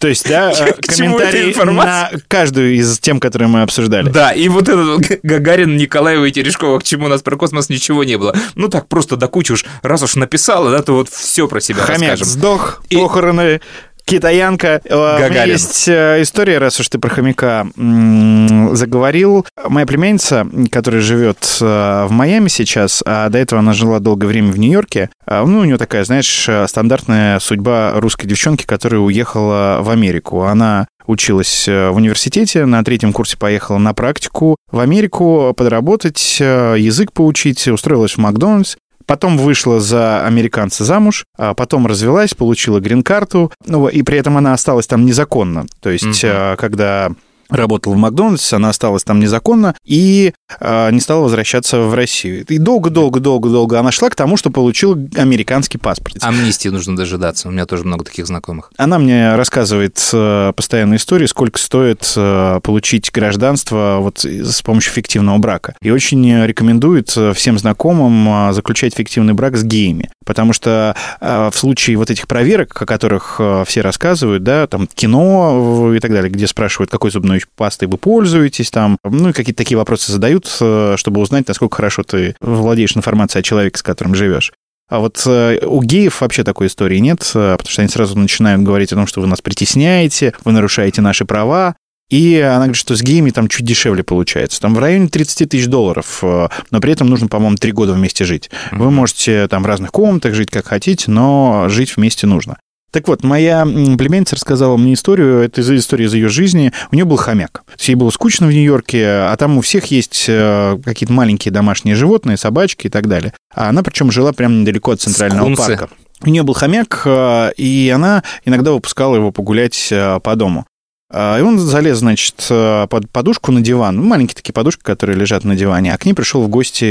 То 0.00 0.08
есть, 0.08 0.26
да, 0.26 0.50
э, 0.58 0.72
к 0.72 0.94
чему 0.94 1.18
эта 1.18 1.30
комментарии 1.30 1.74
на 1.74 2.10
каждую 2.26 2.74
из 2.74 2.98
тем, 2.98 3.20
которые 3.20 3.48
мы 3.48 3.62
обсуждали. 3.62 4.08
Да, 4.08 4.32
и 4.32 4.48
вот 4.48 4.68
этот 4.68 5.20
Гагарин, 5.22 5.76
Николаева 5.76 6.24
и 6.24 6.32
Терешкова, 6.32 6.78
к 6.78 6.82
чему 6.82 7.04
у 7.04 7.08
нас 7.08 7.22
про 7.22 7.36
космос 7.36 7.68
ничего 7.68 8.02
не 8.02 8.16
было. 8.16 8.34
Ну 8.54 8.68
так 8.68 8.88
просто 8.88 9.16
до 9.16 9.28
кучи 9.28 9.52
уж, 9.52 9.66
раз 9.82 10.02
уж 10.02 10.16
написала, 10.16 10.70
да, 10.70 10.82
то 10.82 10.94
вот 10.94 11.10
все 11.10 11.46
про 11.46 11.60
себя 11.60 11.82
Хомяк 11.82 12.12
расскажем. 12.12 12.26
сдох, 12.26 12.82
похороны, 12.90 13.60
китаянка. 14.04 14.80
Э, 14.84 14.94
У 14.94 15.18
меня 15.18 15.28
Гагарин. 15.28 15.52
есть 15.52 15.88
э, 15.88 16.22
история, 16.22 16.58
раз 16.58 16.80
уж 16.80 16.88
ты 16.88 16.98
про 16.98 17.10
хомяка 17.10 17.66
заговорил. 17.76 19.46
Моя 19.68 19.86
племянница, 19.86 20.46
которая 20.70 21.00
живет 21.00 21.58
э, 21.60 22.06
в 22.08 22.10
Майами 22.10 22.48
сейчас, 22.48 23.02
а 23.06 23.28
до 23.28 23.38
этого 23.38 23.60
она 23.60 23.72
жила 23.72 23.98
долгое 23.98 24.26
время 24.26 24.52
в 24.52 24.58
Нью-Йорке, 24.58 25.10
а, 25.26 25.44
ну, 25.44 25.60
у 25.60 25.64
нее 25.64 25.78
такая, 25.78 26.04
знаешь, 26.04 26.48
стандартная 26.66 27.38
судьба 27.38 27.92
русской 27.96 28.26
девчонки, 28.26 28.64
которая 28.66 29.00
уехала 29.00 29.78
в 29.80 29.90
Америку. 29.90 30.42
Она 30.42 30.88
училась 31.06 31.66
в 31.66 31.92
университете, 31.92 32.66
на 32.66 32.84
третьем 32.84 33.12
курсе 33.12 33.36
поехала 33.36 33.78
на 33.78 33.94
практику 33.94 34.56
в 34.70 34.78
Америку 34.78 35.54
подработать, 35.56 36.38
язык 36.40 37.12
поучить, 37.12 37.66
устроилась 37.68 38.12
в 38.12 38.18
Макдональдс. 38.18 38.76
Потом 39.10 39.38
вышла 39.38 39.80
за 39.80 40.24
американца 40.24 40.84
замуж, 40.84 41.24
а 41.36 41.52
потом 41.54 41.88
развелась, 41.88 42.32
получила 42.32 42.78
грин-карту, 42.78 43.50
ну, 43.66 43.88
и 43.88 44.02
при 44.02 44.18
этом 44.18 44.36
она 44.36 44.52
осталась 44.52 44.86
там 44.86 45.04
незаконно. 45.04 45.66
То 45.80 45.90
есть, 45.90 46.22
э, 46.22 46.54
когда 46.56 47.10
работала 47.48 47.94
в 47.94 47.96
Макдональдсе, 47.96 48.54
она 48.54 48.68
осталась 48.68 49.02
там 49.02 49.18
незаконно 49.18 49.74
и 49.84 50.32
не 50.60 51.00
стала 51.00 51.22
возвращаться 51.22 51.80
в 51.80 51.94
Россию. 51.94 52.44
И 52.46 52.58
долго-долго-долго-долго 52.58 53.78
она 53.78 53.92
шла 53.92 54.10
к 54.10 54.14
тому, 54.14 54.36
что 54.36 54.50
получила 54.50 54.98
американский 55.16 55.78
паспорт. 55.78 56.16
Амнистии 56.20 56.68
нужно 56.68 56.96
дожидаться, 56.96 57.48
у 57.48 57.50
меня 57.50 57.66
тоже 57.66 57.84
много 57.84 58.04
таких 58.04 58.26
знакомых. 58.26 58.72
Она 58.76 58.98
мне 58.98 59.34
рассказывает 59.36 59.98
э, 60.12 60.52
постоянно 60.54 60.96
истории, 60.96 61.26
сколько 61.26 61.58
стоит 61.58 62.12
э, 62.16 62.60
получить 62.62 63.10
гражданство 63.12 63.98
вот 64.00 64.24
с 64.24 64.62
помощью 64.62 64.92
фиктивного 64.92 65.38
брака. 65.38 65.74
И 65.82 65.90
очень 65.90 66.44
рекомендует 66.44 67.12
э, 67.16 67.32
всем 67.32 67.58
знакомым 67.58 68.52
заключать 68.52 68.94
фиктивный 68.94 69.34
брак 69.34 69.56
с 69.56 69.64
геями. 69.64 70.10
Потому 70.24 70.52
что 70.52 70.94
в 71.20 71.52
случае 71.54 71.96
вот 71.96 72.10
этих 72.10 72.28
проверок, 72.28 72.80
о 72.80 72.86
которых 72.86 73.40
все 73.66 73.80
рассказывают, 73.80 74.42
да, 74.44 74.66
там 74.66 74.86
кино 74.86 75.92
и 75.94 75.98
так 75.98 76.12
далее, 76.12 76.30
где 76.30 76.46
спрашивают, 76.46 76.90
какой 76.90 77.10
зубной 77.10 77.42
пастой 77.56 77.88
вы 77.88 77.98
пользуетесь, 77.98 78.70
там, 78.70 78.98
ну 79.04 79.30
и 79.30 79.32
какие-то 79.32 79.58
такие 79.58 79.76
вопросы 79.76 80.12
задают, 80.12 80.39
э, 80.60 80.94
чтобы 80.96 81.20
узнать, 81.20 81.48
насколько 81.48 81.76
хорошо 81.76 82.02
ты 82.02 82.34
владеешь 82.40 82.96
информацией 82.96 83.40
о 83.40 83.44
человеке, 83.44 83.78
с 83.78 83.82
которым 83.82 84.14
живешь. 84.14 84.52
А 84.88 84.98
вот 84.98 85.22
э, 85.26 85.60
у 85.64 85.82
геев 85.82 86.20
вообще 86.20 86.42
такой 86.42 86.66
истории 86.66 86.98
нет, 86.98 87.20
э, 87.34 87.56
потому 87.56 87.70
что 87.70 87.82
они 87.82 87.88
сразу 87.88 88.18
начинают 88.18 88.62
говорить 88.62 88.92
о 88.92 88.96
том, 88.96 89.06
что 89.06 89.20
вы 89.20 89.26
нас 89.26 89.40
притесняете, 89.40 90.34
вы 90.44 90.52
нарушаете 90.52 91.00
наши 91.00 91.24
права. 91.24 91.76
И 92.08 92.40
она 92.40 92.64
говорит, 92.64 92.76
что 92.76 92.96
с 92.96 93.02
геями 93.02 93.30
там 93.30 93.46
чуть 93.46 93.64
дешевле 93.64 94.02
получается. 94.02 94.60
Там 94.60 94.74
в 94.74 94.80
районе 94.80 95.06
30 95.06 95.48
тысяч 95.48 95.68
долларов, 95.68 96.24
но 96.24 96.80
при 96.80 96.92
этом 96.92 97.08
нужно, 97.08 97.28
по-моему, 97.28 97.54
три 97.54 97.70
года 97.70 97.92
вместе 97.92 98.24
жить. 98.24 98.50
Вы 98.72 98.90
можете 98.90 99.46
там 99.46 99.62
в 99.62 99.66
разных 99.66 99.92
комнатах 99.92 100.34
жить, 100.34 100.50
как 100.50 100.66
хотите, 100.66 101.08
но 101.08 101.66
жить 101.68 101.96
вместе 101.96 102.26
нужно. 102.26 102.56
Так 102.90 103.06
вот, 103.06 103.22
моя 103.22 103.64
племянница 103.64 104.34
рассказала 104.34 104.76
мне 104.76 104.94
историю, 104.94 105.38
это 105.38 105.60
история 105.76 106.06
из 106.06 106.14
ее 106.14 106.28
жизни. 106.28 106.72
У 106.90 106.96
нее 106.96 107.04
был 107.04 107.16
хомяк. 107.16 107.62
Ей 107.78 107.94
было 107.94 108.10
скучно 108.10 108.48
в 108.48 108.52
Нью-Йорке, 108.52 109.06
а 109.06 109.36
там 109.36 109.58
у 109.58 109.60
всех 109.60 109.86
есть 109.86 110.24
э, 110.28 110.78
какие-то 110.84 111.12
маленькие 111.12 111.52
домашние 111.52 111.94
животные, 111.94 112.36
собачки 112.36 112.88
и 112.88 112.90
так 112.90 113.06
далее. 113.06 113.32
А 113.54 113.68
она 113.68 113.82
причем 113.82 114.10
жила 114.10 114.32
прямо 114.32 114.56
недалеко 114.56 114.90
от 114.90 115.00
Центрального 115.00 115.54
Скунсы. 115.54 115.76
парка. 115.76 115.88
У 116.22 116.28
нее 116.28 116.42
был 116.42 116.54
хомяк, 116.54 117.02
э, 117.04 117.52
и 117.56 117.92
она 117.94 118.24
иногда 118.44 118.72
выпускала 118.72 119.14
его 119.14 119.30
погулять 119.30 119.88
э, 119.92 120.18
по 120.20 120.34
дому. 120.34 120.66
И 121.12 121.40
он 121.40 121.58
залез, 121.58 121.98
значит, 121.98 122.36
под 122.48 123.10
подушку 123.10 123.50
на 123.50 123.60
диван. 123.60 123.96
Ну, 123.96 124.04
Маленькие 124.04 124.36
такие 124.36 124.52
подушки, 124.52 124.82
которые 124.84 125.18
лежат 125.18 125.42
на 125.42 125.56
диване. 125.56 125.92
А 125.92 125.98
к 125.98 126.06
ней 126.06 126.12
пришел 126.12 126.40
в 126.40 126.48
гости 126.48 126.84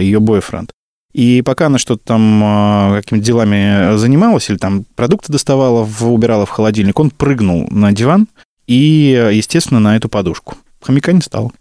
ее 0.00 0.18
бойфренд. 0.18 0.70
И 1.16 1.40
пока 1.40 1.66
она 1.66 1.78
что-то 1.78 2.02
там 2.04 2.42
э, 2.92 3.00
какими-то 3.00 3.24
делами 3.24 3.96
занималась 3.96 4.50
или 4.50 4.58
там 4.58 4.84
продукты 4.96 5.32
доставала, 5.32 5.82
в- 5.82 6.12
убирала 6.12 6.44
в 6.44 6.50
холодильник, 6.50 7.00
он 7.00 7.10
прыгнул 7.10 7.66
на 7.70 7.92
диван 7.92 8.28
и, 8.66 9.30
естественно, 9.32 9.80
на 9.80 9.96
эту 9.96 10.10
подушку. 10.10 10.56
Хомяка 10.82 11.12
не 11.12 11.22
стало. 11.22 11.52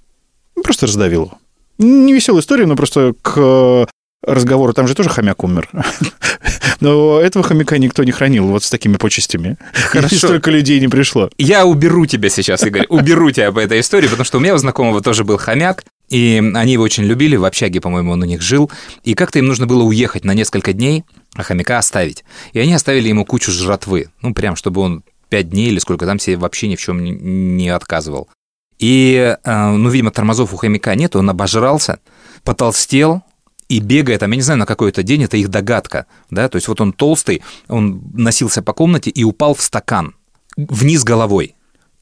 Ну, 0.57 0.63
Просто 0.63 0.87
раздавил 0.87 1.23
его. 1.25 1.37
Не 1.77 2.13
веселая 2.13 2.41
история, 2.41 2.65
но 2.65 2.75
просто 2.75 3.13
к 3.21 3.33
э, 3.37 3.85
разговору, 4.25 4.73
там 4.73 4.87
же 4.89 4.93
тоже 4.95 5.09
хомяк 5.09 5.43
умер. 5.43 5.69
Но 6.81 7.19
этого 7.21 7.43
хомяка 7.43 7.77
никто 7.77 8.03
не 8.03 8.11
хранил 8.11 8.47
вот 8.47 8.63
с 8.63 8.69
такими 8.69 8.97
почестями. 8.97 9.57
Хорошо. 9.73 10.15
И 10.15 10.17
столько 10.17 10.51
людей 10.51 10.79
не 10.79 10.87
пришло. 10.89 11.29
Я 11.37 11.65
уберу 11.65 12.05
тебя 12.05 12.29
сейчас, 12.29 12.63
Игорь, 12.63 12.85
уберу 12.89 13.31
тебя 13.31 13.51
по 13.51 13.59
этой 13.59 13.79
истории, 13.79 14.07
потому 14.07 14.25
что 14.25 14.37
у 14.37 14.41
меня 14.41 14.53
у 14.53 14.57
знакомого 14.57 15.01
тоже 15.01 15.23
был 15.23 15.37
хомяк, 15.37 15.85
и 16.09 16.41
они 16.53 16.73
его 16.73 16.83
очень 16.83 17.03
любили, 17.03 17.35
в 17.35 17.45
общаге, 17.45 17.81
по-моему, 17.81 18.11
он 18.11 18.21
у 18.21 18.25
них 18.25 18.41
жил, 18.41 18.71
и 19.03 19.13
как-то 19.13 19.39
им 19.39 19.47
нужно 19.47 19.65
было 19.65 19.83
уехать 19.83 20.23
на 20.23 20.33
несколько 20.33 20.73
дней, 20.73 21.03
а 21.33 21.43
хомяка 21.43 21.77
оставить. 21.77 22.23
И 22.53 22.59
они 22.59 22.73
оставили 22.73 23.09
ему 23.09 23.25
кучу 23.25 23.51
жратвы, 23.51 24.09
ну, 24.21 24.33
прям, 24.33 24.55
чтобы 24.55 24.81
он 24.81 25.03
пять 25.29 25.49
дней 25.49 25.69
или 25.69 25.79
сколько 25.79 26.05
там 26.05 26.19
себе 26.19 26.37
вообще 26.37 26.67
ни 26.67 26.75
в 26.75 26.81
чем 26.81 27.03
не- 27.03 27.69
отказывал. 27.69 28.29
И, 28.77 29.35
э, 29.43 29.69
ну, 29.71 29.89
видимо, 29.89 30.11
тормозов 30.11 30.53
у 30.53 30.57
хомяка 30.57 30.95
нет, 30.95 31.15
он 31.15 31.29
обожрался, 31.29 31.99
потолстел, 32.43 33.23
и 33.67 33.79
бегает, 33.79 34.19
там, 34.19 34.31
я 34.31 34.35
не 34.35 34.43
знаю, 34.43 34.59
на 34.59 34.65
какой-то 34.65 35.01
день, 35.01 35.23
это 35.23 35.37
их 35.37 35.49
догадка, 35.49 36.05
да, 36.29 36.47
то 36.49 36.57
есть 36.57 36.67
вот 36.67 36.81
он 36.81 36.93
толстый, 36.93 37.41
он 37.67 38.01
носился 38.13 38.61
по 38.61 38.73
комнате 38.73 39.09
и 39.09 39.23
упал 39.23 39.55
в 39.55 39.61
стакан, 39.61 40.13
вниз 40.55 41.03
головой, 41.03 41.55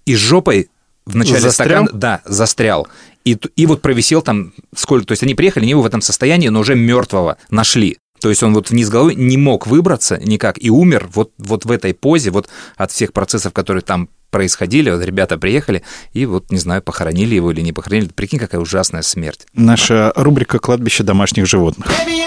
и 0.05 0.15
жопой 0.15 0.69
в 1.05 1.15
начале 1.15 1.39
Застрял? 1.39 1.83
стакана, 1.85 1.99
да, 1.99 2.21
застрял. 2.25 2.87
И, 3.25 3.37
и 3.55 3.65
вот 3.65 3.81
провисел 3.81 4.21
там 4.21 4.53
сколько, 4.75 5.07
то 5.07 5.11
есть 5.13 5.23
они 5.23 5.35
приехали, 5.35 5.63
они 5.63 5.71
его 5.71 5.81
в 5.81 5.85
этом 5.85 6.01
состоянии, 6.01 6.49
но 6.49 6.59
уже 6.59 6.75
мертвого 6.75 7.37
нашли. 7.49 7.97
То 8.19 8.29
есть 8.29 8.41
он 8.43 8.53
вот 8.53 8.69
вниз 8.69 8.89
головой 8.89 9.15
не 9.15 9.37
мог 9.37 9.67
выбраться 9.67 10.17
никак 10.17 10.61
и 10.61 10.69
умер 10.69 11.09
вот, 11.13 11.31
вот 11.37 11.65
в 11.65 11.71
этой 11.71 11.93
позе, 11.93 12.31
вот 12.31 12.49
от 12.77 12.91
всех 12.91 13.11
процессов, 13.11 13.51
которые 13.53 13.81
там 13.81 14.09
происходили. 14.29 14.89
Вот 14.89 15.03
ребята 15.03 15.37
приехали 15.37 15.83
и 16.13 16.25
вот, 16.25 16.51
не 16.51 16.57
знаю, 16.57 16.81
похоронили 16.81 17.35
его 17.35 17.51
или 17.51 17.61
не 17.61 17.73
похоронили. 17.73 18.07
Прикинь, 18.07 18.39
какая 18.39 18.59
ужасная 18.59 19.01
смерть. 19.01 19.45
Наша 19.53 20.11
рубрика 20.15 20.59
«Кладбище 20.59 21.03
домашних 21.03 21.45
животных». 21.45 21.87
Baby, 21.87 22.23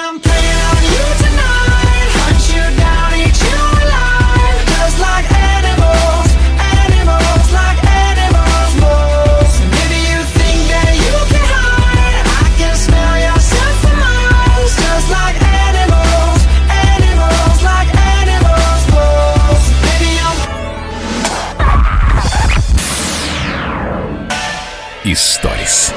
Историс. 25.16 25.94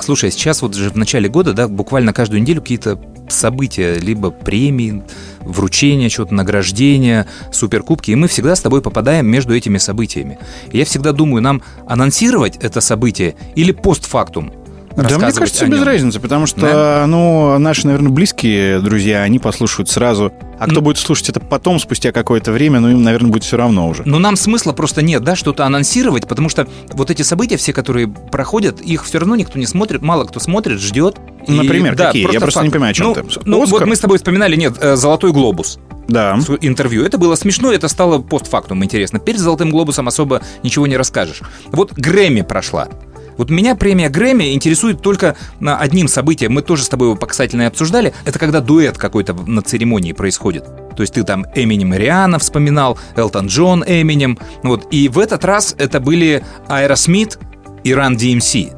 Слушай, 0.00 0.32
сейчас 0.32 0.60
вот 0.60 0.74
же 0.74 0.90
в 0.90 0.96
начале 0.96 1.28
года, 1.28 1.52
да, 1.52 1.68
буквально 1.68 2.12
каждую 2.12 2.42
неделю 2.42 2.62
какие-то 2.62 2.98
события, 3.28 3.94
либо 3.94 4.32
премии, 4.32 5.04
вручения, 5.38 6.08
что-то 6.08 6.34
награждения, 6.34 7.28
суперкубки, 7.52 8.10
и 8.10 8.16
мы 8.16 8.26
всегда 8.26 8.56
с 8.56 8.60
тобой 8.60 8.82
попадаем 8.82 9.28
между 9.28 9.54
этими 9.54 9.78
событиями. 9.78 10.40
И 10.72 10.78
я 10.78 10.84
всегда 10.84 11.12
думаю, 11.12 11.42
нам 11.42 11.62
анонсировать 11.86 12.56
это 12.56 12.80
событие 12.80 13.36
или 13.54 13.70
постфактум 13.70 14.52
Да, 14.96 15.18
мне 15.18 15.32
кажется, 15.32 15.66
без 15.66 15.82
разницы, 15.82 16.20
потому 16.20 16.46
что, 16.46 16.60
Да? 16.60 17.04
ну, 17.06 17.58
наши, 17.58 17.86
наверное, 17.86 18.10
близкие 18.10 18.80
друзья, 18.80 19.22
они 19.22 19.38
послушают 19.38 19.88
сразу. 19.88 20.32
А 20.58 20.68
кто 20.68 20.80
будет 20.80 20.98
слушать 20.98 21.28
это 21.30 21.40
потом, 21.40 21.80
спустя 21.80 22.12
какое-то 22.12 22.52
время, 22.52 22.80
ну, 22.80 22.90
им, 22.90 23.02
наверное, 23.02 23.30
будет 23.30 23.44
все 23.44 23.56
равно 23.56 23.88
уже. 23.88 24.02
Но 24.04 24.18
нам 24.18 24.36
смысла 24.36 24.72
просто 24.72 25.02
нет, 25.02 25.22
да, 25.24 25.34
что-то 25.34 25.66
анонсировать, 25.66 26.28
потому 26.28 26.48
что 26.48 26.68
вот 26.92 27.10
эти 27.10 27.22
события 27.22 27.56
все, 27.56 27.72
которые 27.72 28.06
проходят, 28.08 28.80
их 28.80 29.04
все 29.04 29.18
равно 29.18 29.34
никто 29.36 29.58
не 29.58 29.66
смотрит, 29.66 30.02
мало 30.02 30.24
кто 30.24 30.38
смотрит, 30.38 30.80
ждет. 30.80 31.16
И- 31.46 31.52
Например, 31.52 31.96
да, 31.96 32.06
какие? 32.06 32.32
Я 32.32 32.40
просто 32.40 32.62
не 32.62 32.70
понимаю, 32.70 32.92
о 32.92 32.94
чем 32.94 33.06
ну, 33.08 33.14
ты. 33.14 33.24
Ну, 33.44 33.62
Оскар? 33.62 33.80
вот 33.80 33.88
мы 33.88 33.96
с 33.96 34.00
тобой 34.00 34.18
вспоминали, 34.18 34.56
нет, 34.56 34.74
э, 34.80 34.96
«Золотой 34.96 35.32
глобус». 35.32 35.78
Да. 36.06 36.38
интервью. 36.60 37.02
Это 37.04 37.16
было 37.16 37.34
смешно, 37.34 37.72
это 37.72 37.88
стало 37.88 38.18
постфактум 38.18 38.84
интересно. 38.84 39.18
Перед 39.18 39.40
«Золотым 39.40 39.70
глобусом» 39.70 40.06
особо 40.06 40.42
ничего 40.62 40.86
не 40.86 40.96
расскажешь. 40.98 41.40
Вот 41.72 41.92
Грэмми 41.94 42.42
прошла. 42.42 42.88
Вот 43.36 43.50
меня 43.50 43.74
премия 43.74 44.08
Грэмми 44.08 44.52
интересует 44.54 45.00
только 45.02 45.36
одним 45.60 46.08
событием. 46.08 46.52
Мы 46.52 46.62
тоже 46.62 46.84
с 46.84 46.88
тобой 46.88 47.08
его 47.08 47.16
показательно 47.16 47.62
и 47.62 47.66
обсуждали. 47.66 48.12
Это 48.24 48.38
когда 48.38 48.60
дуэт 48.60 48.98
какой-то 48.98 49.34
на 49.34 49.62
церемонии 49.62 50.12
происходит. 50.12 50.64
То 50.96 51.02
есть 51.02 51.14
ты 51.14 51.24
там 51.24 51.44
Эминем 51.54 51.92
Риана 51.94 52.38
вспоминал, 52.38 52.98
Элтон 53.16 53.46
Джон 53.46 53.84
Эминем. 53.86 54.38
Вот. 54.62 54.86
И 54.92 55.08
в 55.08 55.18
этот 55.18 55.44
раз 55.44 55.74
это 55.78 56.00
были 56.00 56.44
Аэросмит 56.68 57.38
и 57.82 57.90
Run 57.90 58.16
DMC. 58.16 58.72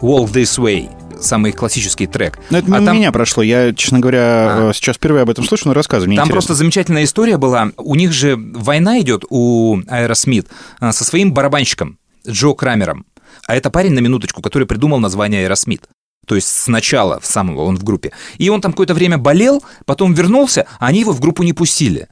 Walk 0.00 0.32
This 0.32 0.58
Way. 0.58 0.88
Самый 1.20 1.50
классический 1.50 2.06
трек. 2.06 2.38
Но 2.50 2.58
это 2.58 2.74
А 2.76 2.80
там- 2.84 2.96
меня 2.96 3.10
прошло. 3.10 3.42
Я, 3.42 3.74
честно 3.74 3.98
говоря, 3.98 4.70
э, 4.70 4.72
сейчас 4.72 4.96
впервые 4.96 5.22
об 5.22 5.30
этом 5.30 5.44
слышу, 5.44 5.66
но 5.66 5.74
рассказывай, 5.74 6.06
мне 6.06 6.16
Там 6.16 6.26
интересно. 6.26 6.34
просто 6.34 6.54
замечательная 6.54 7.02
история 7.04 7.38
была. 7.38 7.70
У 7.76 7.96
них 7.96 8.12
же 8.12 8.36
война 8.36 9.00
идет 9.00 9.24
у 9.28 9.78
Аэросмит 9.88 10.46
а, 10.78 10.92
со 10.92 11.04
своим 11.04 11.32
барабанщиком 11.32 11.98
Джо 12.26 12.52
Крамером. 12.52 13.04
А 13.48 13.56
это 13.56 13.70
парень, 13.70 13.94
на 13.94 14.00
минуточку, 14.00 14.42
который 14.42 14.68
придумал 14.68 15.00
название 15.00 15.44
Аэросмит. 15.44 15.88
То 16.26 16.34
есть 16.34 16.48
сначала, 16.48 17.18
с 17.22 17.30
самого 17.30 17.62
он 17.62 17.78
в 17.78 17.82
группе. 17.82 18.12
И 18.36 18.50
он 18.50 18.60
там 18.60 18.72
какое-то 18.72 18.92
время 18.92 19.16
болел, 19.16 19.64
потом 19.86 20.12
вернулся, 20.12 20.66
а 20.78 20.88
они 20.88 21.00
его 21.00 21.12
в 21.12 21.20
группу 21.20 21.42
не 21.42 21.54
пустили. 21.54 22.08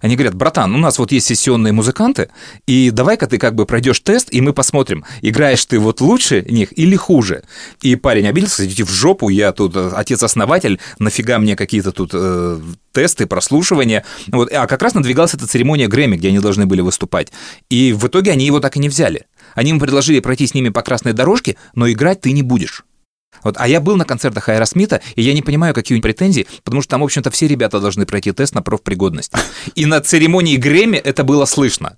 Они 0.00 0.16
говорят, 0.16 0.34
братан, 0.34 0.74
у 0.74 0.78
нас 0.78 0.98
вот 0.98 1.12
есть 1.12 1.26
сессионные 1.26 1.72
музыканты, 1.72 2.30
и 2.66 2.90
давай-ка 2.90 3.26
ты 3.28 3.38
как 3.38 3.54
бы 3.54 3.66
пройдешь 3.66 4.00
тест, 4.00 4.28
и 4.32 4.40
мы 4.40 4.52
посмотрим, 4.52 5.04
играешь 5.20 5.64
ты 5.66 5.78
вот 5.78 6.00
лучше 6.00 6.44
них 6.48 6.76
или 6.76 6.96
хуже. 6.96 7.44
И 7.82 7.94
парень 7.96 8.26
обиделся, 8.26 8.64
идите 8.64 8.84
в 8.84 8.90
жопу, 8.90 9.28
я 9.28 9.52
тут 9.52 9.76
э, 9.76 9.90
отец-основатель, 9.94 10.80
нафига 10.98 11.38
мне 11.38 11.54
какие-то 11.54 11.92
тут 11.92 12.10
э, 12.14 12.60
тесты, 12.92 13.26
прослушивания. 13.26 14.04
Вот. 14.28 14.50
А 14.52 14.66
как 14.66 14.82
раз 14.82 14.94
надвигалась 14.94 15.34
эта 15.34 15.46
церемония 15.46 15.86
Грэмми, 15.86 16.16
где 16.16 16.28
они 16.28 16.40
должны 16.40 16.66
были 16.66 16.80
выступать. 16.80 17.30
И 17.68 17.92
в 17.92 18.06
итоге 18.06 18.32
они 18.32 18.46
его 18.46 18.58
так 18.58 18.76
и 18.76 18.80
не 18.80 18.88
взяли. 18.88 19.26
Они 19.54 19.70
ему 19.70 19.80
предложили 19.80 20.20
пройти 20.20 20.46
с 20.46 20.54
ними 20.54 20.68
по 20.68 20.82
красной 20.82 21.12
дорожке, 21.12 21.56
но 21.74 21.90
играть 21.90 22.20
ты 22.20 22.32
не 22.32 22.42
будешь. 22.42 22.84
Вот, 23.42 23.56
а 23.58 23.68
я 23.68 23.80
был 23.80 23.96
на 23.96 24.04
концертах 24.04 24.48
Аэросмита, 24.48 25.00
и 25.14 25.22
я 25.22 25.32
не 25.32 25.42
понимаю, 25.42 25.72
какие 25.72 25.94
у 25.94 25.98
них 25.98 26.02
претензии, 26.02 26.46
потому 26.64 26.82
что 26.82 26.90
там, 26.90 27.00
в 27.00 27.04
общем-то, 27.04 27.30
все 27.30 27.46
ребята 27.46 27.80
должны 27.80 28.04
пройти 28.04 28.32
тест 28.32 28.54
на 28.54 28.62
профпригодность. 28.62 29.32
И 29.74 29.86
на 29.86 30.00
церемонии 30.00 30.56
Грэмми 30.56 30.96
это 30.96 31.24
было 31.24 31.44
слышно. 31.46 31.96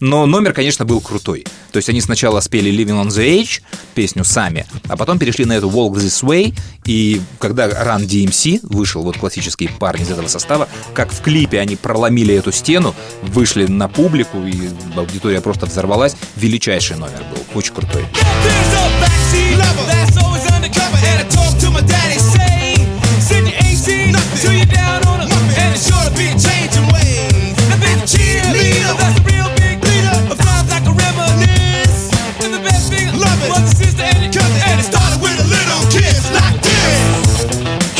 Но 0.00 0.26
номер, 0.26 0.52
конечно, 0.52 0.84
был 0.84 1.00
крутой. 1.00 1.46
То 1.72 1.78
есть 1.78 1.88
они 1.88 2.00
сначала 2.00 2.40
спели 2.40 2.70
Living 2.70 3.02
on 3.02 3.08
the 3.08 3.40
Edge, 3.40 3.62
песню 3.94 4.24
сами, 4.24 4.66
а 4.88 4.96
потом 4.96 5.18
перешли 5.18 5.44
на 5.44 5.54
эту 5.54 5.68
Walk 5.68 5.94
This 5.94 6.22
Way, 6.22 6.54
и 6.84 7.20
когда 7.38 7.66
Run 7.66 8.06
DMC 8.06 8.60
вышел, 8.62 9.02
вот 9.02 9.16
классические 9.16 9.70
парни 9.70 10.02
из 10.02 10.10
этого 10.10 10.28
состава, 10.28 10.68
как 10.94 11.12
в 11.12 11.20
клипе 11.20 11.60
они 11.60 11.76
проломили 11.76 12.34
эту 12.34 12.52
стену, 12.52 12.94
вышли 13.22 13.66
на 13.66 13.88
публику, 13.88 14.44
и 14.44 14.68
аудитория 14.96 15.40
просто 15.40 15.66
взорвалась. 15.66 16.16
Величайший 16.36 16.96
номер 16.96 17.22
был, 17.32 17.58
очень 17.58 17.74
крутой. 17.74 18.02
There's 18.02 18.74
a 18.74 18.90
backseat 19.00 19.56
lover 19.56 19.86
that's 19.90 20.16
always 20.22 20.44
undercover, 20.50 20.96
and 20.96 21.20
I 21.20 21.28
talk 21.28 21.58
to 21.60 21.70
my 21.70 21.80
daddy, 21.80 22.03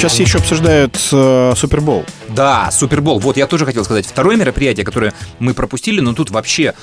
Сейчас 0.05 0.21
еще 0.21 0.39
обсуждают 0.39 0.99
э, 1.13 1.55
Супербол. 1.57 2.05
Да, 2.29 2.71
Супербол. 2.71 3.19
Вот 3.21 3.39
я 3.39 3.47
тоже 3.47 3.65
хотел 3.65 3.85
сказать. 3.85 4.05
Второе 4.05 4.37
мероприятие, 4.37 4.85
которое 4.85 5.15
мы 5.39 5.55
пропустили, 5.55 6.01
но 6.01 6.13
тут 6.13 6.31
вообще 6.31 6.75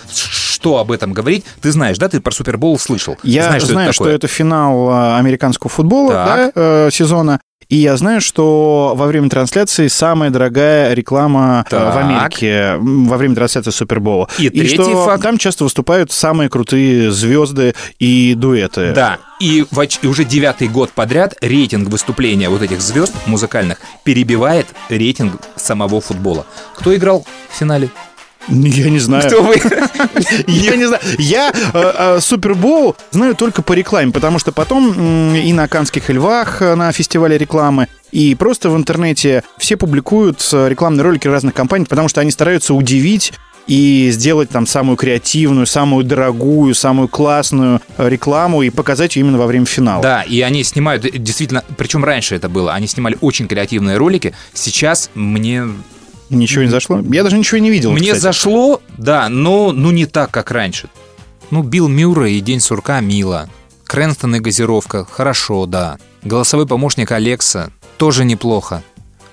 что 0.61 0.77
об 0.77 0.91
этом 0.91 1.11
говорить. 1.11 1.43
Ты 1.59 1.71
знаешь, 1.71 1.97
да, 1.97 2.07
ты 2.07 2.21
про 2.21 2.31
Супербол 2.31 2.77
слышал. 2.77 3.17
Я 3.23 3.45
знаешь, 3.45 3.63
знаю, 3.63 3.87
это 3.89 3.93
что 3.93 4.07
это 4.07 4.27
финал 4.27 4.89
а, 4.91 5.17
американского 5.17 5.69
футбола 5.71 6.13
Так. 6.13 6.37
да, 6.37 6.51
э, 6.55 6.89
сезона. 6.91 7.39
И 7.67 7.77
я 7.77 7.95
знаю, 7.97 8.21
что 8.21 8.93
во 8.95 9.07
время 9.07 9.29
трансляции 9.29 9.87
самая 9.87 10.29
дорогая 10.29 10.93
реклама 10.93 11.65
э, 11.65 11.69
Так. 11.71 11.95
в 11.95 11.97
Америке 11.97 12.75
во 12.79 13.17
время 13.17 13.33
трансляции 13.33 13.71
Супербола. 13.71 14.27
И 14.37 14.49
третий 14.49 14.75
что 14.75 15.05
факт. 15.05 15.23
там 15.23 15.37
часто 15.39 15.63
выступают 15.63 16.11
самые 16.11 16.49
крутые 16.49 17.11
звезды 17.11 17.73
и 17.97 18.35
дуэты. 18.35 18.91
Да, 18.93 19.17
и, 19.39 19.65
в 19.71 19.81
и 19.81 20.07
уже 20.07 20.25
девятый 20.25 20.67
год 20.67 20.91
подряд 20.91 21.33
рейтинг 21.41 21.89
выступления 21.89 22.49
вот 22.49 22.61
этих 22.61 22.81
звезд 22.81 23.13
музыкальных 23.25 23.79
перебивает 24.03 24.67
рейтинг 24.89 25.41
самого 25.55 26.01
футбола. 26.01 26.45
Кто 26.75 26.95
играл 26.95 27.25
в 27.49 27.57
финале? 27.57 27.89
Я 28.47 28.89
не 28.89 28.99
знаю. 28.99 29.27
Кто 29.27 29.43
вы? 29.43 29.55
Я 30.47 30.75
не 30.75 30.85
знаю. 30.85 31.01
Я 31.17 31.51
э, 31.51 31.61
э, 31.73 32.19
Супербоул 32.21 32.95
знаю 33.11 33.35
только 33.35 33.61
по 33.61 33.73
рекламе, 33.73 34.11
потому 34.11 34.39
что 34.39 34.51
потом 34.51 35.35
и 35.35 35.53
на 35.53 35.67
Канских 35.67 36.09
львах 36.09 36.61
э, 36.61 36.75
на 36.75 36.91
фестивале 36.91 37.37
рекламы, 37.37 37.87
и 38.11 38.35
просто 38.35 38.69
в 38.69 38.77
интернете 38.77 39.43
все 39.57 39.77
публикуют 39.77 40.41
рекламные 40.51 41.03
ролики 41.03 41.27
разных 41.27 41.53
компаний, 41.53 41.85
потому 41.85 42.07
что 42.09 42.21
они 42.21 42.31
стараются 42.31 42.73
удивить 42.73 43.33
и 43.67 44.09
сделать 44.11 44.49
там 44.49 44.65
самую 44.65 44.97
креативную, 44.97 45.65
самую 45.65 46.03
дорогую, 46.03 46.73
самую 46.75 47.07
классную 47.07 47.81
рекламу 47.97 48.63
и 48.63 48.69
показать 48.69 49.15
ее 49.15 49.21
именно 49.21 49.37
во 49.37 49.47
время 49.47 49.65
финала. 49.65 50.01
Да, 50.01 50.23
и 50.23 50.41
они 50.41 50.63
снимают, 50.63 51.03
действительно, 51.03 51.63
причем 51.77 52.03
раньше 52.03 52.35
это 52.35 52.49
было, 52.49 52.73
они 52.73 52.87
снимали 52.87 53.17
очень 53.21 53.47
креативные 53.47 53.97
ролики. 53.97 54.33
Сейчас 54.53 55.09
мне... 55.13 55.67
Ничего 56.31 56.63
не 56.63 56.69
зашло? 56.69 57.01
Я 57.11 57.23
даже 57.23 57.37
ничего 57.37 57.57
не 57.59 57.69
видел. 57.69 57.91
Мне 57.91 58.13
кстати. 58.13 58.19
зашло, 58.19 58.81
да, 58.97 59.27
но 59.29 59.73
ну 59.73 59.91
не 59.91 60.05
так, 60.05 60.31
как 60.31 60.51
раньше. 60.51 60.89
Ну, 61.49 61.61
Билл 61.61 61.89
Мюррей 61.89 62.37
и 62.37 62.41
День 62.41 62.61
сурка 62.61 63.01
мило. 63.01 63.49
Крэнстон 63.83 64.37
и 64.37 64.39
газировка, 64.39 65.03
хорошо, 65.03 65.65
да. 65.65 65.97
Голосовой 66.23 66.65
помощник 66.65 67.11
Алекса, 67.11 67.71
тоже 67.97 68.23
неплохо. 68.23 68.81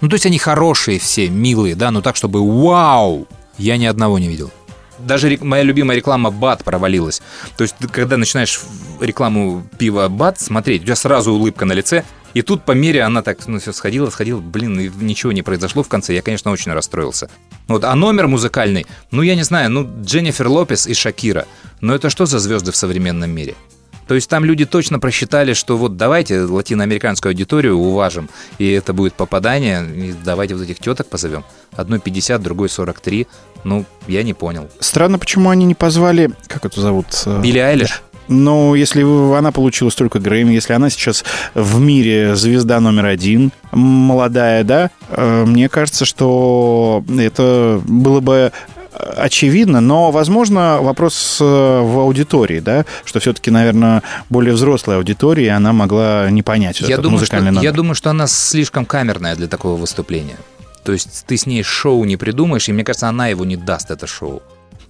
Ну, 0.00 0.08
то 0.08 0.14
есть 0.14 0.26
они 0.26 0.38
хорошие 0.38 0.98
все, 0.98 1.28
милые, 1.28 1.76
да, 1.76 1.92
но 1.92 2.00
так, 2.00 2.16
чтобы 2.16 2.40
вау, 2.62 3.28
я 3.56 3.76
ни 3.76 3.84
одного 3.84 4.18
не 4.18 4.26
видел. 4.26 4.50
Даже 4.98 5.28
рек- 5.28 5.42
моя 5.42 5.62
любимая 5.62 5.96
реклама 5.96 6.32
БАТ 6.32 6.64
провалилась. 6.64 7.22
То 7.56 7.62
есть, 7.62 7.76
ты, 7.78 7.86
когда 7.86 8.16
начинаешь 8.16 8.60
рекламу 9.00 9.64
пива 9.78 10.08
БАТ 10.08 10.40
смотреть, 10.40 10.82
у 10.82 10.84
тебя 10.86 10.96
сразу 10.96 11.32
улыбка 11.32 11.64
на 11.64 11.72
лице, 11.72 12.04
и 12.38 12.42
тут 12.42 12.64
по 12.64 12.70
мере 12.70 13.02
она 13.02 13.22
так, 13.22 13.48
ну, 13.48 13.58
все 13.58 13.72
сходила, 13.72 14.10
сходила, 14.10 14.38
блин, 14.38 14.78
и 14.78 14.88
ничего 15.00 15.32
не 15.32 15.42
произошло 15.42 15.82
в 15.82 15.88
конце. 15.88 16.14
Я, 16.14 16.22
конечно, 16.22 16.52
очень 16.52 16.72
расстроился. 16.72 17.28
Вот, 17.66 17.82
а 17.82 17.92
номер 17.96 18.28
музыкальный, 18.28 18.86
ну, 19.10 19.22
я 19.22 19.34
не 19.34 19.42
знаю, 19.42 19.70
ну, 19.70 19.90
Дженнифер 20.04 20.46
Лопес 20.46 20.86
и 20.86 20.94
Шакира. 20.94 21.46
Но 21.80 21.96
это 21.96 22.10
что 22.10 22.26
за 22.26 22.38
звезды 22.38 22.70
в 22.70 22.76
современном 22.76 23.32
мире? 23.32 23.56
То 24.06 24.14
есть 24.14 24.30
там 24.30 24.44
люди 24.44 24.64
точно 24.64 25.00
просчитали, 25.00 25.52
что 25.52 25.76
вот 25.76 25.96
давайте 25.96 26.42
латиноамериканскую 26.42 27.30
аудиторию 27.30 27.76
уважим, 27.76 28.30
и 28.58 28.70
это 28.70 28.92
будет 28.92 29.14
попадание, 29.14 29.84
и 29.84 30.14
давайте 30.24 30.54
вот 30.54 30.62
этих 30.62 30.78
теток 30.78 31.08
позовем. 31.08 31.44
Одной 31.72 31.98
50, 31.98 32.40
другой 32.40 32.68
43. 32.68 33.26
Ну, 33.64 33.84
я 34.06 34.22
не 34.22 34.32
понял. 34.32 34.68
Странно, 34.78 35.18
почему 35.18 35.50
они 35.50 35.64
не 35.64 35.74
позвали... 35.74 36.30
Как 36.46 36.64
это 36.64 36.80
зовут? 36.80 37.06
э, 37.26 37.42
Билли 37.42 37.58
Айлиш? 37.58 38.02
Ну, 38.28 38.74
если 38.74 39.02
она 39.36 39.52
получила 39.52 39.90
столько 39.90 40.18
Грэмми, 40.18 40.52
если 40.52 40.74
она 40.74 40.90
сейчас 40.90 41.24
в 41.54 41.80
мире 41.80 42.36
звезда 42.36 42.78
номер 42.80 43.06
один, 43.06 43.52
молодая, 43.72 44.64
да, 44.64 44.90
э, 45.08 45.44
мне 45.46 45.68
кажется, 45.68 46.04
что 46.04 47.02
это 47.18 47.80
было 47.86 48.20
бы 48.20 48.52
э, 48.92 49.12
очевидно, 49.16 49.80
но, 49.80 50.10
возможно, 50.10 50.78
вопрос 50.82 51.38
э, 51.40 51.44
в 51.44 51.98
аудитории, 52.00 52.60
да, 52.60 52.84
что 53.04 53.18
все-таки, 53.20 53.50
наверное, 53.50 54.02
более 54.28 54.54
взрослая 54.54 54.98
аудитория, 54.98 55.46
и 55.46 55.48
она 55.48 55.72
могла 55.72 56.30
не 56.30 56.42
понять 56.42 56.80
Я 56.80 56.88
этот 56.88 57.04
думаю, 57.04 57.18
что, 57.18 57.22
музыкальный 57.22 57.50
номер. 57.50 57.64
я 57.64 57.72
думаю, 57.72 57.94
что 57.94 58.10
она 58.10 58.26
слишком 58.26 58.84
камерная 58.84 59.36
для 59.36 59.48
такого 59.48 59.80
выступления. 59.80 60.36
То 60.84 60.92
есть 60.92 61.24
ты 61.26 61.36
с 61.36 61.46
ней 61.46 61.62
шоу 61.62 62.04
не 62.04 62.16
придумаешь, 62.16 62.68
и 62.68 62.72
мне 62.72 62.84
кажется, 62.84 63.08
она 63.08 63.28
его 63.28 63.44
не 63.44 63.56
даст, 63.56 63.90
это 63.90 64.06
шоу. 64.06 64.42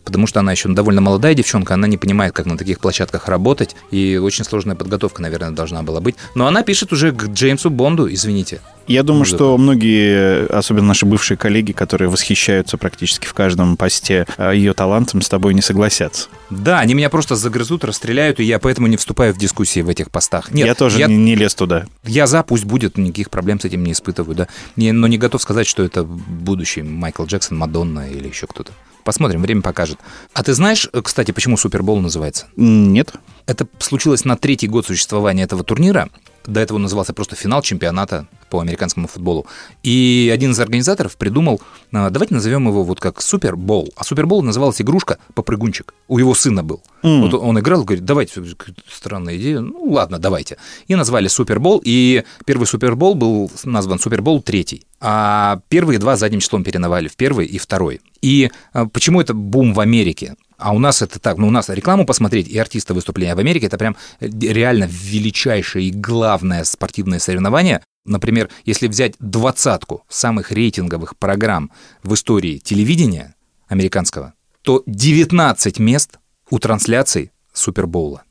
Потому 0.08 0.26
что 0.26 0.40
она 0.40 0.52
еще 0.52 0.70
довольно 0.70 1.02
молодая 1.02 1.34
девчонка, 1.34 1.74
она 1.74 1.86
не 1.86 1.98
понимает, 1.98 2.32
как 2.32 2.46
на 2.46 2.56
таких 2.56 2.80
площадках 2.80 3.28
работать, 3.28 3.76
и 3.90 4.16
очень 4.16 4.42
сложная 4.42 4.74
подготовка, 4.74 5.20
наверное, 5.20 5.50
должна 5.50 5.82
была 5.82 6.00
быть. 6.00 6.16
Но 6.34 6.46
она 6.46 6.62
пишет 6.62 6.94
уже 6.94 7.12
к 7.12 7.24
Джеймсу 7.26 7.68
Бонду, 7.68 8.10
извините. 8.10 8.62
Я 8.86 9.02
думаю, 9.02 9.26
что 9.26 9.58
многие, 9.58 10.46
особенно 10.46 10.86
наши 10.86 11.04
бывшие 11.04 11.36
коллеги, 11.36 11.72
которые 11.72 12.08
восхищаются 12.08 12.78
практически 12.78 13.26
в 13.26 13.34
каждом 13.34 13.76
посте 13.76 14.26
э, 14.38 14.52
ее 14.54 14.72
талантом, 14.72 15.20
с 15.20 15.28
тобой 15.28 15.52
не 15.52 15.60
согласятся. 15.60 16.28
Да, 16.48 16.78
они 16.80 16.94
меня 16.94 17.10
просто 17.10 17.36
загрызут, 17.36 17.84
расстреляют, 17.84 18.40
и 18.40 18.44
я 18.44 18.58
поэтому 18.58 18.86
не 18.86 18.96
вступаю 18.96 19.34
в 19.34 19.38
дискуссии 19.38 19.80
в 19.80 19.90
этих 19.90 20.10
постах. 20.10 20.50
Нет, 20.52 20.66
я 20.66 20.74
тоже 20.74 21.00
я, 21.00 21.06
Не, 21.06 21.18
не 21.18 21.34
лез 21.34 21.54
туда. 21.54 21.84
я 22.02 22.26
за, 22.26 22.42
пусть 22.42 22.64
будет, 22.64 22.96
никаких 22.96 23.28
проблем 23.28 23.60
с 23.60 23.66
этим 23.66 23.84
не 23.84 23.92
испытываю, 23.92 24.34
да. 24.34 24.48
Не- 24.76 24.92
но 24.92 25.06
не 25.06 25.18
готов 25.18 25.42
сказать, 25.42 25.66
что 25.66 25.82
это 25.82 26.04
будущий 26.04 26.80
Майкл 26.82 27.26
Джексон, 27.26 27.58
Мадонна 27.58 28.08
или 28.10 28.28
еще 28.28 28.46
кто-то. 28.46 28.72
Посмотрим, 29.08 29.40
время 29.40 29.62
покажет. 29.62 29.98
А 30.34 30.42
ты 30.42 30.52
знаешь, 30.52 30.86
э, 30.92 31.00
кстати, 31.00 31.30
почему 31.30 31.56
Супербол 31.56 31.98
называется? 31.98 32.44
Нет. 32.56 33.14
Это 33.46 33.66
случилось 33.78 34.26
на 34.26 34.36
третий 34.36 34.68
год 34.68 34.84
существования 34.84 35.44
этого 35.44 35.64
турнира. 35.64 36.10
До 36.44 36.60
этого 36.60 36.76
назывался 36.76 37.14
просто 37.14 37.34
финал 37.34 37.62
чемпионата 37.62 38.26
по 38.48 38.60
американскому 38.60 39.08
футболу. 39.08 39.46
И 39.82 40.30
один 40.32 40.52
из 40.52 40.60
организаторов 40.60 41.16
придумал, 41.16 41.60
а, 41.92 42.10
давайте 42.10 42.34
назовем 42.34 42.68
его 42.68 42.84
вот 42.84 43.00
как 43.00 43.20
Супербол. 43.20 43.92
А 43.96 44.04
Супербол 44.04 44.42
называлась 44.42 44.80
игрушка 44.80 45.18
попрыгунчик. 45.34 45.94
У 46.08 46.18
его 46.18 46.34
сына 46.34 46.62
был. 46.62 46.82
М. 47.02 47.22
Вот 47.22 47.34
он 47.34 47.58
играл, 47.58 47.84
говорит, 47.84 48.04
давайте, 48.04 48.42
странная 48.90 49.36
идея, 49.36 49.60
ну 49.60 49.84
ладно, 49.84 50.18
давайте. 50.18 50.56
И 50.86 50.94
назвали 50.94 51.28
Супербол, 51.28 51.80
и 51.84 52.24
первый 52.44 52.66
Супербол 52.66 53.14
был 53.14 53.50
назван 53.64 53.98
Супербол 53.98 54.42
третий. 54.42 54.86
А 55.00 55.60
первые 55.68 55.98
два 55.98 56.16
задним 56.16 56.40
числом 56.40 56.64
переновали 56.64 57.08
в 57.08 57.16
первый 57.16 57.46
и 57.46 57.58
второй. 57.58 58.00
И 58.20 58.50
а, 58.72 58.86
почему 58.86 59.20
это 59.20 59.34
бум 59.34 59.74
в 59.74 59.80
Америке? 59.80 60.34
А 60.58 60.74
у 60.74 60.80
нас 60.80 61.02
это 61.02 61.20
так, 61.20 61.38
ну 61.38 61.46
у 61.46 61.50
нас 61.52 61.68
рекламу 61.68 62.04
посмотреть 62.04 62.48
и 62.48 62.58
артиста 62.58 62.92
выступления 62.92 63.36
в 63.36 63.38
Америке, 63.38 63.66
это 63.66 63.78
прям 63.78 63.96
реально 64.20 64.88
величайшее 64.90 65.86
и 65.86 65.92
главное 65.92 66.64
спортивное 66.64 67.20
соревнование. 67.20 67.80
Например, 68.08 68.48
если 68.64 68.88
взять 68.88 69.14
двадцатку 69.20 70.02
самых 70.08 70.50
рейтинговых 70.50 71.16
программ 71.16 71.70
в 72.02 72.14
истории 72.14 72.58
телевидения 72.58 73.34
американского, 73.68 74.34
то 74.62 74.82
19 74.86 75.78
мест 75.78 76.18
у 76.50 76.58
трансляций 76.58 77.30
Супербоула. 77.52 78.22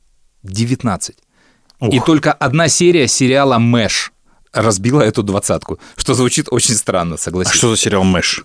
19. 0.42 1.16
И 1.92 2.00
только 2.00 2.32
одна 2.32 2.68
серия 2.68 3.06
сериала 3.06 3.58
«Мэш» 3.58 4.12
разбила 4.52 5.02
эту 5.02 5.22
двадцатку, 5.22 5.78
что 5.96 6.14
звучит 6.14 6.48
очень 6.50 6.74
странно, 6.74 7.14
А 7.14 7.18
согласись. 7.18 7.52
что 7.54 7.70
за 7.70 7.76
сериал 7.76 8.02
«Мэш»? 8.02 8.44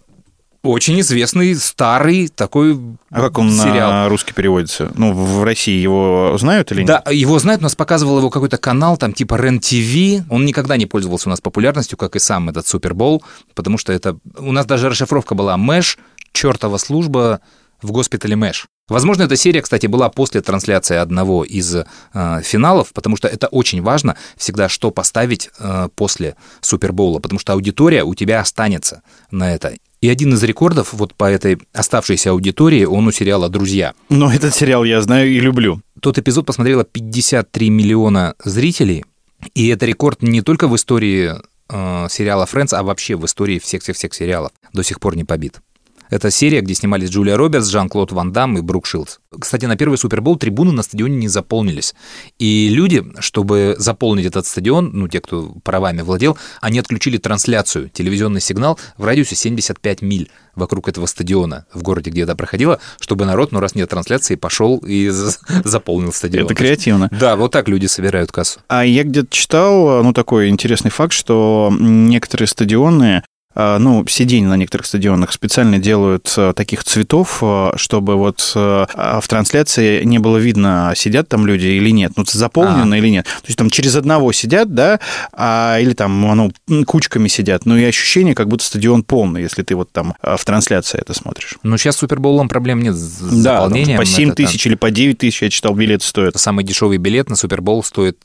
Очень 0.63 1.01
известный, 1.01 1.55
старый 1.55 2.29
такой 2.29 2.79
А 3.09 3.21
как 3.21 3.37
он 3.37 3.51
сериал. 3.51 3.91
на 3.91 4.09
русский 4.09 4.33
переводится? 4.33 4.93
Ну, 4.95 5.11
в 5.11 5.43
России 5.43 5.77
его 5.77 6.37
знают 6.39 6.71
или 6.71 6.83
нет? 6.83 6.87
Да, 6.87 7.11
его 7.11 7.37
знают, 7.37 7.61
у 7.61 7.63
нас 7.63 7.75
показывал 7.75 8.19
его 8.19 8.29
какой-то 8.29 8.57
канал, 8.57 8.95
там 8.95 9.11
типа 9.11 9.35
рен 9.35 9.59
ТВ. 9.59 10.25
Он 10.29 10.45
никогда 10.45 10.77
не 10.77 10.85
пользовался 10.85 11.27
у 11.27 11.31
нас 11.31 11.41
популярностью, 11.41 11.97
как 11.97 12.15
и 12.15 12.19
сам 12.19 12.47
этот 12.47 12.65
Супербол, 12.65 13.23
потому 13.55 13.77
что 13.77 13.91
это... 13.91 14.17
У 14.37 14.53
нас 14.53 14.65
даже 14.65 14.89
расшифровка 14.89 15.35
была 15.35 15.57
«Мэш», 15.57 15.97
чертова 16.31 16.77
служба 16.77 17.41
в 17.81 17.91
госпитале 17.91 18.37
Мэш. 18.37 18.65
Возможно, 18.87 19.23
эта 19.23 19.35
серия, 19.35 19.61
кстати, 19.61 19.87
была 19.87 20.09
после 20.09 20.41
трансляции 20.41 20.95
одного 20.95 21.43
из 21.43 21.75
э, 21.75 21.85
финалов, 22.41 22.93
потому 22.93 23.15
что 23.17 23.27
это 23.27 23.47
очень 23.47 23.81
важно 23.81 24.15
всегда, 24.37 24.69
что 24.69 24.91
поставить 24.91 25.49
э, 25.59 25.89
после 25.95 26.35
Супербоула, 26.61 27.19
потому 27.19 27.39
что 27.39 27.53
аудитория 27.53 28.03
у 28.03 28.15
тебя 28.15 28.39
останется 28.39 29.01
на 29.31 29.53
это. 29.53 29.73
И 30.03 30.09
один 30.09 30.33
из 30.33 30.43
рекордов 30.43 30.91
вот 30.91 31.13
по 31.13 31.31
этой 31.31 31.59
оставшейся 31.71 32.31
аудитории, 32.31 32.83
он 32.83 33.07
у 33.07 33.11
сериала 33.13 33.47
«Друзья». 33.47 33.93
Но 34.09 34.33
этот 34.33 34.53
сериал 34.53 34.83
я 34.83 35.01
знаю 35.01 35.31
и 35.31 35.39
люблю. 35.39 35.81
Тот 36.01 36.17
эпизод 36.17 36.45
посмотрело 36.45 36.83
53 36.83 37.69
миллиона 37.69 38.35
зрителей, 38.43 39.05
и 39.55 39.69
это 39.69 39.85
рекорд 39.85 40.21
не 40.21 40.41
только 40.41 40.67
в 40.67 40.75
истории 40.75 41.31
э, 41.69 42.07
сериала 42.09 42.45
«Френдс», 42.45 42.73
а 42.73 42.83
вообще 42.83 43.15
в 43.15 43.25
истории 43.25 43.59
всех-всех-всех 43.59 44.13
сериалов. 44.13 44.51
До 44.73 44.83
сих 44.83 44.99
пор 44.99 45.15
не 45.15 45.23
побит. 45.23 45.61
Это 46.13 46.29
серия, 46.29 46.61
где 46.61 46.75
снимались 46.75 47.09
Джулия 47.09 47.35
Робертс, 47.35 47.69
Жан-Клод 47.69 48.11
Ван 48.11 48.31
Дам 48.31 48.55
и 48.59 48.61
Брук 48.61 48.85
Шилдс. 48.85 49.17
Кстати, 49.39 49.65
на 49.65 49.75
первый 49.75 49.97
Супербол 49.97 50.35
трибуны 50.37 50.71
на 50.71 50.83
стадионе 50.83 51.17
не 51.17 51.27
заполнились. 51.27 51.95
И 52.37 52.69
люди, 52.69 53.03
чтобы 53.17 53.73
заполнить 53.79 54.27
этот 54.27 54.45
стадион, 54.45 54.91
ну, 54.93 55.07
те, 55.07 55.21
кто 55.21 55.55
правами 55.63 56.03
владел, 56.03 56.37
они 56.61 56.77
отключили 56.77 57.17
трансляцию, 57.17 57.89
телевизионный 57.89 58.41
сигнал 58.41 58.77
в 58.95 59.05
радиусе 59.05 59.35
75 59.35 60.03
миль 60.03 60.29
вокруг 60.53 60.87
этого 60.87 61.07
стадиона 61.07 61.65
в 61.73 61.81
городе, 61.81 62.11
где 62.11 62.21
это 62.21 62.35
проходило, 62.35 62.79
чтобы 62.99 63.25
народ, 63.25 63.51
ну, 63.51 63.59
раз 63.59 63.73
нет 63.73 63.89
трансляции, 63.89 64.35
пошел 64.35 64.77
и 64.77 65.09
за- 65.09 65.35
заполнил 65.63 66.13
стадион. 66.13 66.45
Это 66.45 66.53
креативно. 66.53 67.09
Да, 67.11 67.35
вот 67.35 67.51
так 67.51 67.67
люди 67.67 67.87
собирают 67.87 68.31
кассу. 68.31 68.59
А 68.67 68.85
я 68.85 69.03
где-то 69.03 69.29
читал, 69.35 70.03
ну, 70.03 70.13
такой 70.13 70.49
интересный 70.49 70.91
факт, 70.91 71.11
что 71.13 71.75
некоторые 71.79 72.47
стадионы 72.47 73.23
ну, 73.55 74.05
сиденья 74.07 74.47
на 74.49 74.57
некоторых 74.57 74.85
стадионах 74.87 75.31
специально 75.31 75.77
делают 75.79 76.33
а, 76.37 76.53
таких 76.53 76.83
цветов, 76.83 77.39
а, 77.41 77.73
чтобы 77.77 78.15
вот 78.15 78.51
а, 78.55 79.19
в 79.21 79.27
трансляции 79.27 80.03
не 80.03 80.17
было 80.19 80.37
видно, 80.37 80.93
сидят 80.95 81.27
там 81.29 81.45
люди 81.45 81.67
или 81.67 81.89
нет, 81.91 82.13
ну, 82.15 82.25
заполнено 82.27 82.95
А. 82.95 82.97
или 82.97 83.09
нет. 83.09 83.25
То 83.25 83.47
есть 83.47 83.57
там 83.57 83.69
через 83.69 83.95
одного 83.95 84.31
сидят, 84.31 84.73
да, 84.73 84.99
а, 85.31 85.77
или 85.79 85.93
там, 85.93 86.19
ну, 86.67 86.83
кучками 86.85 87.27
сидят, 87.27 87.65
ну, 87.65 87.77
и 87.77 87.83
ощущение, 87.83 88.33
как 88.35 88.47
будто 88.47 88.63
стадион 88.65 89.03
полный, 89.03 89.41
если 89.43 89.61
ты 89.63 89.75
вот 89.75 89.91
там 89.91 90.15
в 90.21 90.43
трансляции 90.45 90.99
это 90.99 91.13
смотришь. 91.13 91.55
Ну, 91.63 91.77
сейчас 91.77 91.95
с 91.95 91.99
Супербоулом 91.99 92.49
проблем 92.49 92.81
нет 92.81 92.95
с 92.95 93.19
Да, 93.19 93.59
заполнением. 93.61 93.97
по 93.97 94.05
7 94.05 94.29
Это 94.29 94.35
там- 94.37 94.45
тысяч 94.45 94.65
или 94.67 94.75
по 94.75 94.89
9 94.91 95.17
тысяч, 95.19 95.41
я 95.41 95.49
читал, 95.49 95.73
билеты 95.75 96.05
стоят. 96.05 96.37
Самый 96.37 96.63
дешевый 96.65 96.97
билет 96.97 97.29
на 97.29 97.35
Супербол 97.35 97.83
стоит, 97.83 98.17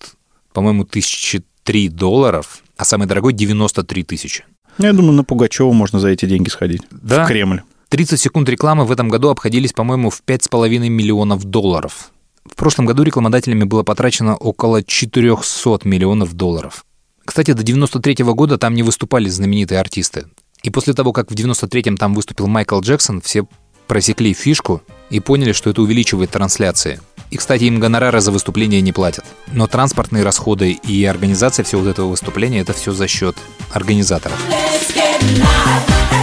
по-моему, 0.52 0.84
тысячи 0.84 1.42
три 1.64 1.88
долларов, 1.88 2.62
а 2.76 2.84
самый 2.84 3.06
дорогой 3.06 3.32
93 3.34 4.02
тысячи. 4.04 4.44
Я 4.78 4.92
думаю, 4.92 5.12
на 5.12 5.24
Пугачева 5.24 5.72
можно 5.72 5.98
за 5.98 6.08
эти 6.08 6.26
деньги 6.26 6.48
сходить. 6.48 6.82
Да? 6.90 7.24
В 7.24 7.28
Кремль. 7.28 7.62
30 7.88 8.20
секунд 8.20 8.48
рекламы 8.48 8.84
в 8.84 8.92
этом 8.92 9.08
году 9.08 9.28
обходились, 9.30 9.72
по-моему, 9.72 10.10
в 10.10 10.22
5,5 10.24 10.88
миллионов 10.88 11.44
долларов. 11.44 12.10
В 12.44 12.54
прошлом 12.54 12.86
году 12.86 13.02
рекламодателями 13.02 13.64
было 13.64 13.82
потрачено 13.82 14.36
около 14.36 14.82
400 14.82 15.80
миллионов 15.84 16.34
долларов. 16.34 16.84
Кстати, 17.24 17.52
до 17.52 17.62
93 17.62 18.24
года 18.24 18.58
там 18.58 18.74
не 18.74 18.82
выступали 18.82 19.28
знаменитые 19.28 19.80
артисты. 19.80 20.26
И 20.62 20.70
после 20.70 20.94
того, 20.94 21.12
как 21.12 21.30
в 21.30 21.34
93-м 21.34 21.96
там 21.96 22.14
выступил 22.14 22.46
Майкл 22.46 22.80
Джексон, 22.80 23.20
все 23.20 23.46
просекли 23.86 24.32
фишку 24.32 24.82
и 25.10 25.20
поняли, 25.20 25.52
что 25.52 25.70
это 25.70 25.82
увеличивает 25.82 26.30
трансляции. 26.30 27.00
И, 27.30 27.36
кстати, 27.36 27.64
им 27.64 27.78
гонорары 27.78 28.20
за 28.20 28.32
выступление 28.32 28.80
не 28.80 28.92
платят. 28.92 29.24
Но 29.52 29.66
транспортные 29.66 30.22
расходы 30.24 30.72
и 30.72 31.04
организация 31.04 31.64
всего 31.64 31.82
вот 31.82 31.90
этого 31.90 32.08
выступления– 32.08 32.60
это 32.60 32.72
все 32.72 32.92
за 32.92 33.06
счет 33.06 33.36
организаторов. 33.70 34.38
Let's 34.48 34.94
get 34.94 35.20
loud. 35.38 35.82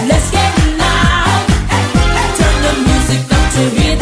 Let's 0.10 0.32
get 0.32 0.54
loud. 0.80 1.46
Turn 2.38 2.56
the 2.64 2.74
music 2.86 3.22
up 3.32 3.46
to 3.54 3.95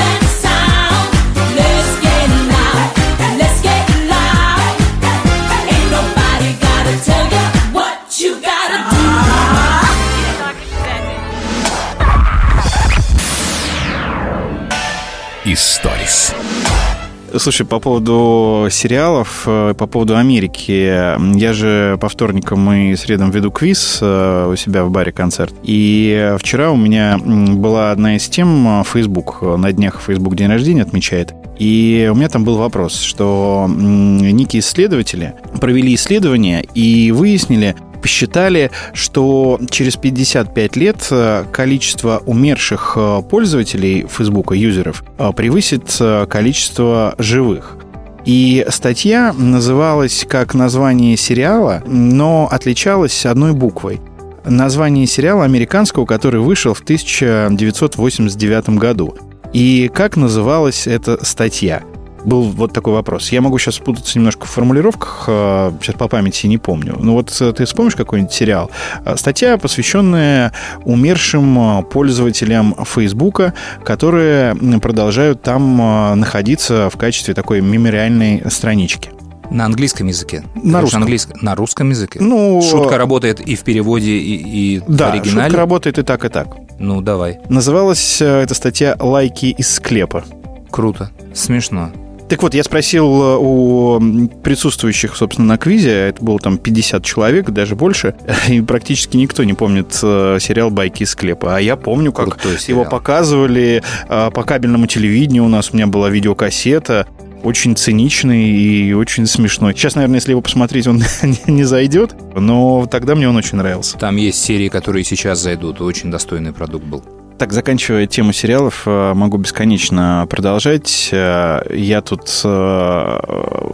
Слушай, 17.36 17.66
по 17.66 17.80
поводу 17.80 18.68
сериалов, 18.70 19.44
э, 19.48 19.74
по 19.76 19.88
поводу 19.88 20.16
Америки. 20.18 21.18
Я 21.36 21.54
же 21.54 21.98
по 22.00 22.08
вторникам 22.08 22.72
и 22.72 22.96
средам 22.96 23.32
веду 23.32 23.50
квиз 23.50 24.00
э, 24.02 24.50
у 24.52 24.56
себя 24.56 24.84
в 24.84 24.92
баре 24.92 25.12
концерт. 25.12 25.54
И 25.64 26.36
вчера 26.38 26.70
у 26.70 26.76
меня 26.76 27.18
была 27.18 27.92
одна 27.92 28.18
из 28.18 28.28
тем 28.30 28.82
э, 28.82 28.84
Facebook. 28.84 29.42
На 29.42 29.72
днях 29.72 30.00
Facebook 30.06 30.36
день 30.36 30.48
рождения 30.48 30.84
отмечает. 30.84 31.34
И 31.58 32.08
у 32.12 32.16
меня 32.16 32.30
там 32.30 32.44
был 32.44 32.58
вопрос, 32.58 33.00
что 33.00 33.68
некие 33.68 34.60
исследователи 34.60 35.34
провели 35.60 35.96
исследование 35.96 36.64
и 36.76 37.12
выяснили, 37.12 37.76
посчитали, 38.04 38.70
что 38.94 39.60
через 39.72 39.96
55 39.96 40.76
лет 40.76 41.08
э, 41.10 41.46
количество 41.52 42.22
умерших 42.26 42.94
э, 42.98 43.22
пользователей 43.28 44.06
Фейсбука, 44.08 44.54
юзеров, 44.54 45.04
э, 45.18 45.32
превысит 45.36 46.00
количество 46.30 47.16
живых. 47.18 47.78
И 48.26 48.66
статья 48.70 49.34
называлась 49.34 50.26
как 50.30 50.54
название 50.54 51.18
сериала, 51.18 51.82
но 51.88 52.48
отличалась 52.52 53.26
одной 53.26 53.54
буквой. 53.54 54.02
Название 54.46 55.08
сериала 55.08 55.46
американского, 55.46 56.06
который 56.06 56.42
вышел 56.42 56.74
в 56.74 56.82
1989 56.82 58.70
году. 58.78 59.16
И 59.54 59.90
как 59.94 60.18
называлась 60.18 60.88
эта 60.88 61.24
статья? 61.24 61.84
Был 62.26 62.44
вот 62.44 62.72
такой 62.74 62.94
вопрос. 62.94 63.32
Я 63.32 63.42
могу 63.42 63.58
сейчас 63.60 63.76
спутаться 63.76 64.18
немножко 64.18 64.46
в 64.46 64.50
формулировках, 64.50 65.26
э, 65.28 65.72
сейчас 65.82 65.96
по 65.96 66.08
памяти 66.08 66.48
не 66.48 66.58
помню. 66.58 66.96
Ну 67.00 67.14
вот 67.14 67.36
э, 67.42 67.52
ты 67.54 67.66
вспомнишь 67.66 67.96
какой-нибудь 67.96 68.32
сериал? 68.34 68.72
Э, 69.06 69.16
Статья, 69.18 69.58
посвященная 69.58 70.54
умершим 70.86 71.80
э, 71.80 71.84
пользователям 71.84 72.76
Фейсбука, 72.86 73.54
которые 73.84 74.56
продолжают 74.82 75.42
там 75.42 75.82
э, 75.82 76.16
находиться 76.16 76.90
в 76.90 76.98
качестве 76.98 77.34
такой 77.34 77.62
мемориальной 77.62 78.44
странички. 78.50 79.10
На 79.52 79.66
английском 79.66 80.08
языке. 80.08 80.44
На 80.56 80.82
русском. 80.82 81.04
английском- 81.04 81.38
На 81.42 81.56
русском 81.56 81.90
языке? 81.90 82.20
Ну, 82.22 82.62
Шутка 82.62 82.98
работает 82.98 83.42
и 83.42 83.56
в 83.56 83.64
переводе, 83.64 84.12
и, 84.12 84.36
и 84.78 84.80
в 84.80 84.96
Да, 84.96 85.12
оригинале? 85.12 85.48
шутка 85.50 85.58
работает 85.58 85.98
и 86.00 86.04
так, 86.04 86.26
и 86.26 86.30
так. 86.30 86.48
Ну, 86.80 87.02
давай. 87.02 87.40
Называлась 87.50 88.22
э, 88.22 88.26
эта 88.42 88.54
статья 88.56 88.96
«Лайки 89.00 89.48
из 89.48 89.70
склепа». 89.76 90.24
Круто. 90.72 91.12
Смешно. 91.36 91.92
Так 92.30 92.42
вот, 92.42 92.54
я 92.54 92.64
спросил 92.64 93.06
э, 93.06 93.38
у 93.40 94.30
присутствующих, 94.44 95.16
собственно, 95.16 95.48
на 95.50 95.58
квизе, 95.58 96.10
это 96.10 96.24
было 96.24 96.40
там 96.40 96.58
50 96.58 97.04
человек, 97.04 97.50
даже 97.50 97.76
больше, 97.76 98.16
и 98.48 98.62
практически 98.62 99.18
никто 99.18 99.44
не 99.44 99.54
помнит 99.54 99.98
э, 100.02 100.38
сериал 100.40 100.72
«Байки 100.72 101.04
из 101.04 101.12
склепа». 101.12 101.56
А 101.56 101.60
я 101.60 101.76
помню, 101.76 102.12
как 102.12 102.30
Крутой 102.30 102.58
его 102.68 102.86
показывали 102.86 103.84
э, 104.08 104.32
по 104.34 104.44
кабельному 104.44 104.88
телевидению, 104.88 105.46
у 105.46 105.50
нас 105.50 105.72
у 105.72 105.76
меня 105.76 105.88
была 105.88 106.10
видеокассета, 106.10 107.08
очень 107.44 107.76
циничный 107.76 108.50
и 108.50 108.94
очень 108.94 109.28
смешной. 109.28 109.74
Сейчас, 109.74 109.96
наверное, 109.96 110.18
если 110.18 110.32
его 110.32 110.42
посмотреть, 110.42 110.88
он 110.88 111.04
не 111.48 111.64
зайдет, 111.64 112.16
но 112.36 112.88
тогда 112.90 113.16
мне 113.16 113.28
он 113.28 113.36
очень 113.36 113.58
нравился. 113.58 113.98
Там 113.98 114.16
есть 114.16 114.44
серии, 114.44 114.70
которые 114.70 115.04
сейчас 115.04 115.40
зайдут. 115.40 115.82
Очень 115.82 116.10
достойный 116.10 116.54
продукт 116.54 116.86
был. 116.86 117.04
Так, 117.44 117.52
заканчивая 117.52 118.08
тему 118.08 118.32
сериалов, 118.32 118.84
э, 118.86 119.14
могу 119.14 119.38
бесконечно 119.38 120.26
продолжать. 120.30 121.10
Э, 121.12 121.62
Я 121.76 122.00
тут 122.00 122.22
э, 122.42 123.20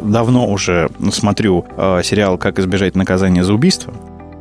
давно 0.02 0.48
уже 0.48 0.90
смотрю 1.12 1.68
сериал 2.02 2.40
«Как 2.40 2.58
избежать 2.58 2.96
наказания 2.96 3.44
за 3.44 3.54
убийство». 3.54 3.94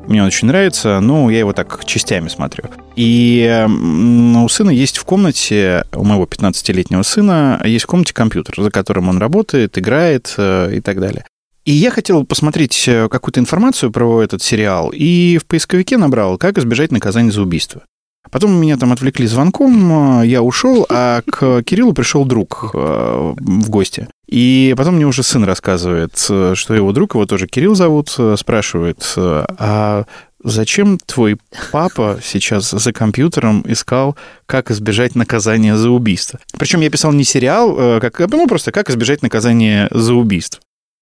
Мне 0.07 0.23
он 0.23 0.29
очень 0.29 0.49
нравится, 0.49 1.01
но 1.01 1.29
я 1.29 1.41
его 1.41 1.53
так 1.53 1.85
частями 1.85 2.29
смотрю. 2.29 2.71
И 2.97 3.47
м, 3.47 4.43
у 4.43 4.49
сына 4.49 4.71
есть 4.71 4.97
в 4.97 5.05
комнате, 5.05 5.85
у 5.95 6.05
моего 6.05 6.25
15-летнего 6.25 7.03
сына, 7.03 7.61
есть 7.67 7.85
в 7.85 7.89
комнате 7.89 8.15
компьютер, 8.15 8.55
за 8.57 8.71
которым 8.71 9.11
он 9.11 9.19
работает, 9.19 9.77
играет 9.77 10.35
и 10.39 10.81
так 10.81 11.01
далее. 11.01 11.27
И 11.67 11.73
я 11.73 11.91
хотел 11.91 12.25
посмотреть 12.25 12.89
какую-то 13.11 13.41
информацию 13.41 13.93
про 13.93 14.23
этот 14.23 14.43
сериал, 14.43 14.91
и 14.91 15.37
в 15.37 15.45
поисковике 15.45 15.99
набрал 15.99 16.39
«Как 16.39 16.57
избежать 16.57 16.93
наказания 16.93 17.31
за 17.31 17.43
убийство». 17.43 17.83
Потом 18.31 18.53
меня 18.53 18.77
там 18.77 18.93
отвлекли 18.93 19.27
звонком, 19.27 20.23
э, 20.23 20.27
я 20.27 20.43
ушел, 20.43 20.87
а 20.89 21.23
к 21.23 21.63
Кириллу 21.63 21.93
пришел 21.93 22.25
друг 22.25 22.71
э, 22.75 23.35
в 23.37 23.71
гости. 23.71 24.09
И 24.27 24.75
потом 24.77 24.97
мне 24.97 25.07
уже 25.07 25.23
сын 25.23 25.45
рассказывает, 25.45 26.27
э, 26.29 26.53
что 26.55 26.75
его 26.75 26.93
друг, 26.93 27.15
его 27.15 27.27
тоже 27.27 27.47
Кирилл 27.47 27.75
зовут, 27.75 28.17
спрашивает, 28.37 29.15
а 29.17 30.05
зачем 30.43 30.99
твой 30.99 31.39
папа 31.73 32.19
сейчас 32.23 32.71
за 32.71 32.93
компьютером 32.93 33.65
искал, 33.67 34.17
как 34.47 34.71
избежать 34.71 35.15
наказания 35.15 35.77
за 35.77 35.91
убийство? 35.91 36.39
Причем 36.59 36.81
я 36.81 36.91
писал 36.91 37.13
не 37.13 37.25
сериал, 37.25 38.01
как, 38.01 38.19
ну 38.31 38.47
просто 38.47 38.73
как 38.73 38.91
избежать 38.91 39.23
наказания 39.23 39.89
за 39.91 40.15
убийство. 40.15 40.61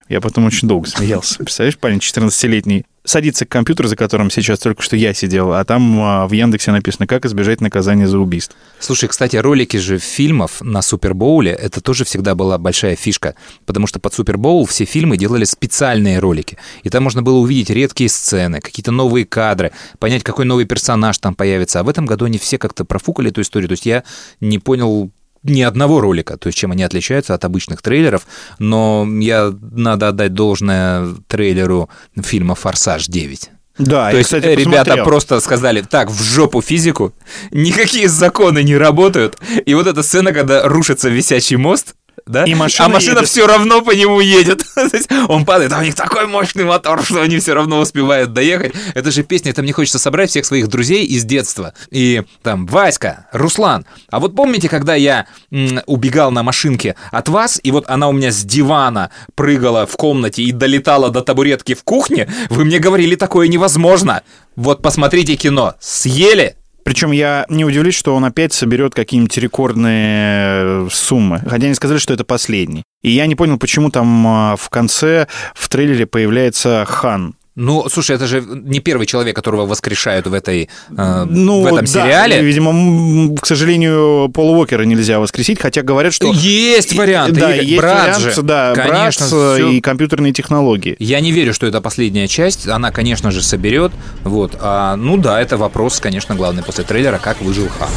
Я 0.08 0.20
потом 0.20 0.46
очень 0.46 0.68
долго 0.68 0.88
смеялся. 0.88 1.38
Представляешь, 1.38 1.78
парень 1.78 1.98
14-летний 1.98 2.84
садится 3.06 3.46
к 3.46 3.48
компьютеру, 3.48 3.88
за 3.88 3.96
которым 3.96 4.30
сейчас 4.30 4.58
только 4.58 4.82
что 4.82 4.96
я 4.96 5.14
сидел, 5.14 5.52
а 5.52 5.64
там 5.64 6.00
а, 6.00 6.26
в 6.26 6.32
Яндексе 6.32 6.72
написано, 6.72 7.06
как 7.06 7.24
избежать 7.24 7.60
наказания 7.60 8.06
за 8.06 8.18
убийство. 8.18 8.56
Слушай, 8.78 9.08
кстати, 9.08 9.36
ролики 9.36 9.76
же 9.76 9.98
фильмов 9.98 10.60
на 10.60 10.82
Супербоуле, 10.82 11.52
это 11.52 11.80
тоже 11.80 12.04
всегда 12.04 12.34
была 12.34 12.58
большая 12.58 12.96
фишка, 12.96 13.34
потому 13.64 13.86
что 13.86 14.00
под 14.00 14.12
Супербоул 14.12 14.66
все 14.66 14.84
фильмы 14.84 15.16
делали 15.16 15.44
специальные 15.44 16.18
ролики, 16.18 16.58
и 16.82 16.90
там 16.90 17.04
можно 17.04 17.22
было 17.22 17.38
увидеть 17.38 17.70
редкие 17.70 18.10
сцены, 18.10 18.60
какие-то 18.60 18.90
новые 18.90 19.24
кадры, 19.24 19.72
понять, 19.98 20.22
какой 20.22 20.44
новый 20.44 20.64
персонаж 20.64 21.16
там 21.18 21.34
появится. 21.34 21.80
А 21.80 21.82
в 21.84 21.88
этом 21.88 22.06
году 22.06 22.26
они 22.26 22.38
все 22.38 22.58
как-то 22.58 22.84
профукали 22.84 23.30
эту 23.30 23.40
историю, 23.40 23.68
то 23.68 23.72
есть 23.72 23.86
я 23.86 24.02
не 24.40 24.58
понял 24.58 25.10
ни 25.48 25.62
одного 25.62 26.00
ролика, 26.00 26.36
то 26.36 26.48
есть 26.48 26.58
чем 26.58 26.72
они 26.72 26.82
отличаются 26.82 27.34
от 27.34 27.44
обычных 27.44 27.82
трейлеров, 27.82 28.26
но 28.58 29.06
я 29.20 29.52
надо 29.72 30.08
отдать 30.08 30.34
должное 30.34 31.14
трейлеру 31.28 31.88
фильма 32.22 32.54
«Форсаж 32.54 33.08
9». 33.08 33.48
Да, 33.78 34.06
То 34.06 34.12
я, 34.12 34.18
есть 34.18 34.28
кстати, 34.28 34.46
ребята 34.46 34.78
посмотрел. 34.78 35.04
просто 35.04 35.40
сказали, 35.40 35.82
так, 35.82 36.10
в 36.10 36.22
жопу 36.22 36.62
физику, 36.62 37.12
никакие 37.50 38.08
законы 38.08 38.62
не 38.62 38.76
работают. 38.76 39.36
И 39.66 39.74
вот 39.74 39.86
эта 39.86 40.02
сцена, 40.02 40.32
когда 40.32 40.66
рушится 40.66 41.08
висячий 41.10 41.56
мост, 41.56 41.94
да? 42.26 42.44
И 42.44 42.54
машина 42.54 42.86
а 42.86 42.88
машина 42.88 43.18
едет. 43.18 43.28
все 43.28 43.46
равно 43.46 43.82
по 43.82 43.92
нему 43.92 44.20
едет. 44.20 44.64
Он 45.28 45.44
падает, 45.44 45.72
а 45.72 45.78
у 45.78 45.82
них 45.82 45.94
такой 45.94 46.26
мощный 46.26 46.64
мотор, 46.64 47.04
что 47.04 47.22
они 47.22 47.38
все 47.38 47.54
равно 47.54 47.78
успевают 47.78 48.32
доехать. 48.32 48.74
Это 48.94 49.12
же 49.12 49.22
песня, 49.22 49.52
это 49.52 49.62
мне 49.62 49.72
хочется 49.72 49.98
собрать 49.98 50.30
всех 50.30 50.44
своих 50.44 50.68
друзей 50.68 51.04
из 51.04 51.24
детства. 51.24 51.72
И 51.90 52.22
там 52.42 52.66
Васька, 52.66 53.26
Руслан. 53.32 53.86
А 54.10 54.18
вот 54.18 54.34
помните, 54.34 54.68
когда 54.68 54.96
я 54.96 55.26
м, 55.52 55.80
убегал 55.86 56.32
на 56.32 56.42
машинке 56.42 56.96
от 57.12 57.28
вас, 57.28 57.60
и 57.62 57.70
вот 57.70 57.84
она 57.88 58.08
у 58.08 58.12
меня 58.12 58.32
с 58.32 58.42
дивана 58.42 59.10
прыгала 59.36 59.86
в 59.86 59.96
комнате 59.96 60.42
и 60.42 60.50
долетала 60.50 61.10
до 61.10 61.22
табуретки 61.22 61.74
в 61.74 61.84
кухне, 61.84 62.28
вы 62.50 62.64
мне 62.64 62.80
говорили, 62.80 63.14
такое 63.14 63.46
невозможно. 63.46 64.22
Вот 64.56 64.82
посмотрите 64.82 65.36
кино. 65.36 65.74
Съели? 65.78 66.56
Причем 66.86 67.10
я 67.10 67.46
не 67.48 67.64
удивлюсь, 67.64 67.96
что 67.96 68.14
он 68.14 68.24
опять 68.24 68.52
соберет 68.52 68.94
какие-нибудь 68.94 69.36
рекордные 69.38 70.86
э, 70.86 70.88
суммы. 70.92 71.42
Хотя 71.44 71.66
они 71.66 71.74
сказали, 71.74 71.98
что 71.98 72.14
это 72.14 72.24
последний. 72.24 72.84
И 73.02 73.10
я 73.10 73.26
не 73.26 73.34
понял, 73.34 73.58
почему 73.58 73.90
там 73.90 74.24
а, 74.24 74.54
в 74.54 74.70
конце 74.70 75.26
в 75.52 75.68
трейлере 75.68 76.06
появляется 76.06 76.84
Хан. 76.86 77.34
Ну, 77.56 77.88
слушай, 77.88 78.14
это 78.14 78.26
же 78.26 78.42
не 78.46 78.80
первый 78.80 79.06
человек, 79.06 79.34
которого 79.34 79.64
воскрешают 79.64 80.26
в, 80.26 80.34
этой, 80.34 80.68
э, 80.94 81.24
Ну, 81.26 81.62
в 81.62 81.66
этом 81.66 81.86
да, 81.86 81.86
сериале. 81.86 82.42
Видимо, 82.42 83.34
к 83.34 83.46
сожалению, 83.46 84.28
Пола 84.28 84.50
Уокера 84.58 84.82
нельзя 84.82 85.18
воскресить, 85.20 85.58
хотя 85.58 85.80
говорят, 85.82 86.12
что... 86.12 86.30
Есть 86.32 86.94
варианты, 86.94 87.40
Да, 87.40 87.54
Игорь, 87.54 87.64
есть 87.64 87.78
брат 87.80 88.02
вариант, 88.18 88.22
же. 88.34 88.42
да, 88.42 88.72
Конечно, 88.74 89.26
брат 89.26 89.56
всё. 89.56 89.68
и 89.70 89.80
компьютерные 89.80 90.34
технологии. 90.34 90.96
Я 90.98 91.20
не 91.20 91.32
верю, 91.32 91.54
что 91.54 91.66
это 91.66 91.80
последняя 91.80 92.28
часть. 92.28 92.68
Она, 92.68 92.90
конечно 92.90 93.30
же, 93.30 93.42
соберет. 93.42 93.90
Вот. 94.22 94.52
А, 94.60 94.96
ну 94.96 95.16
да, 95.16 95.40
это 95.40 95.56
вопрос, 95.56 95.98
конечно, 95.98 96.34
главный 96.34 96.62
после 96.62 96.84
трейлера, 96.84 97.16
как 97.18 97.40
выжил 97.40 97.68
Хан. 97.78 97.88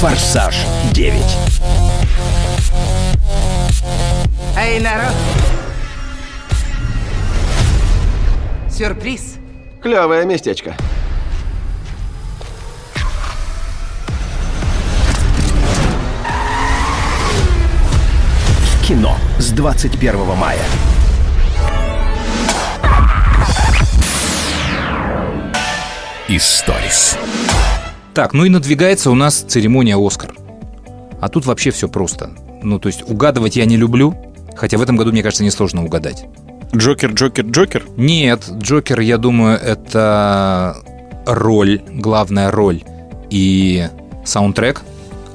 Форсаж 0.00 0.56
9. 0.92 1.14
Эй, 4.58 4.80
народ! 4.80 5.12
Сюрприз! 8.76 9.36
Клевое 9.80 10.26
местечко. 10.26 10.76
Кино 18.86 19.16
с 19.38 19.52
21 19.52 20.26
мая. 20.36 20.58
Историс. 26.28 27.16
Так, 28.12 28.34
ну 28.34 28.44
и 28.44 28.50
надвигается 28.50 29.10
у 29.10 29.14
нас 29.14 29.36
церемония 29.36 29.96
«Оскар». 29.96 30.34
А 31.22 31.30
тут 31.30 31.46
вообще 31.46 31.70
все 31.70 31.88
просто. 31.88 32.30
Ну, 32.62 32.78
то 32.78 32.88
есть 32.88 33.08
угадывать 33.08 33.56
я 33.56 33.64
не 33.64 33.78
люблю, 33.78 34.14
хотя 34.54 34.76
в 34.76 34.82
этом 34.82 34.98
году, 34.98 35.12
мне 35.12 35.22
кажется, 35.22 35.44
несложно 35.44 35.82
угадать. 35.82 36.26
Джокер, 36.74 37.12
Джокер, 37.12 37.44
Джокер? 37.44 37.84
Нет, 37.96 38.48
Джокер, 38.58 39.00
я 39.00 39.18
думаю, 39.18 39.58
это 39.58 40.76
роль, 41.26 41.80
главная 41.88 42.50
роль 42.50 42.82
и 43.30 43.88
саундтрек. 44.24 44.82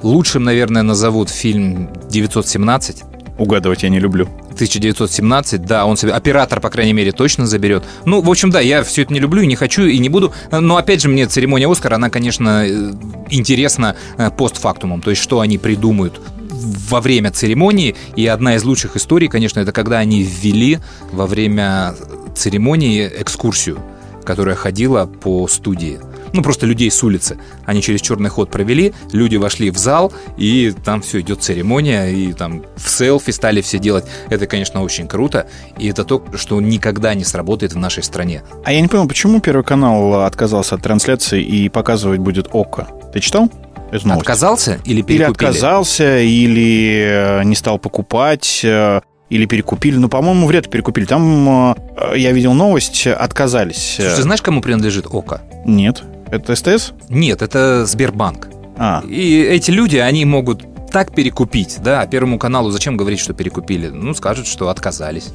Лучшим, 0.03 0.43
наверное, 0.43 0.81
назовут 0.81 1.29
фильм 1.29 1.89
917. 2.09 3.03
Угадывать 3.37 3.83
я 3.83 3.89
не 3.89 3.99
люблю. 3.99 4.27
1917, 4.53 5.65
да, 5.65 5.85
он 5.85 5.97
себе, 5.97 6.11
оператор, 6.11 6.59
по 6.59 6.69
крайней 6.69 6.93
мере, 6.93 7.11
точно 7.11 7.47
заберет. 7.47 7.83
Ну, 8.05 8.21
в 8.21 8.29
общем, 8.29 8.51
да, 8.51 8.59
я 8.59 8.83
все 8.83 9.03
это 9.03 9.13
не 9.13 9.19
люблю 9.19 9.41
и 9.41 9.47
не 9.47 9.55
хочу, 9.55 9.85
и 9.85 9.97
не 9.97 10.09
буду. 10.09 10.33
Но, 10.51 10.77
опять 10.77 11.01
же, 11.01 11.09
мне 11.09 11.25
церемония 11.25 11.71
Оскара, 11.71 11.95
она, 11.95 12.09
конечно, 12.09 12.65
э, 12.67 12.93
интересна 13.29 13.95
э, 14.17 14.29
постфактумом, 14.29 15.01
то 15.01 15.09
есть, 15.09 15.21
что 15.21 15.39
они 15.39 15.57
придумают 15.57 16.19
во 16.61 17.01
время 17.01 17.31
церемонии. 17.31 17.95
И 18.15 18.25
одна 18.27 18.55
из 18.55 18.63
лучших 18.63 18.95
историй, 18.95 19.27
конечно, 19.27 19.59
это 19.59 19.71
когда 19.71 19.99
они 19.99 20.23
ввели 20.23 20.79
во 21.11 21.25
время 21.25 21.95
церемонии 22.35 23.09
экскурсию, 23.19 23.79
которая 24.23 24.55
ходила 24.55 25.05
по 25.05 25.47
студии. 25.47 25.99
Ну, 26.33 26.41
просто 26.43 26.65
людей 26.65 26.89
с 26.89 27.03
улицы. 27.03 27.37
Они 27.65 27.81
через 27.81 27.99
черный 28.01 28.29
ход 28.29 28.49
провели, 28.49 28.93
люди 29.11 29.35
вошли 29.35 29.69
в 29.69 29.77
зал, 29.77 30.13
и 30.37 30.73
там 30.85 31.01
все 31.01 31.19
идет 31.19 31.43
церемония, 31.43 32.09
и 32.09 32.31
там 32.31 32.63
в 32.77 32.89
селфи 32.89 33.31
стали 33.31 33.61
все 33.61 33.79
делать. 33.79 34.05
Это, 34.29 34.47
конечно, 34.47 34.81
очень 34.81 35.07
круто, 35.07 35.47
и 35.77 35.89
это 35.89 36.05
то, 36.05 36.23
что 36.35 36.61
никогда 36.61 37.13
не 37.15 37.25
сработает 37.25 37.73
в 37.73 37.77
нашей 37.77 38.03
стране. 38.03 38.43
А 38.63 38.71
я 38.71 38.79
не 38.79 38.87
понял, 38.87 39.07
почему 39.07 39.41
Первый 39.41 39.63
канал 39.63 40.21
отказался 40.21 40.75
от 40.75 40.83
трансляции 40.83 41.43
и 41.43 41.67
показывать 41.67 42.19
будет 42.19 42.47
ОККО? 42.53 42.87
Ты 43.13 43.19
читал? 43.19 43.49
Эту 43.91 44.07
новость? 44.07 44.23
Отказался 44.23 44.79
или 44.85 44.95
Или 44.95 45.01
перекупили? 45.01 45.47
отказался, 45.49 46.19
или 46.19 47.39
э, 47.39 47.43
не 47.43 47.55
стал 47.55 47.77
покупать, 47.79 48.61
э, 48.63 49.01
или 49.29 49.45
перекупили. 49.45 49.97
Ну, 49.97 50.09
по-моему, 50.09 50.47
вряд 50.47 50.65
ли 50.65 50.71
перекупили. 50.71 51.05
Там 51.05 51.75
э, 51.75 52.17
я 52.17 52.31
видел 52.31 52.53
новость, 52.53 53.07
отказались. 53.07 53.95
Слушай, 53.95 54.15
ты 54.15 54.21
знаешь, 54.23 54.41
кому 54.41 54.61
принадлежит 54.61 55.05
ОКО? 55.07 55.41
Нет. 55.65 56.03
Это 56.31 56.55
СТС? 56.55 56.93
Нет, 57.09 57.41
это 57.41 57.85
Сбербанк. 57.85 58.47
А. 58.77 59.03
И 59.07 59.41
эти 59.41 59.69
люди, 59.71 59.97
они 59.97 60.25
могут 60.25 60.63
так 60.91 61.13
перекупить, 61.13 61.77
да, 61.83 62.05
Первому 62.05 62.37
каналу 62.37 62.71
зачем 62.71 62.97
говорить, 62.97 63.19
что 63.19 63.33
перекупили? 63.33 63.87
Ну, 63.87 64.13
скажут, 64.13 64.47
что 64.47 64.69
отказались. 64.69 65.29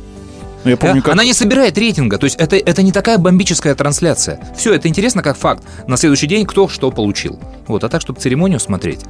Ну, 0.67 0.71
я 0.71 0.77
помню, 0.77 1.01
Э, 1.01 1.03
как... 1.03 1.12
Она 1.12 1.25
не 1.25 1.33
собирает 1.33 1.79
рейтинга, 1.79 2.19
то 2.19 2.25
есть 2.25 2.37
это, 2.37 2.57
это 2.57 2.83
не 2.83 2.93
такая 2.93 3.19
бомбическая 3.19 3.75
трансляция. 3.75 4.41
Все, 4.57 4.75
это 4.75 4.89
интересно 4.89 5.23
как 5.23 5.37
факт. 5.37 5.62
На 5.87 5.97
следующий 5.97 6.27
день 6.27 6.45
кто 6.45 6.69
что 6.69 6.91
получил. 6.91 7.39
Вот, 7.67 7.85
а 7.85 7.89
так, 7.89 8.01
чтобы 8.01 8.21
церемонию 8.21 8.59
смотреть. 8.59 9.01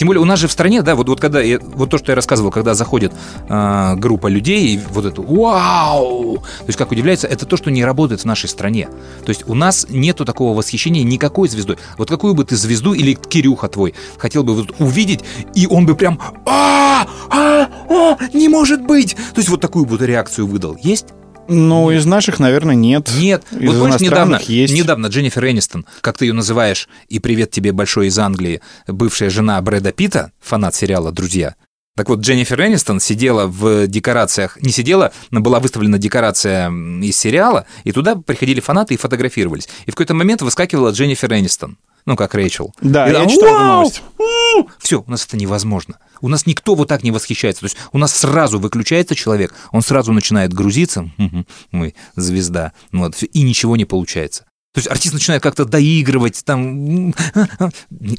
Тем 0.00 0.06
более 0.06 0.22
у 0.22 0.24
нас 0.24 0.38
же 0.38 0.48
в 0.48 0.52
стране, 0.52 0.80
да, 0.80 0.94
вот, 0.94 1.10
вот 1.10 1.20
когда, 1.20 1.42
я- 1.42 1.58
вот 1.60 1.90
то, 1.90 1.98
что 1.98 2.10
я 2.12 2.16
рассказывал, 2.16 2.50
когда 2.50 2.72
заходит 2.72 3.12
а, 3.50 3.96
группа 3.96 4.28
людей, 4.28 4.68
и 4.68 4.80
вот 4.92 5.04
это 5.04 5.20
«Вау!» 5.20 6.38
То 6.38 6.64
есть 6.68 6.78
как 6.78 6.90
удивляется, 6.90 7.26
это 7.26 7.44
то, 7.44 7.58
что 7.58 7.70
не 7.70 7.84
работает 7.84 8.22
в 8.22 8.24
нашей 8.24 8.48
стране. 8.48 8.88
То 9.26 9.28
есть 9.28 9.46
у 9.46 9.52
нас 9.52 9.84
нету 9.90 10.24
такого 10.24 10.56
восхищения 10.56 11.02
никакой 11.02 11.50
звездой. 11.50 11.76
Вот 11.98 12.08
какую 12.08 12.32
бы 12.32 12.46
ты 12.46 12.56
звезду 12.56 12.94
или 12.94 13.12
Кирюха 13.12 13.68
твой 13.68 13.92
хотел 14.16 14.42
бы 14.42 14.54
вот 14.54 14.72
увидеть, 14.78 15.20
и 15.54 15.66
он 15.66 15.84
бы 15.84 15.94
прям 15.94 16.18
«А! 16.46 17.06
А! 17.28 17.68
А! 17.90 18.16
Не 18.32 18.48
может 18.48 18.80
быть!» 18.80 19.14
То 19.34 19.40
есть 19.40 19.50
вот 19.50 19.60
такую 19.60 19.84
бы 19.84 19.98
реакцию 19.98 20.46
выдал. 20.46 20.78
Есть? 20.80 21.08
Ну, 21.50 21.90
из 21.90 22.06
наших, 22.06 22.38
наверное, 22.38 22.76
нет. 22.76 23.10
Нет. 23.18 23.44
Из 23.50 23.66
вот 23.66 23.80
помнишь, 23.80 24.00
недавно, 24.00 24.40
есть. 24.46 24.72
недавно 24.72 25.08
Дженнифер 25.08 25.44
Энистон, 25.46 25.84
как 26.00 26.16
ты 26.16 26.26
ее 26.26 26.32
называешь, 26.32 26.88
и 27.08 27.18
привет 27.18 27.50
тебе 27.50 27.72
большой 27.72 28.06
из 28.06 28.18
Англии, 28.20 28.60
бывшая 28.86 29.30
жена 29.30 29.60
Брэда 29.60 29.90
Питта, 29.90 30.30
фанат 30.40 30.76
сериала 30.76 31.10
«Друзья». 31.10 31.56
Так 31.96 32.08
вот, 32.08 32.20
Дженнифер 32.20 32.60
Энистон 32.62 33.00
сидела 33.00 33.46
в 33.46 33.88
декорациях, 33.88 34.58
не 34.62 34.70
сидела, 34.70 35.12
но 35.32 35.40
была 35.40 35.58
выставлена 35.58 35.98
декорация 35.98 36.70
из 36.70 37.16
сериала, 37.16 37.66
и 37.82 37.90
туда 37.90 38.14
приходили 38.14 38.60
фанаты 38.60 38.94
и 38.94 38.96
фотографировались. 38.96 39.68
И 39.86 39.90
в 39.90 39.94
какой-то 39.94 40.14
момент 40.14 40.42
выскакивала 40.42 40.92
Дженнифер 40.92 41.32
Энистон, 41.34 41.78
ну, 42.06 42.16
как 42.16 42.34
Рэйчел. 42.34 42.74
Да, 42.80 43.08
И 43.08 43.12
я 43.12 43.18
там, 43.20 43.28
читал 43.28 43.48
эту 43.48 43.54
«Вау! 43.58 43.76
новость. 43.78 44.02
Все, 44.78 45.02
у 45.06 45.10
нас 45.10 45.24
это 45.26 45.36
невозможно. 45.36 45.98
У 46.20 46.28
нас 46.28 46.46
никто 46.46 46.74
вот 46.74 46.88
так 46.88 47.02
не 47.02 47.10
восхищается. 47.10 47.60
То 47.60 47.66
есть 47.66 47.76
у 47.92 47.98
нас 47.98 48.14
сразу 48.14 48.58
выключается 48.58 49.14
человек, 49.14 49.54
он 49.72 49.82
сразу 49.82 50.12
начинает 50.12 50.52
грузиться, 50.52 51.10
«Мгм, 51.16 51.46
мы 51.72 51.94
звезда, 52.16 52.72
ну 52.92 53.00
вот, 53.00 53.22
и 53.22 53.42
ничего 53.42 53.76
не 53.76 53.84
получается. 53.84 54.44
То 54.72 54.78
есть 54.78 54.88
артист 54.88 55.14
начинает 55.14 55.42
как-то 55.42 55.64
доигрывать, 55.64 56.44
там... 56.44 57.12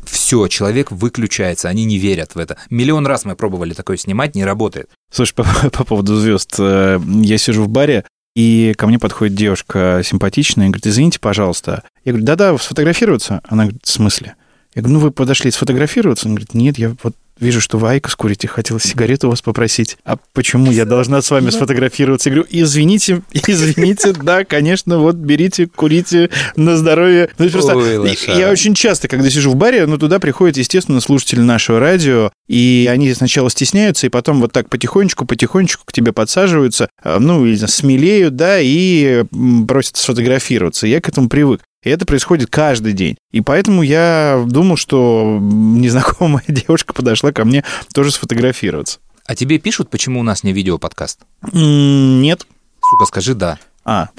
Все, 0.05 0.47
человек 0.47 0.91
выключается, 0.91 1.69
они 1.69 1.85
не 1.85 1.97
верят 1.97 2.35
в 2.35 2.39
это. 2.39 2.57
Миллион 2.69 3.07
раз 3.07 3.23
мы 3.25 3.35
пробовали 3.35 3.73
такое 3.73 3.97
снимать, 3.97 4.35
не 4.35 4.43
работает. 4.43 4.89
Слушай, 5.11 5.35
по, 5.35 5.43
по 5.71 5.83
поводу 5.85 6.15
звезд. 6.19 6.55
э, 6.59 6.99
Я 7.21 7.37
сижу 7.37 7.63
в 7.63 7.69
баре, 7.69 8.05
и 8.35 8.73
ко 8.77 8.87
мне 8.87 8.99
подходит 8.99 9.35
девушка 9.35 10.01
симпатичная 10.03 10.67
и 10.67 10.69
говорит, 10.69 10.87
извините, 10.87 11.19
пожалуйста. 11.19 11.83
Я 12.05 12.13
говорю, 12.13 12.25
да-да, 12.25 12.57
сфотографироваться? 12.57 13.41
Она 13.47 13.63
говорит, 13.63 13.83
в 13.83 13.89
смысле? 13.89 14.35
Я 14.73 14.81
говорю, 14.81 14.99
ну 14.99 15.03
вы 15.05 15.11
подошли 15.11 15.51
сфотографироваться? 15.51 16.27
Она 16.27 16.35
говорит, 16.35 16.53
нет, 16.53 16.77
я 16.77 16.95
вот 17.03 17.15
вижу, 17.41 17.59
что 17.59 17.77
вы 17.77 17.89
айкос 17.89 18.15
курите, 18.15 18.47
хотела 18.47 18.79
сигарету 18.79 19.27
у 19.27 19.31
вас 19.31 19.41
попросить. 19.41 19.97
А 20.05 20.17
почему 20.33 20.71
я 20.71 20.85
должна 20.85 21.21
с 21.21 21.29
вами 21.31 21.49
сфотографироваться? 21.49 22.29
Я 22.29 22.35
говорю, 22.35 22.47
извините, 22.51 23.21
извините, 23.33 24.13
да, 24.13 24.45
конечно, 24.45 24.99
вот 24.99 25.15
берите, 25.15 25.67
курите 25.67 26.29
на 26.55 26.77
здоровье. 26.77 27.29
Ну, 27.37 27.49
просто- 27.49 27.75
Ой, 27.75 28.17
я 28.37 28.49
очень 28.51 28.73
часто, 28.75 29.07
когда 29.07 29.29
сижу 29.29 29.51
в 29.51 29.55
баре, 29.55 29.85
ну, 29.87 29.97
туда 29.97 30.19
приходят, 30.19 30.55
естественно, 30.57 31.01
слушатели 31.01 31.41
нашего 31.41 31.79
радио, 31.79 32.31
и 32.47 32.87
они 32.89 33.13
сначала 33.13 33.49
стесняются, 33.49 34.07
и 34.07 34.09
потом 34.09 34.39
вот 34.39 34.51
так 34.53 34.69
потихонечку, 34.69 35.25
потихонечку 35.25 35.83
к 35.85 35.91
тебе 35.91 36.13
подсаживаются, 36.13 36.89
а, 37.03 37.19
ну, 37.19 37.45
или 37.45 37.65
смелеют, 37.65 38.35
да, 38.35 38.59
и 38.59 39.23
просят 39.67 39.97
сфотографироваться. 39.97 40.85
Я 40.87 41.01
к 41.01 41.09
этому 41.09 41.27
привык. 41.29 41.61
И 41.83 41.89
это 41.89 42.05
происходит 42.05 42.49
каждый 42.49 42.93
день. 42.93 43.17
И 43.31 43.41
поэтому 43.41 43.81
я 43.81 44.43
думал, 44.47 44.77
что 44.77 45.39
незнакомая 45.41 46.43
девушка 46.47 46.93
подошла 46.93 47.31
ко 47.31 47.43
мне 47.43 47.63
тоже 47.93 48.11
сфотографироваться. 48.11 48.99
А 49.25 49.35
тебе 49.35 49.57
пишут, 49.57 49.89
почему 49.89 50.19
у 50.19 50.23
нас 50.23 50.43
не 50.43 50.53
видеоподкаст? 50.53 51.21
Нет. 51.51 52.45
Сука, 52.89 53.05
скажи 53.05 53.33
«да». 53.33 53.59
А. 53.83 54.09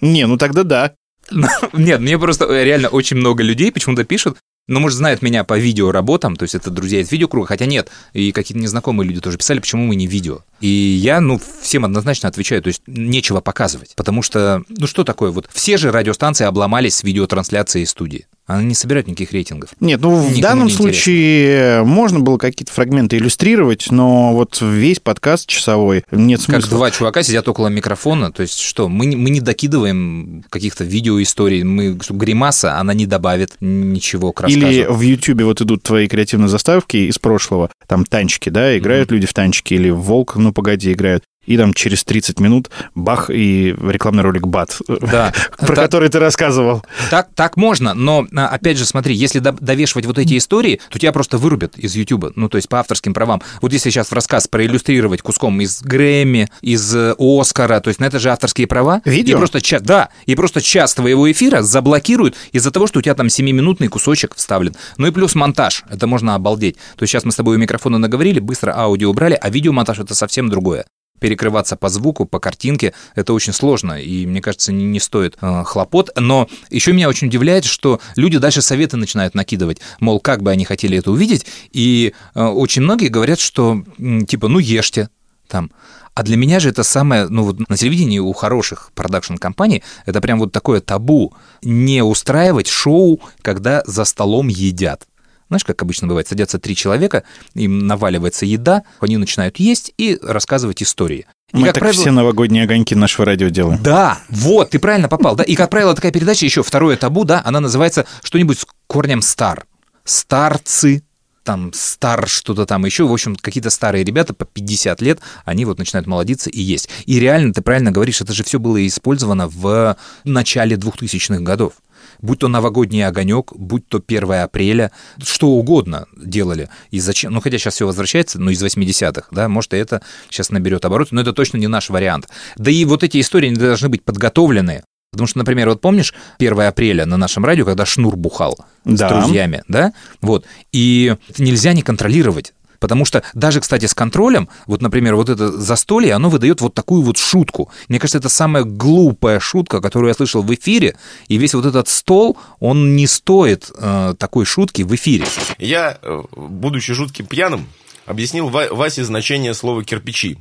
Не, 0.00 0.26
ну 0.26 0.36
тогда 0.36 0.62
да. 0.62 0.92
Нет, 1.72 2.00
мне 2.00 2.18
просто 2.18 2.44
э, 2.44 2.64
реально 2.64 2.88
очень 2.88 3.16
много 3.16 3.42
людей 3.42 3.72
почему-то 3.72 4.04
пишут, 4.04 4.38
ну, 4.68 4.80
может, 4.80 4.98
знают 4.98 5.22
меня 5.22 5.44
по 5.44 5.58
видеоработам, 5.58 6.36
то 6.36 6.42
есть 6.42 6.54
это 6.54 6.70
друзья 6.70 7.00
из 7.00 7.10
видеокруга, 7.12 7.46
хотя 7.46 7.66
нет, 7.66 7.90
и 8.12 8.32
какие-то 8.32 8.60
незнакомые 8.60 9.08
люди 9.08 9.20
тоже 9.20 9.38
писали, 9.38 9.60
почему 9.60 9.86
мы 9.86 9.96
не 9.96 10.06
видео. 10.06 10.40
И 10.60 10.66
я, 10.66 11.20
ну, 11.20 11.40
всем 11.62 11.84
однозначно 11.84 12.28
отвечаю, 12.28 12.62
то 12.62 12.68
есть 12.68 12.82
нечего 12.86 13.40
показывать, 13.40 13.94
потому 13.96 14.22
что, 14.22 14.62
ну, 14.68 14.86
что 14.86 15.04
такое, 15.04 15.30
вот 15.30 15.48
все 15.52 15.76
же 15.76 15.92
радиостанции 15.92 16.44
обломались 16.44 16.96
с 16.96 17.02
видеотрансляцией 17.04 17.86
студии. 17.86 18.26
Она 18.46 18.62
не 18.62 18.74
собирает 18.74 19.08
никаких 19.08 19.32
рейтингов. 19.32 19.70
Нет, 19.80 20.00
ну 20.00 20.16
в 20.16 20.40
данном 20.40 20.70
случае 20.70 21.82
можно 21.82 22.20
было 22.20 22.38
какие-то 22.38 22.72
фрагменты 22.72 23.16
иллюстрировать, 23.16 23.90
но 23.90 24.34
вот 24.34 24.60
весь 24.60 25.00
подкаст 25.00 25.48
часовой 25.48 26.04
нет 26.12 26.40
смысла. 26.40 26.60
Как 26.60 26.70
два 26.70 26.90
чувака 26.92 27.22
сидят 27.24 27.48
около 27.48 27.68
микрофона, 27.68 28.30
то 28.30 28.42
есть 28.42 28.60
что, 28.60 28.88
мы, 28.88 29.16
мы 29.16 29.30
не 29.30 29.40
докидываем 29.40 30.44
каких-то 30.48 30.84
видеоисторий, 30.84 31.64
мы, 31.64 31.98
что 32.00 32.14
гримаса, 32.14 32.78
она 32.78 32.94
не 32.94 33.06
добавит 33.06 33.56
ничего 33.60 34.32
к 34.32 34.42
рассказу. 34.42 34.66
Или 34.66 34.86
в 34.88 35.00
Ютьюбе 35.00 35.44
вот 35.44 35.60
идут 35.60 35.82
твои 35.82 36.06
креативные 36.06 36.48
заставки 36.48 36.96
из 36.96 37.18
прошлого, 37.18 37.70
там 37.88 38.04
танчики, 38.04 38.48
да, 38.48 38.78
играют 38.78 39.10
люди 39.10 39.26
в 39.26 39.34
танчики, 39.34 39.74
или 39.74 39.90
Волк, 39.90 40.36
ну 40.36 40.52
погоди, 40.52 40.92
играют. 40.92 41.24
И 41.46 41.56
там 41.56 41.72
через 41.74 42.04
30 42.04 42.40
минут 42.40 42.70
бах, 42.94 43.30
и 43.30 43.74
рекламный 43.80 44.22
ролик 44.22 44.46
бат, 44.46 44.78
Да. 44.88 45.32
про 45.58 45.66
Так- 45.74 45.84
который 45.86 46.08
ты 46.08 46.18
рассказывал. 46.18 46.82
Так, 47.10 47.28
так 47.34 47.56
можно, 47.56 47.94
но 47.94 48.26
а, 48.36 48.48
опять 48.48 48.76
же, 48.78 48.84
смотри, 48.84 49.14
если 49.14 49.38
до- 49.38 49.52
довешивать 49.52 50.06
вот 50.06 50.18
эти 50.18 50.36
истории, 50.38 50.80
то 50.90 50.98
тебя 50.98 51.12
просто 51.12 51.38
вырубят 51.38 51.78
из 51.78 51.94
Ютуба, 51.94 52.32
ну, 52.36 52.48
то 52.48 52.56
есть 52.56 52.68
по 52.68 52.80
авторским 52.80 53.14
правам. 53.14 53.40
Вот 53.62 53.72
если 53.72 53.90
сейчас 53.90 54.08
в 54.08 54.12
рассказ 54.12 54.48
проиллюстрировать 54.48 55.22
куском 55.22 55.60
из 55.60 55.82
Грэмми, 55.82 56.48
из 56.62 56.94
э, 56.94 57.14
Оскара, 57.18 57.80
то 57.80 57.88
есть 57.88 58.00
на 58.00 58.06
это 58.06 58.18
же 58.18 58.30
авторские 58.30 58.66
права. 58.66 59.00
Видео? 59.04 59.36
И 59.36 59.38
просто 59.38 59.60
час, 59.60 59.82
да, 59.82 60.08
и 60.26 60.34
просто 60.34 60.60
час 60.60 60.94
твоего 60.94 61.30
эфира 61.30 61.62
заблокируют 61.62 62.34
из-за 62.52 62.70
того, 62.70 62.86
что 62.86 62.98
у 62.98 63.02
тебя 63.02 63.14
там 63.14 63.28
7-минутный 63.28 63.88
кусочек 63.88 64.34
вставлен. 64.34 64.74
Ну 64.96 65.06
и 65.06 65.10
плюс 65.10 65.34
монтаж, 65.34 65.84
это 65.90 66.06
можно 66.06 66.34
обалдеть. 66.34 66.76
То 66.96 67.02
есть 67.02 67.12
сейчас 67.12 67.24
мы 67.24 67.32
с 67.32 67.36
тобой 67.36 67.56
у 67.56 67.58
микрофона 67.58 67.98
наговорили, 67.98 68.40
быстро 68.40 68.76
аудио 68.76 69.10
убрали, 69.10 69.38
а 69.40 69.48
видеомонтаж 69.50 69.98
это 70.00 70.14
совсем 70.14 70.48
другое 70.48 70.86
перекрываться 71.18 71.76
по 71.76 71.88
звуку, 71.88 72.24
по 72.24 72.38
картинке, 72.38 72.92
это 73.14 73.32
очень 73.32 73.52
сложно, 73.52 74.00
и, 74.00 74.26
мне 74.26 74.40
кажется, 74.40 74.72
не, 74.72 74.84
не 74.84 75.00
стоит 75.00 75.36
э, 75.40 75.62
хлопот. 75.64 76.10
Но 76.16 76.48
еще 76.70 76.92
меня 76.92 77.08
очень 77.08 77.28
удивляет, 77.28 77.64
что 77.64 78.00
люди 78.16 78.38
дальше 78.38 78.62
советы 78.62 78.96
начинают 78.96 79.34
накидывать, 79.34 79.80
мол, 80.00 80.20
как 80.20 80.42
бы 80.42 80.50
они 80.50 80.64
хотели 80.64 80.98
это 80.98 81.10
увидеть, 81.10 81.46
и 81.72 82.14
э, 82.34 82.42
очень 82.42 82.82
многие 82.82 83.08
говорят, 83.08 83.40
что, 83.40 83.82
типа, 84.26 84.48
ну, 84.48 84.58
ешьте, 84.58 85.08
там. 85.48 85.70
А 86.14 86.22
для 86.22 86.38
меня 86.38 86.60
же 86.60 86.70
это 86.70 86.82
самое, 86.82 87.28
ну 87.28 87.44
вот 87.44 87.68
на 87.68 87.76
телевидении 87.76 88.18
у 88.18 88.32
хороших 88.32 88.90
продакшн-компаний 88.94 89.82
это 90.06 90.22
прям 90.22 90.38
вот 90.38 90.50
такое 90.50 90.80
табу, 90.80 91.34
не 91.62 92.02
устраивать 92.02 92.68
шоу, 92.68 93.20
когда 93.42 93.82
за 93.84 94.06
столом 94.06 94.48
едят. 94.48 95.06
Знаешь, 95.48 95.64
как 95.64 95.80
обычно 95.82 96.08
бывает, 96.08 96.26
садятся 96.28 96.58
три 96.58 96.74
человека, 96.74 97.22
им 97.54 97.86
наваливается 97.86 98.46
еда, 98.46 98.82
они 99.00 99.16
начинают 99.16 99.58
есть 99.58 99.92
и 99.96 100.18
рассказывать 100.22 100.82
истории. 100.82 101.26
И, 101.52 101.58
Мы 101.58 101.66
так 101.66 101.78
правило- 101.78 102.00
все 102.00 102.10
новогодние 102.10 102.64
огоньки 102.64 102.94
нашего 102.96 103.24
радио 103.24 103.48
делаем. 103.48 103.80
да, 103.82 104.18
вот, 104.28 104.70
ты 104.70 104.78
правильно 104.80 105.08
попал, 105.08 105.36
да. 105.36 105.44
И, 105.44 105.54
как 105.54 105.70
правило, 105.70 105.94
такая 105.94 106.10
передача 106.10 106.44
еще 106.44 106.62
второе 106.64 106.96
табу, 106.96 107.24
да, 107.24 107.40
она 107.44 107.60
называется 107.60 108.06
что-нибудь 108.24 108.58
с 108.58 108.66
корнем 108.88 109.22
стар. 109.22 109.64
Старцы, 110.04 111.04
там, 111.44 111.72
стар 111.72 112.26
что-то 112.26 112.66
там 112.66 112.84
еще. 112.84 113.06
В 113.06 113.12
общем, 113.12 113.36
какие-то 113.36 113.70
старые 113.70 114.02
ребята 114.02 114.34
по 114.34 114.44
50 114.44 115.00
лет, 115.00 115.20
они 115.44 115.64
вот 115.64 115.78
начинают 115.78 116.08
молодиться 116.08 116.50
и 116.50 116.60
есть. 116.60 116.88
И 117.04 117.20
реально, 117.20 117.52
ты 117.52 117.62
правильно 117.62 117.92
говоришь, 117.92 118.20
это 118.20 118.32
же 118.32 118.42
все 118.42 118.58
было 118.58 118.84
использовано 118.84 119.46
в 119.46 119.96
начале 120.24 120.74
2000-х 120.76 121.40
годов. 121.42 121.74
Будь 122.20 122.38
то 122.40 122.48
новогодний 122.48 123.06
огонек, 123.06 123.52
будь 123.54 123.88
то 123.88 124.02
1 124.06 124.32
апреля, 124.32 124.90
что 125.22 125.48
угодно 125.48 126.06
делали. 126.16 126.68
И 126.90 127.00
зачем? 127.00 127.32
Ну, 127.32 127.40
хотя 127.40 127.58
сейчас 127.58 127.74
все 127.74 127.86
возвращается, 127.86 128.40
но 128.40 128.50
из 128.50 128.62
80-х, 128.62 129.28
да, 129.30 129.48
может, 129.48 129.74
и 129.74 129.76
это 129.76 130.02
сейчас 130.30 130.50
наберет 130.50 130.84
обороты, 130.84 131.14
но 131.14 131.20
это 131.20 131.32
точно 131.32 131.58
не 131.58 131.66
наш 131.68 131.90
вариант. 131.90 132.28
Да 132.56 132.70
и 132.70 132.84
вот 132.84 133.02
эти 133.02 133.20
истории 133.20 133.48
не 133.48 133.56
должны 133.56 133.88
быть 133.88 134.04
подготовлены. 134.04 134.82
Потому 135.12 135.28
что, 135.28 135.38
например, 135.38 135.68
вот 135.68 135.80
помнишь 135.80 136.12
1 136.38 136.60
апреля 136.60 137.06
на 137.06 137.16
нашем 137.16 137.44
радио, 137.44 137.64
когда 137.64 137.86
Шнур 137.86 138.16
бухал 138.16 138.58
Да. 138.84 139.08
с 139.08 139.12
друзьями, 139.12 139.62
да? 139.68 139.92
Вот. 140.20 140.44
И 140.72 141.16
нельзя 141.38 141.72
не 141.72 141.82
контролировать. 141.82 142.52
Потому 142.86 143.04
что 143.04 143.24
даже, 143.34 143.60
кстати, 143.60 143.86
с 143.86 143.94
контролем, 143.94 144.48
вот, 144.66 144.80
например, 144.80 145.16
вот 145.16 145.28
это 145.28 145.50
застолье, 145.50 146.14
оно 146.14 146.30
выдает 146.30 146.60
вот 146.60 146.72
такую 146.72 147.02
вот 147.02 147.16
шутку. 147.16 147.68
Мне 147.88 147.98
кажется, 147.98 148.18
это 148.18 148.28
самая 148.28 148.62
глупая 148.62 149.40
шутка, 149.40 149.80
которую 149.80 150.10
я 150.10 150.14
слышал 150.14 150.40
в 150.44 150.54
эфире. 150.54 150.96
И 151.26 151.36
весь 151.36 151.52
вот 151.54 151.66
этот 151.66 151.88
стол, 151.88 152.38
он 152.60 152.94
не 152.94 153.08
стоит 153.08 153.72
э, 153.76 154.14
такой 154.16 154.44
шутки 154.44 154.82
в 154.82 154.94
эфире. 154.94 155.24
Я, 155.58 155.98
э, 156.00 156.22
будучи 156.36 156.92
жутким 156.92 157.26
пьяным, 157.26 157.66
объяснил 158.04 158.50
Ва- 158.50 158.68
Васе 158.70 159.02
значение 159.02 159.52
слова 159.52 159.82
кирпичи. 159.82 160.38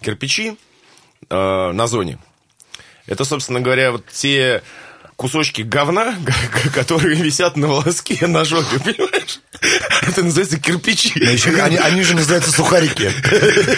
Кирпичи 0.00 0.56
э, 1.30 1.72
на 1.72 1.86
зоне. 1.86 2.18
Это, 3.06 3.24
собственно 3.24 3.60
говоря, 3.60 3.92
вот 3.92 4.04
те 4.12 4.64
кусочки 5.16 5.62
говна, 5.62 6.14
которые 6.74 7.16
висят 7.22 7.56
на 7.56 7.68
волоске 7.68 8.26
на 8.26 8.44
жопе, 8.44 8.78
понимаешь? 8.78 9.40
Это 10.02 10.22
называется 10.22 10.58
кирпичи. 10.58 11.18
Еще 11.18 11.50
они, 11.62 11.76
они 11.76 12.02
же 12.02 12.14
называются 12.14 12.52
сухарики. 12.52 13.10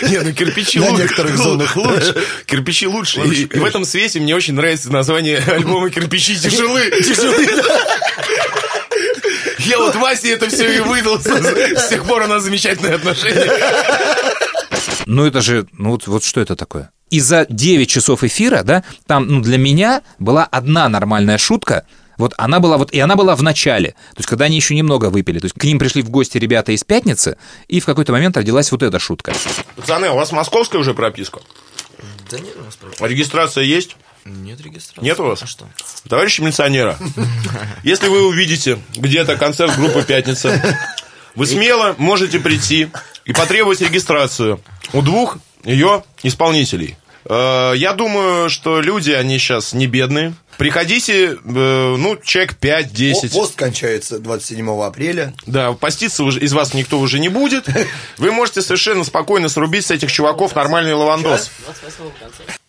Не, 0.11 0.21
ну 0.21 0.33
кирпичи 0.33 0.79
На 0.81 0.91
лучше. 0.91 1.03
некоторых 1.03 1.37
зонах. 1.37 1.77
лучше. 1.77 2.15
Кирпичи 2.47 2.87
лучше. 2.87 3.21
И, 3.21 3.45
и 3.45 3.59
в 3.59 3.65
этом 3.65 3.85
свете 3.85 4.19
мне 4.21 4.35
очень 4.35 4.55
нравится 4.55 4.91
название 4.91 5.39
альбома 5.39 5.91
«Кирпичи 5.91 6.37
тяжелы». 6.39 6.91
Я 9.59 9.79
вот 9.79 9.97
Васе 9.97 10.33
это 10.33 10.49
все 10.49 10.77
и 10.77 10.81
выдал. 10.81 11.21
С 11.21 11.89
тех 11.89 12.05
пор 12.05 12.23
у 12.23 12.27
нас 12.27 12.43
замечательные 12.45 12.95
отношения. 12.95 13.51
Ну 15.07 15.25
это 15.25 15.41
же, 15.41 15.67
ну 15.73 15.91
вот, 15.91 16.07
вот 16.07 16.25
что 16.25 16.41
это 16.41 16.57
такое? 16.57 16.91
И 17.11 17.21
за 17.21 17.47
9 17.49 17.89
часов 17.89 18.25
эфира, 18.25 18.63
да, 18.65 18.83
там, 19.07 19.29
ну 19.29 19.41
для 19.41 19.57
меня 19.57 20.03
была 20.19 20.45
одна 20.45 20.89
нормальная 20.89 21.39
шутка, 21.39 21.87
вот 22.19 22.35
она 22.37 22.59
была 22.59 22.77
вот, 22.77 22.93
и 22.93 22.99
она 22.99 23.15
была 23.15 23.37
в 23.37 23.43
начале, 23.43 23.91
то 23.91 24.19
есть 24.19 24.29
когда 24.29 24.47
они 24.47 24.57
еще 24.57 24.75
немного 24.75 25.11
выпили, 25.11 25.39
то 25.39 25.45
есть 25.45 25.55
к 25.57 25.63
ним 25.63 25.79
пришли 25.79 26.03
в 26.03 26.11
гости 26.11 26.39
ребята 26.39 26.73
из 26.73 26.83
пятницы, 26.83 27.39
и 27.69 27.79
в 27.79 27.87
какой-то 27.87 28.13
момент 28.13 28.37
родилась 28.37 28.73
вот 28.73 28.83
эта 28.83 28.99
шутка. 28.99 29.33
Пацаны, 29.77 30.11
у 30.11 30.17
вас 30.17 30.33
московская 30.33 30.79
уже 30.79 30.95
прописка? 30.95 31.41
Да 32.29 32.41
нет 32.41 32.57
у 32.59 32.65
нас 32.65 32.75
проблем. 32.75 32.99
А 33.01 33.09
регистрация 33.09 33.63
есть? 33.63 33.97
Нет 34.25 34.61
регистрации. 34.61 35.05
Нет 35.05 35.21
у 35.21 35.25
вас? 35.25 35.43
А 35.45 35.47
что? 35.47 35.69
Товарищи 36.09 36.41
милиционера, 36.41 36.99
если 37.85 38.09
вы 38.09 38.27
увидите 38.27 38.81
где-то 38.97 39.37
концерт 39.37 39.77
группы 39.77 40.03
«Пятница», 40.03 40.61
вы 41.37 41.47
смело 41.47 41.95
можете 41.99 42.41
прийти 42.41 42.89
и 43.27 43.33
потребовать 43.33 43.81
регистрацию 43.81 44.61
у 44.93 45.03
двух 45.03 45.39
ее 45.65 46.05
исполнителей. 46.23 46.97
Э, 47.25 47.73
Я 47.77 47.93
думаю, 47.93 48.49
что 48.49 48.81
люди, 48.81 49.11
они 49.11 49.39
сейчас 49.39 49.73
не 49.73 49.87
бедные. 49.87 50.35
Приходите, 50.59 51.33
э, 51.33 51.37
ну, 51.45 52.17
человек 52.23 52.55
5-10. 52.61 53.33
Пост 53.33 53.57
кончается 53.57 54.19
27 54.19 54.83
апреля. 54.83 55.35
Да, 55.45 55.73
поститься 55.73 56.25
уже, 56.25 56.41
из 56.41 56.53
вас 56.55 56.73
никто 56.73 56.99
уже 56.99 57.19
не 57.19 57.29
будет. 57.29 57.67
Вы 58.17 58.31
можете 58.33 58.63
совершенно 58.63 59.05
спокойно 59.05 59.49
срубить 59.49 59.85
с 59.85 59.91
этих 59.91 60.11
чуваков 60.11 60.55
нормальный 60.55 60.95
лавандос. 60.95 61.51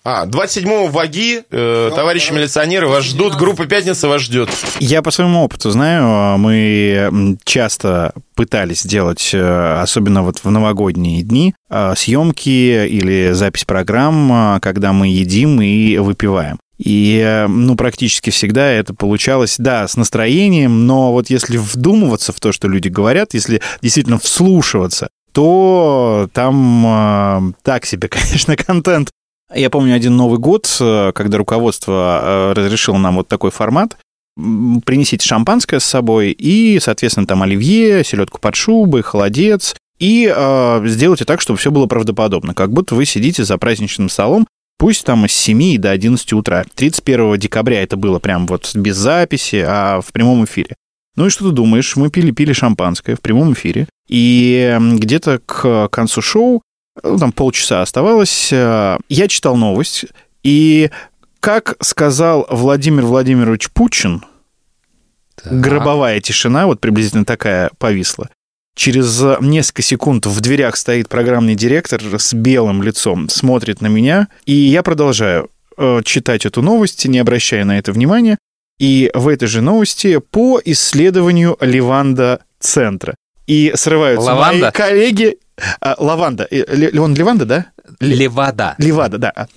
А, 0.10 0.26
27-го 0.26 0.88
ваги, 0.88 1.42
э, 1.52 1.92
товарищи 1.94 2.32
милиционеры, 2.32 2.88
вас 2.88 3.04
ждут, 3.04 3.36
группа 3.36 3.66
«Пятница» 3.66 4.08
вас 4.08 4.22
ждет. 4.22 4.50
Я 4.80 5.02
по 5.02 5.12
своему 5.12 5.44
опыту 5.44 5.70
знаю, 5.70 6.38
мы 6.38 7.10
м, 7.12 7.38
часто 7.44 8.14
пытались 8.34 8.86
делать, 8.86 9.32
э, 9.34 9.82
особенно 9.82 10.24
вот 10.24 10.38
в 10.46 10.50
новогодние 10.50 11.24
дни, 11.24 11.54
э, 11.70 11.94
съемки 11.98 12.88
или 12.88 13.32
запись 13.34 13.66
программ, 13.66 14.56
э, 14.56 14.60
когда 14.62 14.94
мы 14.94 15.10
едим 15.10 15.62
и 15.62 15.98
выпиваем. 15.98 16.58
И, 16.78 17.46
ну, 17.50 17.76
практически 17.76 18.30
всегда 18.30 18.66
это 18.66 18.94
получалось, 18.94 19.56
да, 19.58 19.90
с 19.90 19.98
настроением, 19.98 20.88
но 20.88 21.12
вот 21.12 21.30
если 21.30 21.58
вдумываться 21.58 22.32
в 22.32 22.40
то, 22.40 22.54
что 22.54 22.70
люди 22.70 22.88
говорят, 22.88 23.34
если 23.34 23.62
действительно 23.82 24.20
вслушиваться, 24.20 25.10
то 25.34 26.30
там 26.32 26.86
э, 26.88 27.54
так 27.62 27.86
себе, 27.86 28.08
конечно, 28.08 28.56
контент. 28.56 29.10
Я 29.54 29.70
помню 29.70 29.96
один 29.96 30.18
Новый 30.18 30.40
год, 30.40 30.68
э, 30.80 31.12
когда 31.16 31.38
руководство 31.38 32.22
э, 32.22 32.54
разрешило 32.54 32.98
нам 32.98 33.16
вот 33.16 33.28
такой 33.28 33.52
формат. 33.52 33.98
Принесите 34.36 35.26
шампанское 35.26 35.80
с 35.80 35.86
собой 35.86 36.32
и, 36.32 36.80
соответственно, 36.80 37.26
там 37.26 37.42
оливье, 37.42 38.04
селедку 38.04 38.40
под 38.40 38.56
шубой, 38.56 39.02
холодец. 39.02 39.76
И 40.00 40.32
э, 40.34 40.82
сделайте 40.86 41.26
так, 41.26 41.42
чтобы 41.42 41.58
все 41.58 41.72
было 41.72 41.88
правдоподобно. 41.88 42.54
Как 42.54 42.72
будто 42.72 42.94
вы 42.94 43.06
сидите 43.06 43.46
за 43.46 43.58
праздничным 43.58 44.10
столом, 44.10 44.46
пусть 44.78 45.06
там 45.06 45.28
с 45.28 45.32
7 45.32 45.78
до 45.78 45.92
11 45.92 46.34
утра. 46.34 46.66
31 46.76 47.40
декабря 47.40 47.82
это 47.82 47.96
было 47.96 48.20
прям 48.20 48.46
вот 48.48 48.76
без 48.76 48.98
записи, 48.98 49.64
а 49.66 50.02
в 50.02 50.12
прямом 50.12 50.44
эфире. 50.44 50.76
Ну 51.16 51.26
и 51.26 51.30
что 51.30 51.50
ты 51.50 51.56
думаешь? 51.56 51.96
Мы 51.96 52.12
пили-пили 52.12 52.54
шампанское 52.54 53.16
в 53.16 53.22
прямом 53.22 53.54
эфире. 53.54 53.88
И 54.08 54.78
где-то 54.80 55.40
к 55.46 55.88
концу 55.88 56.22
шоу 56.22 56.62
ну, 57.04 57.18
там 57.18 57.32
полчаса 57.32 57.82
оставалось, 57.82 58.50
э, 58.52 58.98
я 59.10 59.28
читал 59.28 59.56
новость, 59.56 60.06
и 60.44 60.90
Как 61.40 61.76
сказал 61.82 62.48
Владимир 62.50 63.06
Владимирович 63.06 63.70
Путин, 63.70 64.24
гробовая 65.46 66.20
тишина, 66.20 66.66
вот 66.66 66.80
приблизительно 66.80 67.26
такая 67.26 67.70
повисла. 67.78 68.30
Через 68.76 69.24
несколько 69.42 69.82
секунд 69.82 70.26
в 70.26 70.40
дверях 70.40 70.78
стоит 70.78 71.10
программный 71.10 71.56
директор 71.56 72.02
с 72.20 72.34
белым 72.34 72.84
лицом, 72.84 73.28
смотрит 73.30 73.82
на 73.82 73.88
меня, 73.88 74.28
и 74.46 74.54
я 74.54 74.84
продолжаю 74.84 75.50
э, 75.78 76.02
читать 76.04 76.46
эту 76.46 76.62
новость, 76.62 77.06
не 77.06 77.20
обращая 77.20 77.66
на 77.66 77.80
это 77.80 77.92
внимания. 77.92 78.38
И 78.80 79.10
в 79.16 79.28
этой 79.28 79.48
же 79.48 79.62
новости 79.62 80.20
по 80.20 80.62
исследованию 80.64 81.58
Ливанда 81.60 82.42
центра. 82.60 83.16
И 83.48 83.72
срываются 83.76 84.28
Лаванда? 84.28 84.66
мои 84.66 84.72
коллеги... 84.72 85.38
А, 85.82 85.96
лаванда. 85.98 86.48
Он 87.00 87.14
Ливанда, 87.14 87.46
да? 87.46 87.66
Левада. 88.00 88.76
Левада, 88.78 89.18
да. 89.18 89.48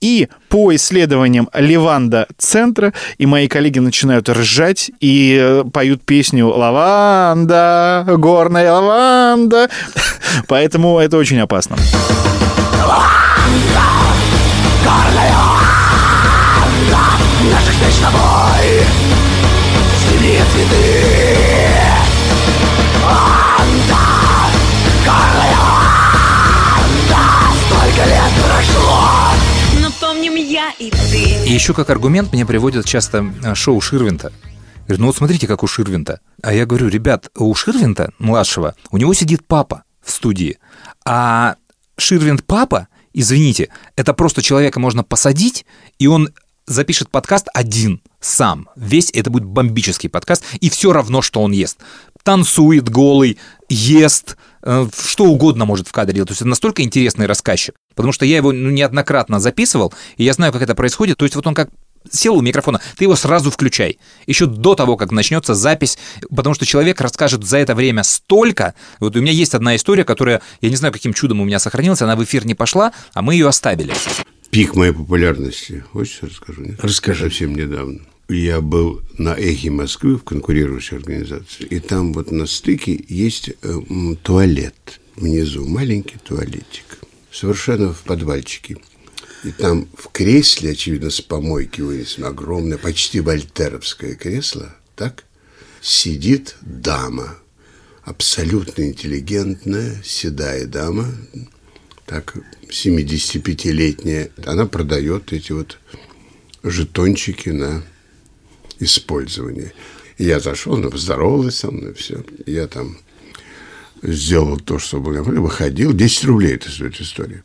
И 0.00 0.28
по 0.48 0.72
исследованиям 0.74 1.48
Леванда 1.52 2.28
центра, 2.36 2.92
и 3.18 3.26
мои 3.26 3.48
коллеги 3.48 3.80
начинают 3.80 4.28
ржать 4.28 4.92
и 5.00 5.36
э, 5.40 5.64
поют 5.72 6.02
песню 6.04 6.46
«Лаванда, 6.48 8.04
горная 8.06 8.72
лаванда». 8.72 9.68
Поэтому 10.46 11.00
это 11.00 11.16
очень 11.16 11.40
опасно. 11.40 11.76
Наших 17.50 17.72
встреч 17.72 17.94
с 17.94 17.98
тобой 17.98 18.86
цветы 20.52 21.67
и 30.78 30.90
ты 30.90 31.46
И 31.46 31.52
еще 31.52 31.74
как 31.74 31.90
аргумент 31.90 32.32
мне 32.32 32.46
приводят 32.46 32.86
часто 32.86 33.32
э, 33.44 33.54
шоу 33.54 33.80
Ширвинта. 33.80 34.32
Говорят, 34.82 35.00
ну 35.00 35.06
вот 35.06 35.16
смотрите, 35.16 35.46
как 35.46 35.62
у 35.62 35.66
Ширвинта. 35.66 36.20
А 36.42 36.52
я 36.52 36.64
говорю, 36.66 36.88
ребят, 36.88 37.30
у 37.36 37.54
Ширвинта, 37.54 38.12
младшего, 38.18 38.74
у 38.90 38.96
него 38.96 39.12
сидит 39.14 39.46
папа 39.46 39.84
в 40.02 40.10
студии. 40.10 40.58
А 41.04 41.56
Ширвинт 41.98 42.44
папа, 42.44 42.88
извините, 43.12 43.68
это 43.96 44.14
просто 44.14 44.40
человека 44.42 44.80
можно 44.80 45.04
посадить, 45.04 45.66
и 45.98 46.06
он 46.06 46.30
запишет 46.68 47.10
подкаст 47.10 47.48
один, 47.54 48.00
сам. 48.20 48.68
Весь 48.76 49.10
это 49.12 49.30
будет 49.30 49.44
бомбический 49.44 50.08
подкаст, 50.08 50.44
и 50.60 50.70
все 50.70 50.92
равно, 50.92 51.22
что 51.22 51.42
он 51.42 51.52
ест. 51.52 51.78
Танцует 52.28 52.90
голый, 52.90 53.38
ест, 53.70 54.36
э, 54.62 54.86
что 54.94 55.24
угодно 55.24 55.64
может 55.64 55.88
в 55.88 55.92
кадре 55.92 56.16
делать. 56.16 56.28
То 56.28 56.32
есть 56.32 56.42
это 56.42 56.50
настолько 56.50 56.82
интересный 56.82 57.24
рассказчик. 57.24 57.74
Потому 57.94 58.12
что 58.12 58.26
я 58.26 58.36
его 58.36 58.52
ну, 58.52 58.68
неоднократно 58.68 59.40
записывал, 59.40 59.94
и 60.18 60.24
я 60.24 60.34
знаю, 60.34 60.52
как 60.52 60.60
это 60.60 60.74
происходит. 60.74 61.16
То 61.16 61.24
есть 61.24 61.36
вот 61.36 61.46
он 61.46 61.54
как 61.54 61.70
сел 62.10 62.34
у 62.34 62.42
микрофона, 62.42 62.82
ты 62.98 63.04
его 63.04 63.16
сразу 63.16 63.50
включай. 63.50 63.98
Еще 64.26 64.44
до 64.44 64.74
того, 64.74 64.98
как 64.98 65.10
начнется 65.10 65.54
запись, 65.54 65.96
потому 66.28 66.54
что 66.54 66.66
человек 66.66 67.00
расскажет 67.00 67.44
за 67.44 67.56
это 67.56 67.74
время 67.74 68.02
столько. 68.02 68.74
Вот 69.00 69.16
у 69.16 69.22
меня 69.22 69.32
есть 69.32 69.54
одна 69.54 69.74
история, 69.74 70.04
которая, 70.04 70.42
я 70.60 70.68
не 70.68 70.76
знаю, 70.76 70.92
каким 70.92 71.14
чудом 71.14 71.40
у 71.40 71.46
меня 71.46 71.58
сохранилась, 71.58 72.02
она 72.02 72.14
в 72.14 72.22
эфир 72.22 72.44
не 72.44 72.54
пошла, 72.54 72.92
а 73.14 73.22
мы 73.22 73.36
ее 73.36 73.48
оставили. 73.48 73.94
Пик 74.50 74.74
моей 74.74 74.92
популярности. 74.92 75.82
Хочешь, 75.94 76.18
расскажу? 76.20 76.60
Нет? 76.60 76.78
Расскажи. 76.82 77.24
Совсем 77.24 77.54
недавно. 77.54 78.00
Я 78.30 78.60
был 78.60 79.00
на 79.16 79.34
«Эхе 79.34 79.70
Москвы» 79.70 80.18
в 80.18 80.22
конкурирующей 80.22 80.98
организации, 80.98 81.64
и 81.64 81.80
там 81.80 82.12
вот 82.12 82.30
на 82.30 82.44
стыке 82.44 83.02
есть 83.08 83.52
э, 83.62 83.80
туалет 84.22 85.00
внизу, 85.16 85.66
маленький 85.66 86.18
туалетик, 86.18 86.98
совершенно 87.32 87.94
в 87.94 88.02
подвальчике. 88.02 88.76
И 89.44 89.50
там 89.52 89.88
в 89.94 90.10
кресле, 90.10 90.72
очевидно, 90.72 91.08
с 91.08 91.22
помойки 91.22 91.80
вынесено 91.80 92.28
огромное, 92.28 92.76
почти 92.76 93.20
вольтеровское 93.20 94.14
кресло, 94.14 94.76
так, 94.94 95.24
сидит 95.80 96.56
дама, 96.60 97.38
абсолютно 98.02 98.82
интеллигентная, 98.82 100.02
седая 100.04 100.66
дама, 100.66 101.14
так, 102.04 102.36
75-летняя. 102.68 104.30
Она 104.44 104.66
продает 104.66 105.32
эти 105.32 105.52
вот 105.52 105.78
жетончики 106.62 107.48
на 107.48 107.82
использование. 108.80 109.72
И 110.18 110.24
я 110.24 110.40
зашел, 110.40 110.74
она 110.74 110.90
поздоровалась 110.90 111.56
со 111.58 111.70
мной, 111.70 111.94
все. 111.94 112.24
Я 112.46 112.66
там 112.66 112.98
сделал 114.02 114.58
то, 114.58 114.78
что 114.78 115.00
было. 115.00 115.22
Выходил. 115.22 115.92
10 115.92 116.24
рублей 116.24 116.54
это 116.54 116.70
стоит 116.70 117.00
история. 117.00 117.44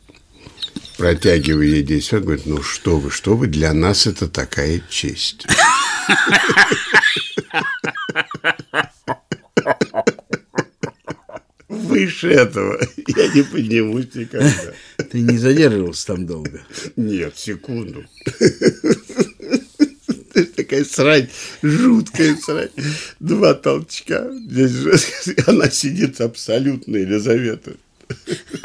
Протягиваю 0.96 1.68
ей 1.68 1.82
10 1.82 2.12
рублей, 2.12 2.24
говорит, 2.26 2.46
ну 2.46 2.62
что 2.62 2.98
вы, 2.98 3.10
что 3.10 3.36
вы, 3.36 3.46
для 3.46 3.72
нас 3.72 4.06
это 4.06 4.28
такая 4.28 4.80
честь. 4.88 5.46
Выше 11.68 12.30
этого 12.30 12.78
я 13.08 13.28
не 13.28 13.42
поднимусь 13.42 14.14
никогда. 14.14 14.74
Ты 15.10 15.20
не 15.20 15.38
задерживался 15.38 16.06
там 16.08 16.26
долго? 16.26 16.60
Нет, 16.96 17.36
секунду. 17.36 18.04
Такая 20.56 20.84
срань, 20.84 21.28
жуткая 21.62 22.36
срань. 22.36 22.68
Два 23.20 23.54
толчка. 23.54 24.26
Здесь 24.32 24.70
же 24.70 24.94
она 25.46 25.70
сидит 25.70 26.20
абсолютно, 26.20 26.96
Елизавета. 26.96 27.72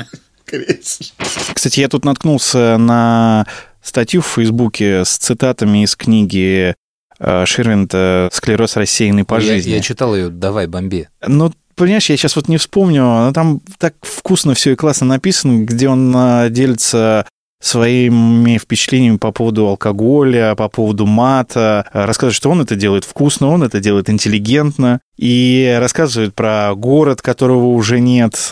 Кстати, 1.53 1.80
я 1.80 1.88
тут 1.89 2.05
наткнулся 2.05 2.78
на 2.78 3.45
статью 3.82 4.22
в 4.22 4.28
Фейсбуке 4.28 5.05
с 5.05 5.17
цитатами 5.17 5.84
из 5.84 5.95
книги 5.95 6.76
э, 7.20 7.45
Ширвинта 7.45 8.30
«Склероз 8.32 8.76
рассеянный 8.76 9.26
по 9.26 9.36
Я- 9.36 9.41
жизни». 9.41 9.72
Я, 9.72 9.82
читал 9.82 10.15
ее 10.15 10.30
«Давай, 10.30 10.67
бомби». 10.67 11.07
Ну, 11.26 11.53
понимаешь, 11.76 12.09
я 12.09 12.17
сейчас 12.17 12.36
вот 12.36 12.47
не 12.47 12.57
вспомню, 12.57 13.01
но 13.01 13.32
там 13.32 13.61
так 13.78 13.93
вкусно 14.01 14.53
все 14.55 14.72
и 14.72 14.76
классно 14.76 15.07
написано, 15.07 15.63
где 15.65 15.88
он 15.88 16.11
а, 16.15 16.49
делится 16.49 17.26
своими 17.60 18.57
впечатлениями 18.57 19.18
по 19.18 19.32
поводу 19.32 19.68
алкоголя, 19.68 20.55
по 20.55 20.70
поводу 20.70 21.05
мата, 21.05 21.86
рассказывает, 21.93 22.36
что 22.36 22.49
он 22.49 22.62
это 22.62 22.76
делает 22.76 23.03
вкусно, 23.03 23.47
он 23.47 23.64
это 23.64 23.80
делает 23.80 24.10
интеллигентно, 24.10 25.01
и 25.20 25.78
рассказывает 25.80 26.34
про 26.34 26.74
город, 26.76 27.22
которого 27.22 27.68
уже 27.68 27.99
нет, 27.99 28.49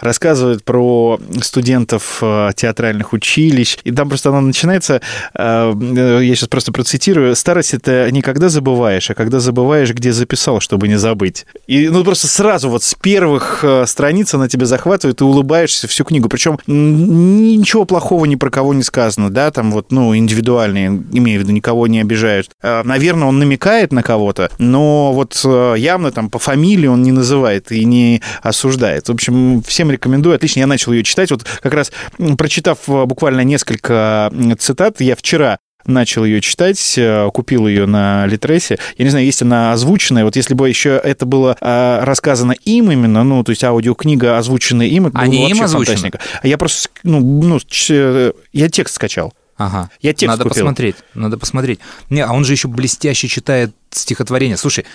рассказывает 0.00 0.64
про 0.64 1.18
студентов 1.40 2.18
а, 2.20 2.52
театральных 2.52 3.14
училищ, 3.14 3.78
и 3.84 3.90
там 3.90 4.10
просто 4.10 4.28
она 4.28 4.42
начинается, 4.42 5.00
а, 5.34 5.72
э, 5.72 6.20
я 6.22 6.34
сейчас 6.34 6.48
просто 6.48 6.72
процитирую, 6.72 7.34
«Старость— 7.34 7.72
это 7.74 8.10
не 8.10 8.20
когда 8.20 8.50
забываешь, 8.50 9.10
а 9.10 9.14
когда 9.14 9.40
забываешь, 9.40 9.94
где 9.94 10.12
записал, 10.12 10.60
чтобы 10.60 10.88
не 10.88 10.96
забыть». 10.96 11.46
И 11.66 11.88
ну 11.88 12.04
просто 12.04 12.26
сразу 12.26 12.68
вот 12.68 12.82
с 12.82 12.94
первых 12.94 13.60
э, 13.62 13.86
страниц 13.86 14.34
она 14.34 14.46
тебя 14.46 14.66
захватывает, 14.66 15.22
и 15.22 15.24
улыбаешься 15.24 15.88
всю 15.88 16.04
книгу. 16.04 16.28
Причем 16.28 16.58
ничего 16.66 17.86
плохого 17.86 18.26
ни 18.26 18.34
про 18.50 18.56
кого 18.62 18.74
не 18.74 18.82
сказано, 18.82 19.30
да, 19.30 19.50
там 19.52 19.70
вот, 19.70 19.92
ну, 19.92 20.16
индивидуальные, 20.16 20.88
имею 21.12 21.40
в 21.40 21.42
виду, 21.44 21.52
никого 21.52 21.86
не 21.86 22.00
обижают. 22.00 22.50
Э, 22.62 22.82
Наверное, 22.82 23.28
он 23.28 23.38
намекает 23.38 23.92
на 23.92 24.02
кого-то, 24.02 24.50
но 24.58 25.12
вот 25.12 25.40
э, 25.44 25.74
явно 25.78 26.10
там 26.10 26.30
по 26.30 26.40
фамилии 26.40 26.88
он 26.88 27.02
не 27.02 27.12
называет 27.12 27.70
и 27.70 27.84
не 27.84 28.20
осуждает. 28.42 29.08
В 29.08 29.12
общем, 29.12 29.62
всем 29.62 29.90
рекомендую. 29.90 30.34
Отлично, 30.34 30.60
я 30.60 30.66
начал 30.66 30.92
ее 30.92 31.04
читать. 31.04 31.30
Вот 31.30 31.44
как 31.44 31.72
раз 31.72 31.92
прочитав 32.36 32.78
э, 32.88 33.04
буквально 33.04 33.42
несколько 33.42 34.32
цитат, 34.58 35.00
я 35.00 35.14
вчера 35.14 35.58
начал 35.86 36.24
ее 36.24 36.40
читать, 36.40 36.94
э, 36.96 37.28
купил 37.32 37.66
ее 37.66 37.86
на 37.86 38.26
Литресе. 38.26 38.78
Я 38.98 39.04
не 39.04 39.10
знаю, 39.10 39.24
есть 39.24 39.42
она 39.42 39.72
озвученная. 39.72 40.24
Вот 40.24 40.36
если 40.36 40.54
бы 40.54 40.68
еще 40.68 41.00
это 41.02 41.26
было 41.26 41.56
э, 41.60 42.00
рассказано 42.04 42.52
им 42.52 42.90
именно, 42.90 43.24
ну, 43.24 43.42
то 43.44 43.50
есть 43.50 43.64
аудиокнига 43.64 44.38
озвученная 44.38 44.86
им, 44.86 45.06
это 45.06 45.18
А 45.18 45.22
было 45.24 45.30
не 45.30 45.44
им 45.44 45.58
вообще 45.58 45.64
озвучено? 45.64 45.96
фантастика. 45.96 46.20
А 46.42 46.46
я 46.46 46.58
просто, 46.58 46.88
ну, 47.02 47.20
ну, 47.20 47.58
э, 47.90 48.32
я 48.52 48.68
текст 48.68 48.94
скачал. 48.94 49.32
Ага. 49.56 49.90
Я 50.00 50.14
текст 50.14 50.38
Надо 50.38 50.44
купил. 50.44 50.64
посмотреть, 50.64 50.96
надо 51.14 51.36
посмотреть. 51.36 51.80
Не, 52.08 52.20
а 52.24 52.32
он 52.32 52.44
же 52.46 52.52
еще 52.52 52.66
блестяще 52.68 53.28
читает 53.28 53.72
стихотворение. 53.90 54.56
Слушай, 54.56 54.86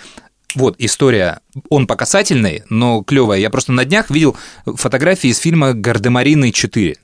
вот 0.55 0.75
история, 0.79 1.39
он 1.69 1.86
по 1.86 1.95
касательной, 1.95 2.63
но 2.69 3.03
клевая. 3.03 3.39
Я 3.39 3.49
просто 3.49 3.73
на 3.73 3.86
днях 3.86 4.09
видел 4.09 4.36
фотографии 4.65 5.29
из 5.29 5.38
фильма 5.38 5.73
«Гардемарины 5.73 6.49
4». 6.49 6.95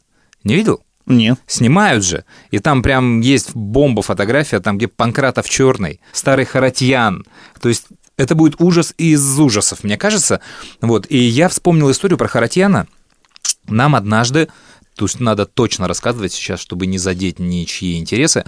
Не 0.44 0.56
видел? 0.56 0.82
Нет. 1.06 1.40
Снимают 1.48 2.04
же. 2.04 2.26
И 2.52 2.60
там 2.60 2.84
прям 2.84 3.22
есть 3.22 3.56
бомба 3.56 4.02
фотография, 4.02 4.60
там 4.60 4.78
где 4.78 4.88
Панкратов 4.88 5.50
черный, 5.50 6.00
старый 6.14 6.46
Харатьян. 6.46 7.26
То 7.62 7.70
есть 7.70 7.88
это 8.18 8.36
будет 8.36 8.60
ужас 8.60 8.94
из 8.98 9.40
ужасов, 9.40 9.84
мне 9.84 9.98
кажется. 9.98 10.42
Вот. 10.82 11.08
И 11.10 11.18
я 11.18 11.50
вспомнил 11.50 11.90
историю 11.92 12.18
про 12.18 12.28
Харатьяна. 12.28 12.88
Нам 13.68 13.96
однажды, 13.96 14.48
то 14.96 15.06
есть 15.06 15.20
надо 15.20 15.46
точно 15.46 15.88
рассказывать 15.88 16.34
сейчас, 16.34 16.60
чтобы 16.60 16.86
не 16.86 16.98
задеть 16.98 17.40
ничьи 17.40 17.98
интересы, 17.98 18.46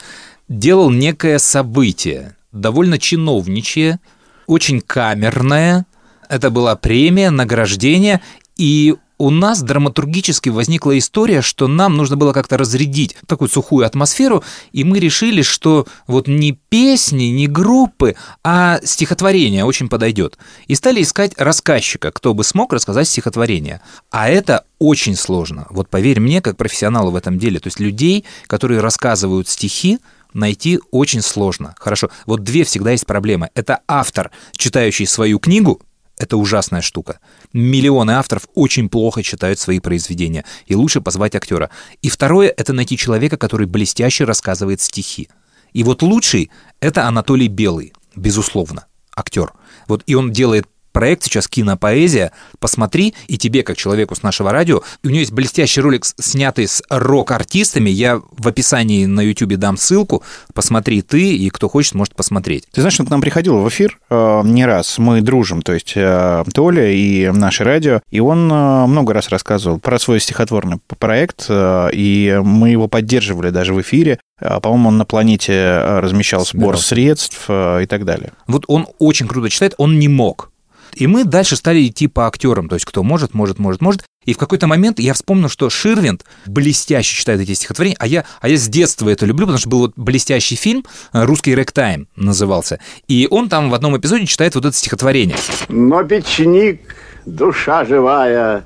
делал 0.47 0.89
некое 0.91 1.39
событие, 1.39 2.35
довольно 2.51 2.99
чиновничье, 2.99 3.99
очень 4.47 4.81
камерное. 4.81 5.85
Это 6.29 6.49
была 6.49 6.75
премия, 6.75 7.29
награждение, 7.29 8.21
и 8.57 8.95
у 9.23 9.29
нас 9.29 9.63
драматургически 9.63 10.49
возникла 10.49 10.97
история, 10.97 11.41
что 11.41 11.69
нам 11.69 11.95
нужно 11.95 12.17
было 12.17 12.33
как-то 12.33 12.57
разрядить 12.57 13.15
такую 13.25 13.47
сухую 13.49 13.85
атмосферу, 13.85 14.43
и 14.73 14.83
мы 14.83 14.99
решили, 14.99 15.43
что 15.43 15.87
вот 16.07 16.27
не 16.27 16.51
песни, 16.51 17.25
не 17.25 17.47
группы, 17.47 18.17
а 18.43 18.81
стихотворение 18.83 19.63
очень 19.63 19.87
подойдет. 19.87 20.37
И 20.67 20.75
стали 20.75 21.01
искать 21.01 21.35
рассказчика, 21.37 22.11
кто 22.11 22.33
бы 22.33 22.43
смог 22.43 22.73
рассказать 22.73 23.07
стихотворение. 23.07 23.79
А 24.11 24.27
это 24.27 24.65
очень 24.77 25.15
сложно. 25.15 25.67
Вот 25.69 25.87
поверь 25.87 26.19
мне, 26.19 26.41
как 26.41 26.57
профессионалу 26.57 27.11
в 27.11 27.15
этом 27.15 27.39
деле. 27.39 27.61
То 27.61 27.67
есть 27.67 27.79
людей, 27.79 28.25
которые 28.47 28.81
рассказывают 28.81 29.47
стихи, 29.47 29.99
найти 30.33 30.81
очень 30.91 31.21
сложно. 31.21 31.75
Хорошо, 31.79 32.09
вот 32.25 32.43
две 32.43 32.65
всегда 32.65 32.91
есть 32.91 33.05
проблемы. 33.05 33.51
Это 33.55 33.79
автор, 33.87 34.31
читающий 34.57 35.07
свою 35.07 35.39
книгу, 35.39 35.79
это 36.17 36.37
ужасная 36.37 36.81
штука. 36.81 37.19
Миллионы 37.53 38.11
авторов 38.11 38.47
очень 38.55 38.89
плохо 38.89 39.21
читают 39.21 39.59
свои 39.59 39.79
произведения, 39.79 40.43
и 40.65 40.75
лучше 40.75 41.01
позвать 41.01 41.35
актера. 41.35 41.69
И 42.01 42.09
второе— 42.09 42.53
это 42.57 42.73
найти 42.73 42.97
человека, 42.97 43.37
который 43.37 43.67
блестяще 43.67 44.23
рассказывает 44.23 44.81
стихи. 44.81 45.29
И 45.71 45.83
вот 45.83 46.01
лучший— 46.01 46.51
это 46.79 47.07
Анатолий 47.07 47.47
Белый, 47.47 47.93
безусловно, 48.15 48.87
актер. 49.15 49.53
Вот 49.87 50.03
и 50.07 50.15
он 50.15 50.31
делает 50.31 50.67
проект 50.93 51.23
сейчас 51.23 51.47
«Кинопоэзия». 51.47 52.31
Посмотри, 52.59 53.13
и 53.27 53.37
тебе, 53.37 53.63
как 53.63 53.75
человеку 53.75 54.15
с 54.15 54.23
нашего 54.23 54.51
радио, 54.51 54.81
у 55.03 55.07
него 55.07 55.19
есть 55.19 55.33
блестящий 55.33 55.81
ролик, 55.81 56.05
снятый 56.05 56.67
с 56.67 56.81
рок-артистами. 56.89 57.89
Я 57.89 58.21
в 58.31 58.47
описании 58.47 59.05
на 59.05 59.21
YouTube 59.21 59.55
дам 59.55 59.75
ссылку. 59.75 60.23
Посмотри 60.53 61.01
ты, 61.01 61.35
и 61.35 61.49
кто 61.49 61.67
хочет, 61.67 61.95
может 61.95 62.15
посмотреть. 62.15 62.65
Ты 62.71 62.81
знаешь, 62.81 62.99
он 62.99 63.07
к 63.07 63.09
нам 63.09 63.21
приходил 63.21 63.57
в 63.57 63.67
эфир 63.67 63.99
э, 64.09 64.41
не 64.45 64.65
раз. 64.65 64.97
Мы 64.97 65.21
дружим, 65.21 65.61
то 65.61 65.73
есть 65.73 65.93
э, 65.95 66.43
Толя 66.53 66.91
и 66.91 67.29
наше 67.31 67.63
радио. 67.63 68.01
И 68.09 68.19
он 68.19 68.51
э, 68.51 68.85
много 68.85 69.13
раз 69.13 69.29
рассказывал 69.29 69.79
про 69.79 69.99
свой 69.99 70.19
стихотворный 70.19 70.79
проект, 70.99 71.47
э, 71.49 71.89
и 71.93 72.39
мы 72.43 72.69
его 72.69 72.87
поддерживали 72.87 73.49
даже 73.49 73.73
в 73.73 73.81
эфире. 73.81 74.19
Э, 74.39 74.59
По-моему, 74.61 74.89
он 74.89 74.97
на 74.97 75.05
планете 75.05 75.53
э, 75.53 75.99
размещал 75.99 76.45
сбор 76.45 76.77
средств 76.77 77.45
э, 77.47 77.83
и 77.83 77.85
так 77.87 78.05
далее. 78.05 78.33
Вот 78.47 78.65
он 78.67 78.87
очень 78.99 79.27
круто 79.27 79.49
читает, 79.49 79.73
он 79.77 79.99
не 79.99 80.07
мог. 80.07 80.51
И 80.95 81.07
мы 81.07 81.23
дальше 81.23 81.55
стали 81.55 81.87
идти 81.87 82.07
по 82.07 82.27
актерам, 82.27 82.69
то 82.69 82.75
есть 82.75 82.85
кто 82.85 83.03
может, 83.03 83.33
может, 83.33 83.59
может, 83.59 83.81
может. 83.81 84.03
И 84.25 84.33
в 84.33 84.37
какой-то 84.37 84.67
момент 84.67 84.99
я 84.99 85.13
вспомнил, 85.13 85.49
что 85.49 85.69
Ширвинд 85.69 86.23
блестяще 86.45 87.15
читает 87.15 87.41
эти 87.41 87.53
стихотворения, 87.53 87.97
а 87.99 88.07
я, 88.07 88.25
а 88.41 88.47
я 88.47 88.57
с 88.57 88.67
детства 88.67 89.09
это 89.09 89.25
люблю, 89.25 89.45
потому 89.45 89.59
что 89.59 89.69
был 89.69 89.79
вот 89.79 89.93
блестящий 89.95 90.55
фильм 90.55 90.85
э, 91.11 91.25
«Русский 91.25 91.55
рэктайм» 91.55 92.07
назывался. 92.15 92.79
И 93.07 93.27
он 93.29 93.49
там 93.49 93.69
в 93.69 93.73
одном 93.73 93.97
эпизоде 93.97 94.25
читает 94.25 94.55
вот 94.55 94.65
это 94.65 94.75
стихотворение. 94.75 95.35
Но 95.67 96.03
печник, 96.03 96.95
душа 97.25 97.83
живая, 97.85 98.63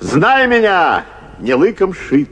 знай 0.00 0.46
меня, 0.46 1.04
не 1.40 1.54
лыком 1.54 1.94
шит, 1.94 2.30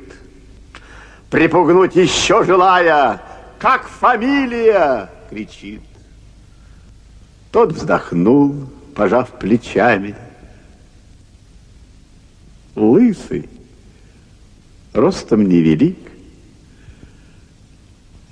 припугнуть 1.30 1.96
еще 1.96 2.44
желая, 2.44 3.22
как 3.58 3.88
фамилия 3.88 5.10
кричит. 5.30 5.80
Тот 7.50 7.72
вздохнул, 7.72 8.68
пожав 8.96 9.38
плечами. 9.38 10.16
Лысый, 12.74 13.48
ростом 14.92 15.46
невелик. 15.48 15.98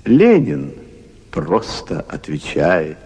Ленин 0.03 0.73
просто 1.31 2.01
отвечает. 2.01 2.97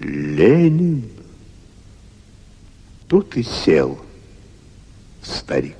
Ленин. 0.00 1.04
Тут 3.08 3.36
и 3.36 3.42
сел 3.42 3.98
старик. 5.22 5.76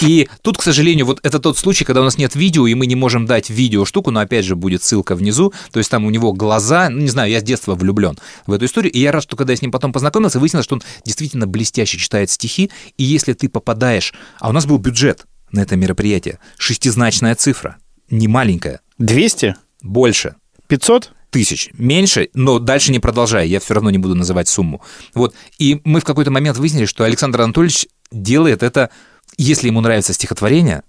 И 0.00 0.28
тут, 0.42 0.58
к 0.58 0.62
сожалению, 0.62 1.06
вот 1.06 1.20
это 1.22 1.38
тот 1.38 1.58
случай, 1.58 1.84
когда 1.84 2.00
у 2.00 2.04
нас 2.04 2.18
нет 2.18 2.34
видео, 2.34 2.66
и 2.66 2.74
мы 2.74 2.86
не 2.86 2.94
можем 2.94 3.26
дать 3.26 3.50
видео 3.50 3.84
штуку, 3.84 4.10
но 4.10 4.20
опять 4.20 4.44
же 4.44 4.56
будет 4.56 4.82
ссылка 4.82 5.14
внизу. 5.14 5.52
То 5.72 5.78
есть 5.78 5.90
там 5.90 6.04
у 6.04 6.10
него 6.10 6.32
глаза, 6.32 6.88
ну, 6.90 7.00
не 7.00 7.08
знаю, 7.08 7.30
я 7.30 7.40
с 7.40 7.42
детства 7.42 7.74
влюблен 7.74 8.18
в 8.46 8.52
эту 8.52 8.66
историю, 8.66 8.92
и 8.92 9.00
я 9.00 9.12
рад, 9.12 9.22
что 9.22 9.36
когда 9.36 9.52
я 9.52 9.56
с 9.56 9.62
ним 9.62 9.70
потом 9.70 9.92
познакомился, 9.92 10.40
выяснилось, 10.40 10.64
что 10.64 10.76
он 10.76 10.82
действительно 11.04 11.46
блестяще 11.46 11.98
читает 11.98 12.30
стихи, 12.30 12.70
и 12.96 13.04
если 13.04 13.32
ты 13.32 13.48
попадаешь... 13.48 14.14
А 14.40 14.48
у 14.48 14.52
нас 14.52 14.66
был 14.66 14.78
бюджет 14.78 15.26
на 15.52 15.60
это 15.60 15.76
мероприятие, 15.76 16.38
шестизначная 16.58 17.34
цифра, 17.34 17.76
не 18.10 18.28
маленькая. 18.28 18.80
200? 18.98 19.56
Больше. 19.82 20.36
500? 20.68 21.12
тысяч. 21.34 21.70
Меньше, 21.72 22.28
но 22.32 22.60
дальше 22.60 22.92
не 22.92 23.00
продолжай, 23.00 23.48
я 23.48 23.58
все 23.58 23.74
равно 23.74 23.90
не 23.90 23.98
буду 23.98 24.14
называть 24.14 24.46
сумму. 24.46 24.80
Вот. 25.14 25.34
И 25.58 25.80
мы 25.82 25.98
в 25.98 26.04
какой-то 26.04 26.30
момент 26.30 26.58
выяснили, 26.58 26.86
что 26.86 27.02
Александр 27.02 27.40
Анатольевич 27.40 27.88
делает 28.12 28.62
это, 28.62 28.90
если 29.36 29.68
ему 29.68 29.80
нравится 29.80 30.12
стихотворение, 30.12 30.82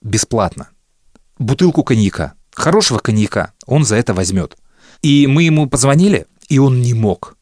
бесплатно. 0.00 0.68
Бутылку 1.38 1.82
коньяка, 1.84 2.34
хорошего 2.52 2.98
коньяка, 2.98 3.52
он 3.66 3.84
за 3.84 3.96
это 3.96 4.14
возьмет. 4.14 4.56
И 5.02 5.26
мы 5.26 5.42
ему 5.42 5.68
позвонили, 5.68 6.26
и 6.48 6.58
он 6.58 6.80
не 6.82 6.94
мог. 6.94 7.36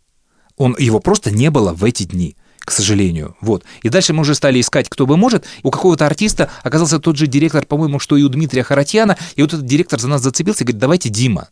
Он, 0.57 0.77
его 0.79 1.01
просто 1.01 1.31
не 1.31 1.51
было 1.51 1.73
в 1.73 1.85
эти 1.85 2.05
дни 2.05 2.37
к 2.65 2.71
сожалению. 2.71 3.37
Вот. 3.41 3.65
И 3.83 3.89
дальше 3.89 4.13
мы 4.13 4.21
уже 4.21 4.35
стали 4.35 4.61
искать, 4.61 4.89
кто 4.89 5.07
бы 5.07 5.17
может. 5.17 5.45
У 5.63 5.71
какого-то 5.71 6.07
артиста 6.07 6.51
оказался 6.63 6.99
тот 7.01 7.17
же 7.17 7.27
директор, 7.27 7.67
по-моему, 7.67 7.99
что 7.99 8.17
и 8.17 8.23
у 8.23 8.29
Дмитрия 8.29 8.63
Харатьяна. 8.63 9.17
И 9.35 9.43
вот 9.43 9.53
этот 9.53 9.67
директор 9.67 9.99
за 9.99 10.09
нас 10.09 10.23
зацепился 10.23 10.63
и 10.63 10.67
говорит, 10.67 10.81
давайте 10.81 11.09
Дима. 11.09 11.49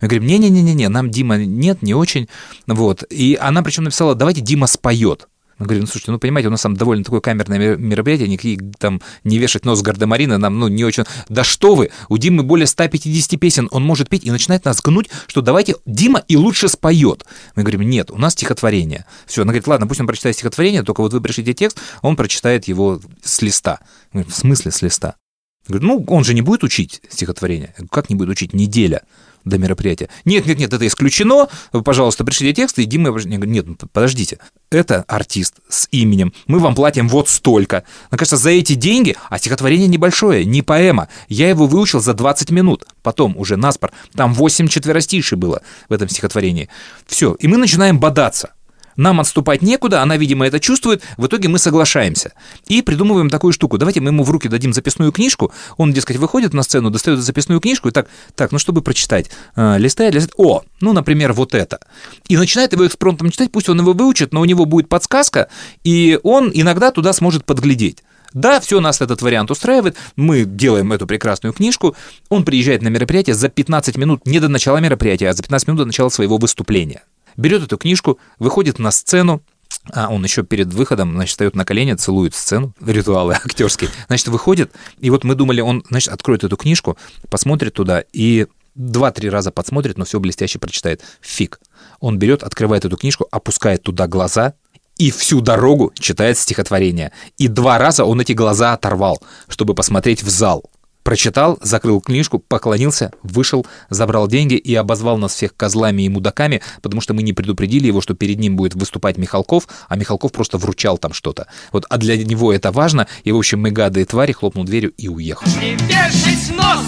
Мы 0.00 0.08
говорим, 0.08 0.26
не-не-не-не, 0.26 0.88
нам 0.88 1.10
Дима 1.10 1.36
нет, 1.36 1.82
не 1.82 1.94
очень. 1.94 2.28
Вот. 2.66 3.04
И 3.10 3.38
она 3.40 3.62
причем 3.62 3.84
написала, 3.84 4.14
давайте 4.14 4.40
Дима 4.40 4.66
споет. 4.66 5.28
Мы 5.58 5.66
говорим, 5.66 5.82
ну, 5.82 5.86
слушайте, 5.86 6.12
ну, 6.12 6.18
понимаете, 6.18 6.48
у 6.48 6.50
нас 6.50 6.62
там 6.62 6.76
довольно 6.76 7.04
такое 7.04 7.20
камерное 7.20 7.58
мер- 7.58 7.76
мероприятие, 7.78 8.28
никакие 8.28 8.58
там 8.78 9.00
не 9.24 9.38
вешать 9.38 9.64
нос 9.64 9.82
гардемарина 9.82 10.38
нам, 10.38 10.58
ну, 10.58 10.68
не 10.68 10.84
очень... 10.84 11.04
Да 11.28 11.44
что 11.44 11.74
вы, 11.74 11.90
у 12.08 12.18
Димы 12.18 12.42
более 12.42 12.66
150 12.66 13.38
песен, 13.38 13.68
он 13.70 13.84
может 13.84 14.08
петь 14.08 14.24
и 14.24 14.30
начинает 14.30 14.64
нас 14.64 14.80
гнуть, 14.80 15.10
что 15.26 15.40
давайте 15.40 15.76
Дима 15.86 16.22
и 16.28 16.36
лучше 16.36 16.68
споет. 16.68 17.24
Мы 17.54 17.62
говорим, 17.62 17.82
нет, 17.82 18.10
у 18.10 18.18
нас 18.18 18.32
стихотворение. 18.32 19.06
Все, 19.26 19.42
она 19.42 19.52
говорит, 19.52 19.66
ладно, 19.66 19.86
пусть 19.86 20.00
он 20.00 20.06
прочитает 20.06 20.36
стихотворение, 20.36 20.82
только 20.82 21.00
вот 21.00 21.12
вы 21.12 21.20
пришлите 21.20 21.54
текст, 21.54 21.78
он 22.02 22.16
прочитает 22.16 22.66
его 22.68 23.00
с 23.22 23.42
листа. 23.42 23.80
Мы 24.12 24.22
говорим, 24.22 24.32
в 24.32 24.36
смысле 24.36 24.70
с 24.70 24.82
листа? 24.82 25.14
Говорю, 25.68 25.86
ну, 25.86 26.04
он 26.08 26.24
же 26.24 26.34
не 26.34 26.42
будет 26.42 26.64
учить 26.64 27.02
стихотворение. 27.08 27.74
Как 27.90 28.10
не 28.10 28.16
будет 28.16 28.30
учить? 28.30 28.52
Неделя 28.52 29.02
до 29.44 29.58
мероприятия. 29.58 30.08
Нет, 30.24 30.46
нет, 30.46 30.58
нет, 30.58 30.72
это 30.72 30.86
исключено. 30.86 31.48
Пожалуйста, 31.84 32.24
пришлите 32.24 32.54
текст, 32.54 32.78
и 32.78 32.84
Дима... 32.84 33.10
Нет, 33.22 33.66
ну, 33.66 33.76
подождите. 33.92 34.38
Это 34.70 35.04
артист 35.08 35.56
с 35.68 35.88
именем. 35.90 36.32
Мы 36.46 36.58
вам 36.58 36.74
платим 36.74 37.08
вот 37.08 37.28
столько. 37.28 37.84
Мне 38.10 38.18
кажется, 38.18 38.36
за 38.36 38.50
эти 38.50 38.74
деньги, 38.74 39.16
а 39.28 39.38
стихотворение 39.38 39.88
небольшое, 39.88 40.44
не 40.44 40.62
поэма. 40.62 41.08
Я 41.28 41.48
его 41.48 41.66
выучил 41.66 42.00
за 42.00 42.14
20 42.14 42.50
минут. 42.50 42.84
Потом 43.02 43.36
уже 43.36 43.56
наспор. 43.56 43.92
Там 44.14 44.32
8 44.34 44.68
четверостишей 44.68 45.36
было 45.36 45.62
в 45.88 45.92
этом 45.92 46.08
стихотворении. 46.08 46.68
Все. 47.06 47.34
И 47.34 47.48
мы 47.48 47.58
начинаем 47.58 47.98
бодаться. 47.98 48.52
Нам 48.96 49.20
отступать 49.20 49.62
некуда, 49.62 50.02
она, 50.02 50.16
видимо, 50.16 50.46
это 50.46 50.60
чувствует, 50.60 51.02
в 51.16 51.26
итоге 51.26 51.48
мы 51.48 51.58
соглашаемся. 51.58 52.32
И 52.66 52.82
придумываем 52.82 53.30
такую 53.30 53.52
штуку. 53.52 53.78
Давайте 53.78 54.00
мы 54.00 54.10
ему 54.10 54.24
в 54.24 54.30
руки 54.30 54.48
дадим 54.48 54.72
записную 54.72 55.12
книжку, 55.12 55.52
он, 55.76 55.92
дескать, 55.92 56.16
выходит 56.16 56.52
на 56.52 56.62
сцену, 56.62 56.90
достает 56.90 57.20
записную 57.20 57.60
книжку 57.60 57.88
и 57.88 57.92
так, 57.92 58.08
так, 58.34 58.52
ну, 58.52 58.58
чтобы 58.58 58.82
прочитать, 58.82 59.30
э, 59.56 59.78
листает, 59.78 60.14
листает, 60.14 60.34
о, 60.36 60.62
ну, 60.80 60.92
например, 60.92 61.32
вот 61.32 61.54
это. 61.54 61.80
И 62.28 62.36
начинает 62.36 62.72
его 62.72 62.86
экспромтом 62.86 63.30
читать, 63.30 63.50
пусть 63.50 63.68
он 63.68 63.80
его 63.80 63.92
выучит, 63.92 64.32
но 64.32 64.40
у 64.40 64.44
него 64.44 64.64
будет 64.64 64.88
подсказка, 64.88 65.48
и 65.84 66.18
он 66.22 66.50
иногда 66.52 66.90
туда 66.90 67.12
сможет 67.12 67.44
подглядеть. 67.44 68.02
Да, 68.34 68.60
все 68.60 68.80
нас 68.80 69.00
этот 69.00 69.20
вариант 69.20 69.50
устраивает, 69.50 69.96
мы 70.16 70.44
делаем 70.44 70.92
эту 70.92 71.06
прекрасную 71.06 71.52
книжку, 71.52 71.94
он 72.30 72.44
приезжает 72.44 72.82
на 72.82 72.88
мероприятие 72.88 73.34
за 73.34 73.48
15 73.48 73.96
минут, 73.96 74.26
не 74.26 74.40
до 74.40 74.48
начала 74.48 74.78
мероприятия, 74.78 75.28
а 75.28 75.34
за 75.34 75.42
15 75.42 75.68
минут 75.68 75.78
до 75.80 75.86
начала 75.86 76.08
своего 76.08 76.38
выступления 76.38 77.02
берет 77.36 77.62
эту 77.62 77.78
книжку, 77.78 78.18
выходит 78.38 78.78
на 78.78 78.90
сцену, 78.90 79.42
а 79.92 80.08
он 80.08 80.22
еще 80.22 80.42
перед 80.42 80.72
выходом, 80.72 81.12
значит, 81.14 81.30
встает 81.30 81.56
на 81.56 81.64
колени, 81.64 81.94
целует 81.94 82.34
сцену, 82.34 82.74
ритуалы 82.80 83.34
актерские. 83.44 83.90
Значит, 84.06 84.28
выходит, 84.28 84.72
и 84.98 85.10
вот 85.10 85.24
мы 85.24 85.34
думали, 85.34 85.60
он, 85.60 85.84
значит, 85.88 86.12
откроет 86.12 86.44
эту 86.44 86.56
книжку, 86.56 86.96
посмотрит 87.30 87.74
туда 87.74 88.04
и 88.12 88.46
два-три 88.74 89.28
раза 89.28 89.50
подсмотрит, 89.50 89.98
но 89.98 90.04
все 90.04 90.20
блестяще 90.20 90.58
прочитает. 90.58 91.02
Фиг. 91.20 91.60
Он 92.00 92.18
берет, 92.18 92.42
открывает 92.42 92.84
эту 92.84 92.96
книжку, 92.96 93.26
опускает 93.30 93.82
туда 93.82 94.06
глаза, 94.06 94.54
и 94.98 95.10
всю 95.10 95.40
дорогу 95.40 95.92
читает 95.98 96.38
стихотворение. 96.38 97.12
И 97.38 97.48
два 97.48 97.78
раза 97.78 98.04
он 98.04 98.20
эти 98.20 98.32
глаза 98.32 98.74
оторвал, 98.74 99.22
чтобы 99.48 99.74
посмотреть 99.74 100.22
в 100.22 100.28
зал. 100.28 100.70
Прочитал, 101.02 101.58
закрыл 101.62 102.00
книжку, 102.00 102.38
поклонился, 102.38 103.12
вышел, 103.22 103.66
забрал 103.90 104.28
деньги 104.28 104.54
и 104.54 104.74
обозвал 104.74 105.18
нас 105.18 105.34
всех 105.34 105.56
козлами 105.56 106.02
и 106.02 106.08
мудаками, 106.08 106.62
потому 106.80 107.00
что 107.00 107.14
мы 107.14 107.22
не 107.22 107.32
предупредили 107.32 107.88
его, 107.88 108.00
что 108.00 108.14
перед 108.14 108.38
ним 108.38 108.56
будет 108.56 108.74
выступать 108.74 109.18
Михалков, 109.18 109.68
а 109.88 109.96
Михалков 109.96 110.32
просто 110.32 110.58
вручал 110.58 110.98
там 110.98 111.12
что-то. 111.12 111.48
Вот, 111.72 111.84
а 111.88 111.98
для 111.98 112.16
него 112.16 112.52
это 112.52 112.70
важно, 112.70 113.08
и, 113.24 113.32
в 113.32 113.36
общем, 113.36 113.60
мы 113.60 113.70
гады 113.70 114.02
и 114.02 114.04
твари, 114.04 114.32
хлопнул 114.32 114.64
дверью 114.64 114.92
и 114.96 115.08
уехал. 115.08 115.46
Не 115.60 115.74
вешать 115.74 116.56
нос 116.56 116.86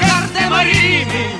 гардемарины 0.00 1.36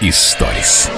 из 0.00 0.16
сторис. 0.16 0.90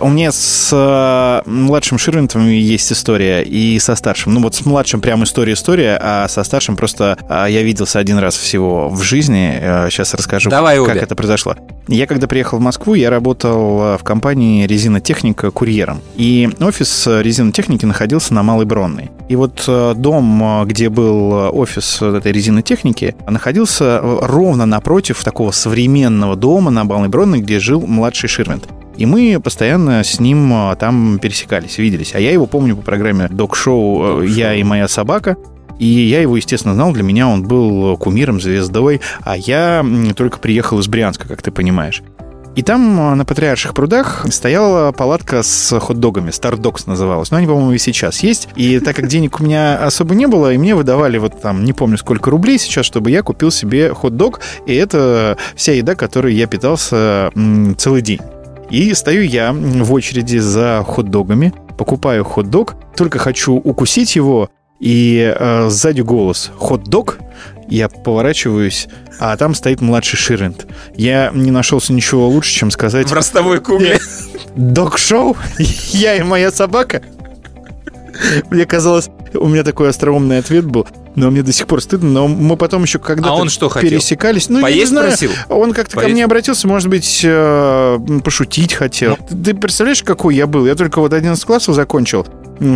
У 0.00 0.08
меня 0.08 0.32
с 0.32 0.70
э, 0.72 1.48
младшим 1.48 1.98
Ширвинтом 1.98 2.48
есть 2.48 2.92
история, 2.92 3.42
и 3.42 3.78
со 3.78 3.94
старшим. 3.94 4.34
Ну 4.34 4.40
вот 4.40 4.54
с 4.54 4.64
младшим 4.64 5.00
прям 5.00 5.24
история-история, 5.24 5.98
а 6.00 6.28
со 6.28 6.44
старшим 6.44 6.76
просто 6.76 7.18
э, 7.28 7.46
я 7.50 7.62
виделся 7.62 7.98
один 7.98 8.18
раз 8.18 8.36
всего 8.36 8.88
в 8.88 9.02
жизни. 9.02 9.58
Э, 9.60 9.88
сейчас 9.90 10.14
расскажу, 10.14 10.50
Давай 10.50 10.78
как 10.78 10.96
обе. 10.96 11.00
это 11.00 11.14
произошло. 11.14 11.56
Я 11.88 12.06
когда 12.06 12.26
приехал 12.26 12.58
в 12.58 12.60
Москву, 12.60 12.94
я 12.94 13.10
работал 13.10 13.80
э, 13.82 13.98
в 13.98 14.04
компании 14.04 14.66
«Резинотехника» 14.66 15.50
курьером. 15.50 16.00
И 16.16 16.48
офис 16.60 17.06
э, 17.06 17.22
резинотехники 17.22 17.84
находился 17.84 18.34
на 18.34 18.42
Малой 18.42 18.66
Бронной. 18.66 19.10
И 19.28 19.36
вот 19.36 19.64
э, 19.66 19.94
дом, 19.96 20.62
э, 20.62 20.64
где 20.66 20.88
был 20.88 21.32
э, 21.34 21.48
офис 21.50 21.98
э, 22.00 22.16
этой 22.16 22.32
резинотехники, 22.32 23.14
находился 23.28 24.00
э, 24.02 24.18
ровно 24.22 24.64
напротив 24.64 25.22
такого 25.24 25.50
современного 25.50 26.36
дома 26.36 26.70
на 26.70 26.84
Малой 26.84 27.08
Бронной, 27.08 27.40
где 27.40 27.58
жил 27.58 27.80
младший 27.86 28.28
Ширвинт. 28.28 28.68
И 29.02 29.06
мы 29.06 29.40
постоянно 29.42 30.04
с 30.04 30.20
ним 30.20 30.52
а, 30.54 30.76
там 30.76 31.18
пересекались, 31.18 31.76
виделись. 31.78 32.14
А 32.14 32.20
я 32.20 32.30
его 32.30 32.46
помню 32.46 32.76
по 32.76 32.82
программе 32.82 33.26
док-шоу 33.26 34.22
э, 34.22 34.26
«Я 34.28 34.54
и 34.54 34.62
моя 34.62 34.86
собака». 34.86 35.36
И 35.80 35.86
я 35.86 36.20
его, 36.20 36.36
естественно, 36.36 36.74
знал. 36.74 36.92
Для 36.92 37.02
меня 37.02 37.26
он 37.26 37.42
был 37.42 37.96
кумиром, 37.96 38.40
звездой. 38.40 39.00
А 39.22 39.36
я 39.36 39.84
только 40.16 40.38
приехал 40.38 40.78
из 40.78 40.86
Брянска, 40.86 41.26
как 41.26 41.42
ты 41.42 41.50
понимаешь. 41.50 42.00
И 42.54 42.62
там 42.62 43.00
а, 43.00 43.16
на 43.16 43.24
Патриарших 43.24 43.74
прудах 43.74 44.24
стояла 44.30 44.92
палатка 44.92 45.42
с 45.42 45.76
хот-догами, 45.80 46.30
Стардокс 46.30 46.86
называлась. 46.86 47.32
Но 47.32 47.38
они, 47.38 47.48
по-моему, 47.48 47.72
и 47.72 47.78
сейчас 47.78 48.22
есть. 48.22 48.50
И 48.54 48.78
так 48.78 48.94
как 48.94 49.08
денег 49.08 49.40
у 49.40 49.42
меня 49.42 49.84
особо 49.84 50.14
не 50.14 50.28
было, 50.28 50.52
и 50.52 50.58
мне 50.58 50.76
выдавали 50.76 51.18
вот 51.18 51.42
там, 51.42 51.64
не 51.64 51.72
помню 51.72 51.98
сколько 51.98 52.30
рублей 52.30 52.56
сейчас, 52.56 52.86
чтобы 52.86 53.10
я 53.10 53.24
купил 53.24 53.50
себе 53.50 53.92
хот-дог. 53.92 54.38
И 54.64 54.72
это 54.76 55.36
вся 55.56 55.72
еда, 55.72 55.96
которой 55.96 56.34
я 56.34 56.46
питался 56.46 57.32
целый 57.78 58.02
день. 58.02 58.20
И 58.72 58.94
стою 58.94 59.22
я 59.22 59.52
в 59.52 59.92
очереди 59.92 60.38
за 60.38 60.82
хот-догами, 60.86 61.52
покупаю 61.76 62.24
хот-дог, 62.24 62.74
только 62.96 63.18
хочу 63.18 63.52
укусить 63.52 64.16
его, 64.16 64.48
и 64.80 65.34
э, 65.38 65.68
сзади 65.68 66.00
голос 66.00 66.50
«Хот-дог?» 66.56 67.18
Я 67.68 67.90
поворачиваюсь, 67.90 68.88
а 69.20 69.36
там 69.36 69.54
стоит 69.54 69.82
младший 69.82 70.18
Ширент. 70.18 70.66
Я 70.96 71.30
не 71.34 71.50
нашелся 71.50 71.92
ничего 71.92 72.28
лучше, 72.28 72.52
чем 72.52 72.70
сказать... 72.70 73.10
В 73.10 73.12
ростовой 73.12 73.60
кукле. 73.60 73.98
Док-шоу? 74.56 75.36
Я 75.92 76.16
и 76.16 76.22
моя 76.22 76.50
собака? 76.50 77.02
Мне 78.50 78.64
казалось, 78.64 79.10
у 79.34 79.48
меня 79.48 79.64
такой 79.64 79.90
остроумный 79.90 80.38
ответ 80.38 80.64
был, 80.64 80.86
но 81.14 81.30
мне 81.30 81.42
до 81.42 81.52
сих 81.52 81.66
пор 81.66 81.82
стыдно. 81.82 82.08
Но 82.10 82.28
мы 82.28 82.56
потом 82.56 82.82
еще 82.82 82.98
когда-то 82.98 83.34
А 83.34 83.36
он 83.36 83.48
что 83.48 83.68
хотел? 83.68 83.90
пересекались. 83.90 84.48
Ну, 84.48 84.56
я 84.58 84.60
не 84.60 84.70
Поесть 84.72 84.88
знаю. 84.90 85.08
просил? 85.08 85.30
Он 85.48 85.72
как-то 85.72 85.92
ко 85.94 86.00
Поесть? 86.02 86.12
мне 86.14 86.24
обратился, 86.24 86.66
может 86.68 86.88
быть, 86.88 87.20
э, 87.24 87.98
пошутить 88.24 88.74
хотел. 88.74 89.18
Ты 89.28 89.54
представляешь, 89.54 90.02
какой 90.02 90.34
я 90.36 90.46
был? 90.46 90.66
Я 90.66 90.74
только 90.74 91.00
вот 91.00 91.12
11 91.12 91.44
классов 91.44 91.74
закончил. 91.74 92.26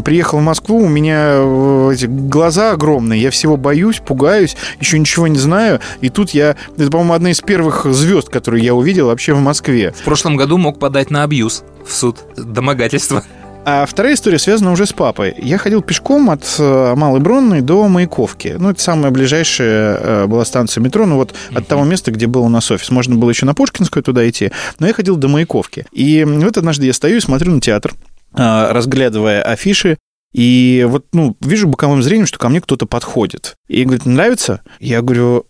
Приехал 0.05 0.39
в 0.39 0.43
Москву, 0.43 0.79
у 0.79 0.89
меня 0.89 1.35
э, 1.37 1.91
эти 1.95 2.07
глаза 2.07 2.73
огромные, 2.73 3.21
я 3.23 3.31
всего 3.31 3.57
боюсь, 3.57 4.01
пугаюсь, 4.05 4.57
еще 4.81 4.99
ничего 4.99 5.29
не 5.29 5.39
знаю. 5.39 5.81
И 6.01 6.09
тут 6.09 6.31
я, 6.31 6.57
это, 6.77 6.91
по-моему, 6.91 7.13
одна 7.13 7.31
из 7.31 7.41
первых 7.41 7.85
звезд, 7.85 8.29
которые 8.29 8.65
я 8.65 8.75
увидел 8.75 9.07
вообще 9.07 9.33
в 9.35 9.41
Москве. 9.41 9.95
В 9.97 10.03
прошлом 10.03 10.37
году 10.37 10.59
мог 10.59 10.81
подать 10.81 11.11
на 11.11 11.23
абьюз 11.23 11.63
в 11.87 11.93
суд. 11.93 12.19
Домогательство. 12.37 13.23
А 13.69 13.85
вторая 13.85 14.15
история 14.15 14.39
связана 14.39 14.71
уже 14.71 14.87
с 14.87 14.93
папой. 14.93 15.35
Я 15.39 15.59
ходил 15.59 15.83
пешком 15.83 16.31
от 16.31 16.55
э, 16.61 16.95
Малой 16.95 17.19
Бронной 17.19 17.63
до 17.63 17.89
Маяковки. 17.89 18.55
Ну, 18.57 18.71
это 18.71 18.81
самая 18.81 19.11
ближайшая 19.11 19.97
э, 19.97 20.27
была 20.29 20.45
станция 20.45 20.81
метро, 20.81 21.05
ну 21.05 21.17
вот 21.17 21.35
от 21.53 21.67
того 21.67 21.83
места, 21.83 22.13
где 22.13 22.29
был 22.29 22.45
у 22.45 22.49
нас 22.49 22.71
офис. 22.71 22.91
Можно 22.91 23.17
было 23.17 23.29
еще 23.29 23.45
на 23.45 23.55
Пушкинскую 23.55 24.05
туда 24.05 24.29
идти, 24.29 24.53
но 24.79 24.87
я 24.87 24.93
ходил 24.93 25.17
до 25.17 25.27
Маяковки. 25.27 25.85
И 25.91 26.23
вот 26.25 26.57
однажды 26.57 26.87
я 26.87 26.93
стою 26.93 27.17
и 27.17 27.21
смотрю 27.21 27.51
на 27.51 27.61
театр, 27.61 27.95
э, 28.37 28.71
разглядывая 28.71 29.43
афиши, 29.43 29.99
и 30.33 30.87
вот, 30.89 31.07
ну, 31.13 31.37
вижу 31.41 31.67
боковым 31.67 32.05
зрением, 32.05 32.29
что 32.29 32.39
ко 32.39 32.49
мне 32.49 32.61
кто-то 32.61 32.87
подходит. 32.87 33.57
И 33.67 33.83
говорит, 33.83 34.07
нравится? 34.07 34.61
Я 34.79 35.03
говорю, 35.03 35.45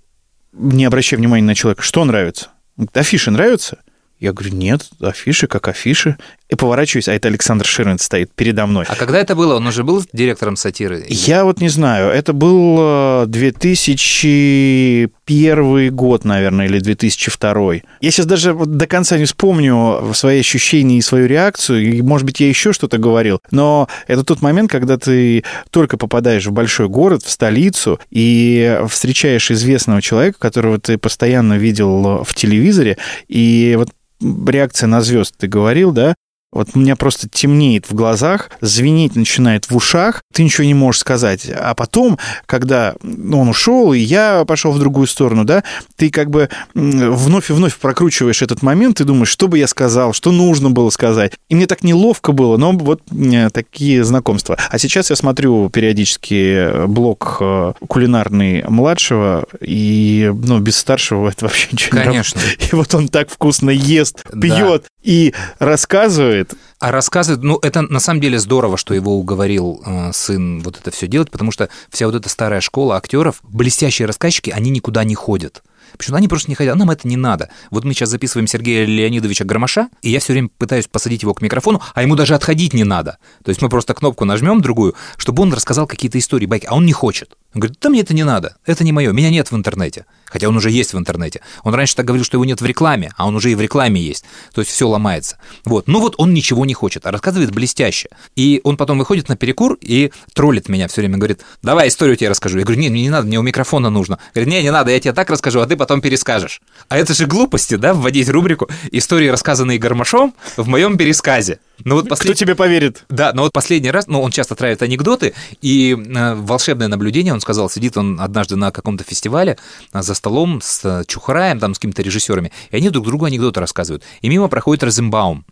не 0.54 0.86
обращай 0.86 1.18
внимания 1.18 1.44
на 1.44 1.54
человека, 1.54 1.82
что 1.82 2.02
нравится? 2.06 2.48
Говорит, 2.78 2.96
афиши 2.96 3.30
нравятся? 3.30 3.76
Я 4.18 4.32
говорю, 4.32 4.54
нет, 4.54 4.88
афиши 5.00 5.46
как 5.46 5.68
афиши. 5.68 6.16
И 6.48 6.54
поворачиваюсь, 6.54 7.08
а 7.08 7.12
это 7.12 7.26
Александр 7.26 7.66
Ширвин 7.66 7.98
стоит 7.98 8.30
передо 8.32 8.66
мной. 8.66 8.84
А 8.88 8.94
когда 8.94 9.18
это 9.18 9.34
было? 9.34 9.56
Он 9.56 9.66
уже 9.66 9.82
был 9.82 10.04
директором 10.12 10.54
сатиры? 10.54 11.04
Я 11.08 11.44
вот 11.44 11.60
не 11.60 11.68
знаю, 11.68 12.10
это 12.10 12.32
был 12.32 12.76
э, 12.78 13.24
2001 13.26 15.94
год, 15.94 16.24
наверное, 16.24 16.66
или 16.66 16.78
2002. 16.78 17.72
Я 18.00 18.10
сейчас 18.12 18.26
даже 18.26 18.54
до 18.54 18.86
конца 18.86 19.18
не 19.18 19.24
вспомню 19.24 20.12
свои 20.14 20.38
ощущения 20.38 20.98
и 20.98 21.02
свою 21.02 21.26
реакцию, 21.26 21.82
и, 21.82 22.00
может 22.00 22.24
быть, 22.24 22.38
я 22.38 22.48
еще 22.48 22.72
что-то 22.72 22.98
говорил, 22.98 23.40
но 23.50 23.88
это 24.06 24.22
тот 24.22 24.40
момент, 24.40 24.70
когда 24.70 24.98
ты 24.98 25.42
только 25.70 25.96
попадаешь 25.96 26.46
в 26.46 26.52
большой 26.52 26.88
город, 26.88 27.24
в 27.24 27.30
столицу, 27.30 27.98
и 28.10 28.82
встречаешь 28.88 29.50
известного 29.50 30.00
человека, 30.00 30.38
которого 30.38 30.78
ты 30.78 30.96
постоянно 30.96 31.54
видел 31.54 32.22
в 32.22 32.34
телевизоре, 32.34 32.98
и 33.26 33.74
вот 33.76 33.88
реакция 34.20 34.86
на 34.86 35.00
звезд 35.00 35.34
ты 35.36 35.48
говорил, 35.48 35.90
да, 35.90 36.14
вот 36.56 36.68
у 36.74 36.78
меня 36.78 36.96
просто 36.96 37.28
темнеет 37.28 37.88
в 37.88 37.94
глазах, 37.94 38.50
звенеть 38.60 39.14
начинает 39.14 39.70
в 39.70 39.76
ушах, 39.76 40.22
ты 40.32 40.42
ничего 40.42 40.64
не 40.64 40.74
можешь 40.74 41.00
сказать. 41.00 41.48
А 41.54 41.74
потом, 41.74 42.18
когда 42.46 42.94
он 43.02 43.48
ушел, 43.48 43.92
и 43.92 43.98
я 43.98 44.44
пошел 44.46 44.72
в 44.72 44.78
другую 44.78 45.06
сторону, 45.06 45.44
да, 45.44 45.64
ты 45.96 46.10
как 46.10 46.30
бы 46.30 46.48
вновь 46.74 47.50
и 47.50 47.52
вновь 47.52 47.76
прокручиваешь 47.76 48.42
этот 48.42 48.62
момент, 48.62 48.98
ты 48.98 49.04
думаешь, 49.04 49.28
что 49.28 49.48
бы 49.48 49.58
я 49.58 49.66
сказал, 49.66 50.12
что 50.12 50.32
нужно 50.32 50.70
было 50.70 50.90
сказать. 50.90 51.32
И 51.48 51.54
мне 51.54 51.66
так 51.66 51.84
неловко 51.84 52.32
было, 52.32 52.56
но 52.56 52.72
вот 52.72 53.02
э, 53.12 53.50
такие 53.50 54.02
знакомства. 54.04 54.56
А 54.70 54.78
сейчас 54.78 55.10
я 55.10 55.16
смотрю 55.16 55.68
периодически 55.68 56.86
блог 56.86 57.38
э, 57.40 57.74
кулинарный 57.86 58.64
младшего, 58.68 59.46
и 59.60 60.32
ну, 60.34 60.58
без 60.58 60.76
старшего 60.76 61.28
это 61.36 61.46
вообще 61.46 61.68
ничего 61.72 61.98
Конечно. 61.98 62.38
не 62.38 62.44
работает. 62.44 62.72
И 62.72 62.76
вот 62.76 62.94
он 62.94 63.08
так 63.08 63.30
вкусно 63.30 63.70
ест, 63.70 64.22
пьет 64.40 64.86
и 65.06 65.32
рассказывает. 65.60 66.54
А 66.80 66.90
рассказывает, 66.90 67.42
ну, 67.42 67.58
это 67.62 67.80
на 67.82 68.00
самом 68.00 68.20
деле 68.20 68.38
здорово, 68.38 68.76
что 68.76 68.92
его 68.92 69.16
уговорил 69.16 69.80
э, 69.86 70.10
сын 70.12 70.60
вот 70.60 70.78
это 70.78 70.90
все 70.90 71.06
делать, 71.06 71.30
потому 71.30 71.52
что 71.52 71.70
вся 71.90 72.06
вот 72.06 72.16
эта 72.16 72.28
старая 72.28 72.60
школа 72.60 72.96
актеров, 72.96 73.36
блестящие 73.42 74.06
рассказчики, 74.06 74.50
они 74.50 74.70
никуда 74.70 75.04
не 75.04 75.14
ходят. 75.14 75.62
Почему 75.96 76.16
они 76.16 76.28
просто 76.28 76.50
не 76.50 76.56
хотят, 76.56 76.74
а 76.74 76.78
нам 76.78 76.90
это 76.90 77.06
не 77.06 77.16
надо. 77.16 77.48
Вот 77.70 77.84
мы 77.84 77.94
сейчас 77.94 78.10
записываем 78.10 78.48
Сергея 78.48 78.84
Леонидовича 78.84 79.44
Громаша, 79.44 79.88
и 80.02 80.10
я 80.10 80.18
все 80.18 80.32
время 80.32 80.50
пытаюсь 80.58 80.88
посадить 80.88 81.22
его 81.22 81.32
к 81.32 81.40
микрофону, 81.40 81.80
а 81.94 82.02
ему 82.02 82.16
даже 82.16 82.34
отходить 82.34 82.74
не 82.74 82.84
надо. 82.84 83.18
То 83.44 83.50
есть 83.50 83.62
мы 83.62 83.68
просто 83.68 83.94
кнопку 83.94 84.24
нажмем 84.24 84.60
другую, 84.60 84.94
чтобы 85.16 85.44
он 85.44 85.52
рассказал 85.52 85.86
какие-то 85.86 86.18
истории, 86.18 86.46
байки, 86.46 86.66
а 86.66 86.74
он 86.74 86.84
не 86.84 86.92
хочет. 86.92 87.36
Он 87.56 87.60
говорит, 87.60 87.78
да 87.80 87.88
мне 87.88 88.02
это 88.02 88.12
не 88.12 88.22
надо, 88.22 88.58
это 88.66 88.84
не 88.84 88.92
мое, 88.92 89.12
меня 89.12 89.30
нет 89.30 89.50
в 89.50 89.56
интернете. 89.56 90.04
Хотя 90.26 90.46
он 90.46 90.58
уже 90.58 90.70
есть 90.70 90.92
в 90.92 90.98
интернете. 90.98 91.40
Он 91.62 91.74
раньше 91.74 91.96
так 91.96 92.04
говорил, 92.04 92.22
что 92.22 92.36
его 92.36 92.44
нет 92.44 92.60
в 92.60 92.66
рекламе, 92.66 93.14
а 93.16 93.26
он 93.26 93.34
уже 93.34 93.50
и 93.50 93.54
в 93.54 93.62
рекламе 93.62 93.98
есть. 93.98 94.26
То 94.52 94.60
есть 94.60 94.70
все 94.70 94.86
ломается. 94.86 95.38
Вот. 95.64 95.88
Ну 95.88 96.00
вот 96.00 96.16
он 96.18 96.34
ничего 96.34 96.66
не 96.66 96.74
хочет, 96.74 97.06
а 97.06 97.12
рассказывает 97.12 97.52
блестяще. 97.52 98.10
И 98.34 98.60
он 98.62 98.76
потом 98.76 98.98
выходит 98.98 99.30
на 99.30 99.36
перекур 99.36 99.78
и 99.80 100.12
троллит 100.34 100.68
меня 100.68 100.86
все 100.86 101.00
время, 101.00 101.16
говорит, 101.16 101.40
давай 101.62 101.88
историю 101.88 102.16
тебе 102.16 102.28
расскажу. 102.28 102.58
Я 102.58 102.66
говорю, 102.66 102.78
нет, 102.78 102.92
мне 102.92 103.00
не 103.04 103.08
надо, 103.08 103.26
мне 103.26 103.38
у 103.38 103.42
микрофона 103.42 103.88
нужно. 103.88 104.18
Говорит, 104.34 104.52
не, 104.52 104.62
не 104.62 104.70
надо, 104.70 104.90
я 104.90 105.00
тебе 105.00 105.14
так 105.14 105.30
расскажу, 105.30 105.60
а 105.60 105.66
ты 105.66 105.78
потом 105.78 106.02
перескажешь. 106.02 106.60
А 106.90 106.98
это 106.98 107.14
же 107.14 107.24
глупости, 107.24 107.76
да, 107.76 107.94
вводить 107.94 108.28
рубрику 108.28 108.68
«Истории, 108.92 109.28
рассказанные 109.28 109.78
Гармашом» 109.78 110.34
в 110.58 110.68
моем 110.68 110.98
пересказе. 110.98 111.58
Ну 111.84 111.96
вот 111.96 112.08
Кто 112.08 112.34
тебе 112.34 112.54
поверит? 112.54 113.04
Да, 113.08 113.32
но 113.32 113.42
вот 113.42 113.52
последний 113.52 113.90
раз, 113.90 114.06
ну, 114.06 114.20
он 114.22 114.30
часто 114.30 114.54
травит 114.54 114.82
анекдоты, 114.82 115.34
и 115.60 115.92
э, 115.92 116.34
волшебное 116.34 116.88
наблюдение, 116.88 117.32
он 117.32 117.40
сказал, 117.40 117.68
сидит 117.68 117.96
он 117.96 118.20
однажды 118.20 118.56
на 118.56 118.70
каком-то 118.70 119.04
фестивале 119.04 119.58
э, 119.92 120.02
за 120.02 120.14
столом 120.14 120.60
с 120.62 120.84
э, 120.84 121.04
Чухраем, 121.06 121.60
там, 121.60 121.74
с 121.74 121.78
какими-то 121.78 122.02
режиссерами, 122.02 122.52
и 122.70 122.76
они 122.76 122.90
друг 122.90 123.06
другу 123.06 123.26
анекдоты 123.26 123.60
рассказывают. 123.60 124.04
И 124.22 124.28
мимо 124.28 124.48
проходит 124.48 124.84
Розенбаум. 124.84 125.44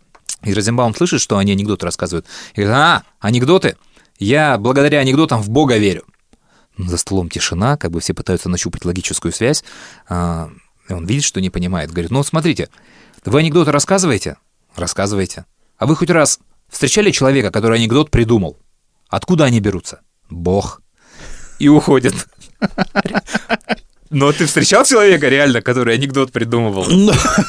И 0.43 0.53
Розенбаум 0.53 0.95
слышит, 0.95 1.21
что 1.21 1.37
они 1.37 1.51
анекдоты 1.51 1.85
рассказывают. 1.85 2.25
И 2.53 2.61
говорит, 2.61 2.75
а, 2.75 3.03
анекдоты? 3.19 3.77
Я 4.17 4.57
благодаря 4.57 4.99
анекдотам 4.99 5.41
в 5.41 5.49
Бога 5.49 5.77
верю. 5.77 6.03
За 6.77 6.97
столом 6.97 7.29
тишина, 7.29 7.77
как 7.77 7.91
бы 7.91 7.99
все 7.99 8.13
пытаются 8.13 8.49
нащупать 8.49 8.85
логическую 8.85 9.31
связь. 9.31 9.63
И 10.09 10.13
он 10.13 11.05
видит, 11.05 11.23
что 11.23 11.41
не 11.41 11.49
понимает. 11.49 11.91
Говорит, 11.91 12.11
ну, 12.11 12.17
вот 12.17 12.27
смотрите, 12.27 12.69
вы 13.23 13.39
анекдоты 13.39 13.71
рассказываете? 13.71 14.37
Рассказываете. 14.75 15.45
А 15.77 15.85
вы 15.85 15.95
хоть 15.95 16.09
раз 16.09 16.39
встречали 16.69 17.11
человека, 17.11 17.51
который 17.51 17.77
анекдот 17.77 18.11
придумал? 18.11 18.57
Откуда 19.09 19.45
они 19.45 19.59
берутся? 19.59 20.01
Бог. 20.29 20.81
И 21.59 21.67
уходит. 21.67 22.13
Но 24.15 24.31
ты 24.31 24.45
встречал 24.45 24.85
человека 24.85 25.27
реально, 25.27 25.61
который 25.61 25.95
анекдот 25.95 26.31
придумывал? 26.31 26.85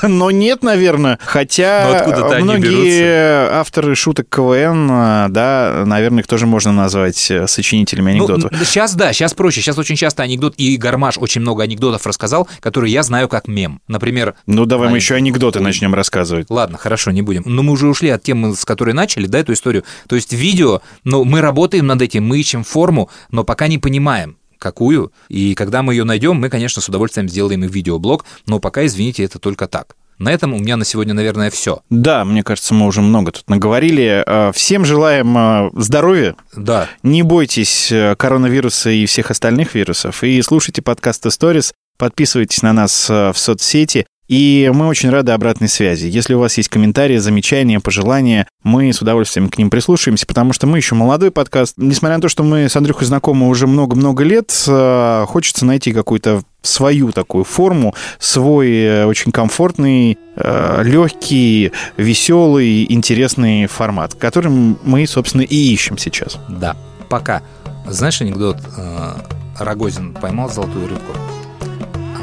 Но, 0.03 0.31
нет, 0.33 0.65
наверное. 0.65 1.17
Хотя 1.25 1.87
Но 1.89 1.97
откуда-то 1.97 2.35
они 2.35 2.43
многие 2.43 3.49
авторы 3.53 3.95
шуток 3.95 4.29
КВН, 4.29 4.89
а, 4.91 5.29
да, 5.29 5.85
наверное, 5.87 6.25
их 6.25 6.27
тоже 6.27 6.47
можно 6.47 6.73
назвать 6.73 7.31
э, 7.31 7.47
сочинителями 7.47 8.15
анекдотов. 8.15 8.51
сейчас 8.65 8.97
да, 8.97 9.13
сейчас 9.13 9.33
проще. 9.33 9.61
Сейчас 9.61 9.79
очень 9.79 9.95
часто 9.95 10.25
анекдот, 10.25 10.55
и 10.57 10.77
Гармаш 10.77 11.19
очень 11.19 11.41
много 11.41 11.63
анекдотов 11.63 12.05
рассказал, 12.05 12.49
которые 12.59 12.93
я 12.93 13.05
знаю 13.05 13.29
как 13.29 13.47
мем. 13.47 13.81
Например... 13.87 14.35
Ну, 14.47 14.67
давай 14.67 14.89
мы 14.89 14.97
еще 14.97 15.15
анекдоты 15.15 15.61
начнем 15.61 15.95
рассказывать. 15.95 16.51
Ладно, 16.51 16.79
хорошо, 16.79 17.13
не 17.13 17.23
будем. 17.23 17.45
Но 17.47 17.63
мы 17.63 17.75
уже 17.75 17.87
ушли 17.87 18.09
от 18.09 18.25
темы, 18.25 18.57
с 18.57 18.65
которой 18.65 18.93
начали, 18.93 19.29
да, 19.29 19.39
эту 19.39 19.53
историю. 19.53 19.85
То 20.09 20.17
есть 20.17 20.33
видео, 20.33 20.83
ну, 21.05 21.23
мы 21.23 21.43
работаем 21.43 21.87
над 21.87 22.03
этим, 22.03 22.27
мы 22.27 22.41
ищем 22.41 22.65
форму, 22.65 23.09
но 23.31 23.45
пока 23.45 23.69
не 23.69 23.79
понимаем, 23.79 24.37
какую. 24.59 25.13
И 25.29 25.55
когда 25.55 25.83
мы 25.83 25.95
ее 25.95 26.05
найдем, 26.05 26.37
мы, 26.37 26.49
конечно, 26.49 26.83
с 26.83 26.89
удовольствием 26.89 27.29
сделаем 27.29 27.65
и 27.65 27.69
видеоблог, 27.69 28.25
но 28.47 28.59
пока, 28.59 28.85
извините, 28.87 29.25
это 29.25 29.39
только 29.39 29.67
так. 29.67 29.97
На 30.19 30.33
этом 30.33 30.55
у 30.55 30.59
меня 30.59 30.77
на 30.77 30.85
сегодня, 30.85 31.13
наверное, 31.13 31.51
все. 31.51 31.83
Да, 31.91 32.25
мне 32.25 32.43
кажется, 32.43 32.73
мы 32.73 32.87
уже 32.87 33.03
много 33.03 33.33
тут 33.33 33.51
наговорили. 33.51 34.25
Э, 34.27 34.51
Всем 34.53 34.87
желаем 34.87 35.37
э, 35.37 35.71
здоровья. 35.75 36.37
Да. 36.55 36.89
Не 37.03 37.23
бойтесь 37.23 37.93
э, 37.93 38.17
коронавируса 38.17 38.89
и 38.89 39.05
всех 39.05 39.31
остальных 39.31 39.75
вирусов. 39.75 40.25
И 40.25 40.41
слушайте 40.41 40.81
подкасты 40.81 41.29
Stories. 41.29 41.73
Подписывайтесь 41.99 42.63
на 42.63 42.73
нас 42.73 43.09
в 43.09 43.35
соцсети. 43.35 44.07
И 44.29 44.71
мы 44.75 44.89
очень 44.89 45.11
рады 45.11 45.33
обратной 45.33 45.69
связи. 45.69 46.07
Если 46.07 46.35
у 46.35 46.41
вас 46.41 46.57
есть 46.57 46.69
комментарии, 46.69 47.17
замечания, 47.19 47.81
пожелания, 47.81 48.49
мы 48.63 48.93
с 48.93 49.01
удовольствием 49.01 49.49
к 49.49 49.59
ним 49.59 49.71
прислушаемся, 49.71 50.27
потому 50.27 50.53
что 50.53 50.67
мы 50.67 50.79
еще 50.79 50.95
молодой 50.95 51.31
подкаст. 51.31 51.75
Несмотря 51.77 52.17
на 52.17 52.23
то, 52.23 52.29
что 52.29 52.43
мы 52.43 52.69
с 52.69 52.77
Андрюхой 52.77 53.07
знакомы 53.07 53.49
уже 53.49 53.67
много-много 53.67 54.25
лет, 54.25 54.53
э, 54.67 55.25
хочется 55.27 55.65
найти 55.65 55.93
какую-то 55.93 56.43
свою 56.63 57.13
такую 57.13 57.45
форму, 57.45 57.95
свой 58.19 58.71
э, 58.71 59.07
очень 59.07 59.31
комфортный, 59.33 60.19
легкий, 60.37 61.73
веселый, 61.97 62.93
интересный 62.93 63.67
формат, 63.67 64.13
которым 64.15 64.79
мы, 64.85 65.07
собственно, 65.07 65.41
и 65.41 65.57
ищем 65.57 65.97
сейчас. 65.97 66.39
Да, 66.49 66.77
пока. 67.09 67.41
Знаешь 67.89 68.21
анекдот? 68.21 68.59
э, 68.77 69.13
Рогозин 69.59 70.13
поймал 70.13 70.51
золотую 70.51 70.89
рыбку, 70.89 71.13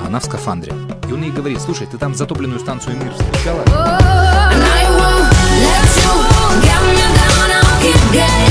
а 0.04 0.08
она 0.08 0.20
в 0.20 0.26
скафандре. 0.26 0.74
Он 1.14 1.22
ей 1.22 1.32
говорит, 1.32 1.62
слушай, 1.62 1.86
ты 1.86 2.00
там 2.00 2.16
затопленную 2.16 2.60
станцию 2.60 2.98
«Мир» 2.98 3.14
встречала? 3.14 3.64
История. 8.14 8.44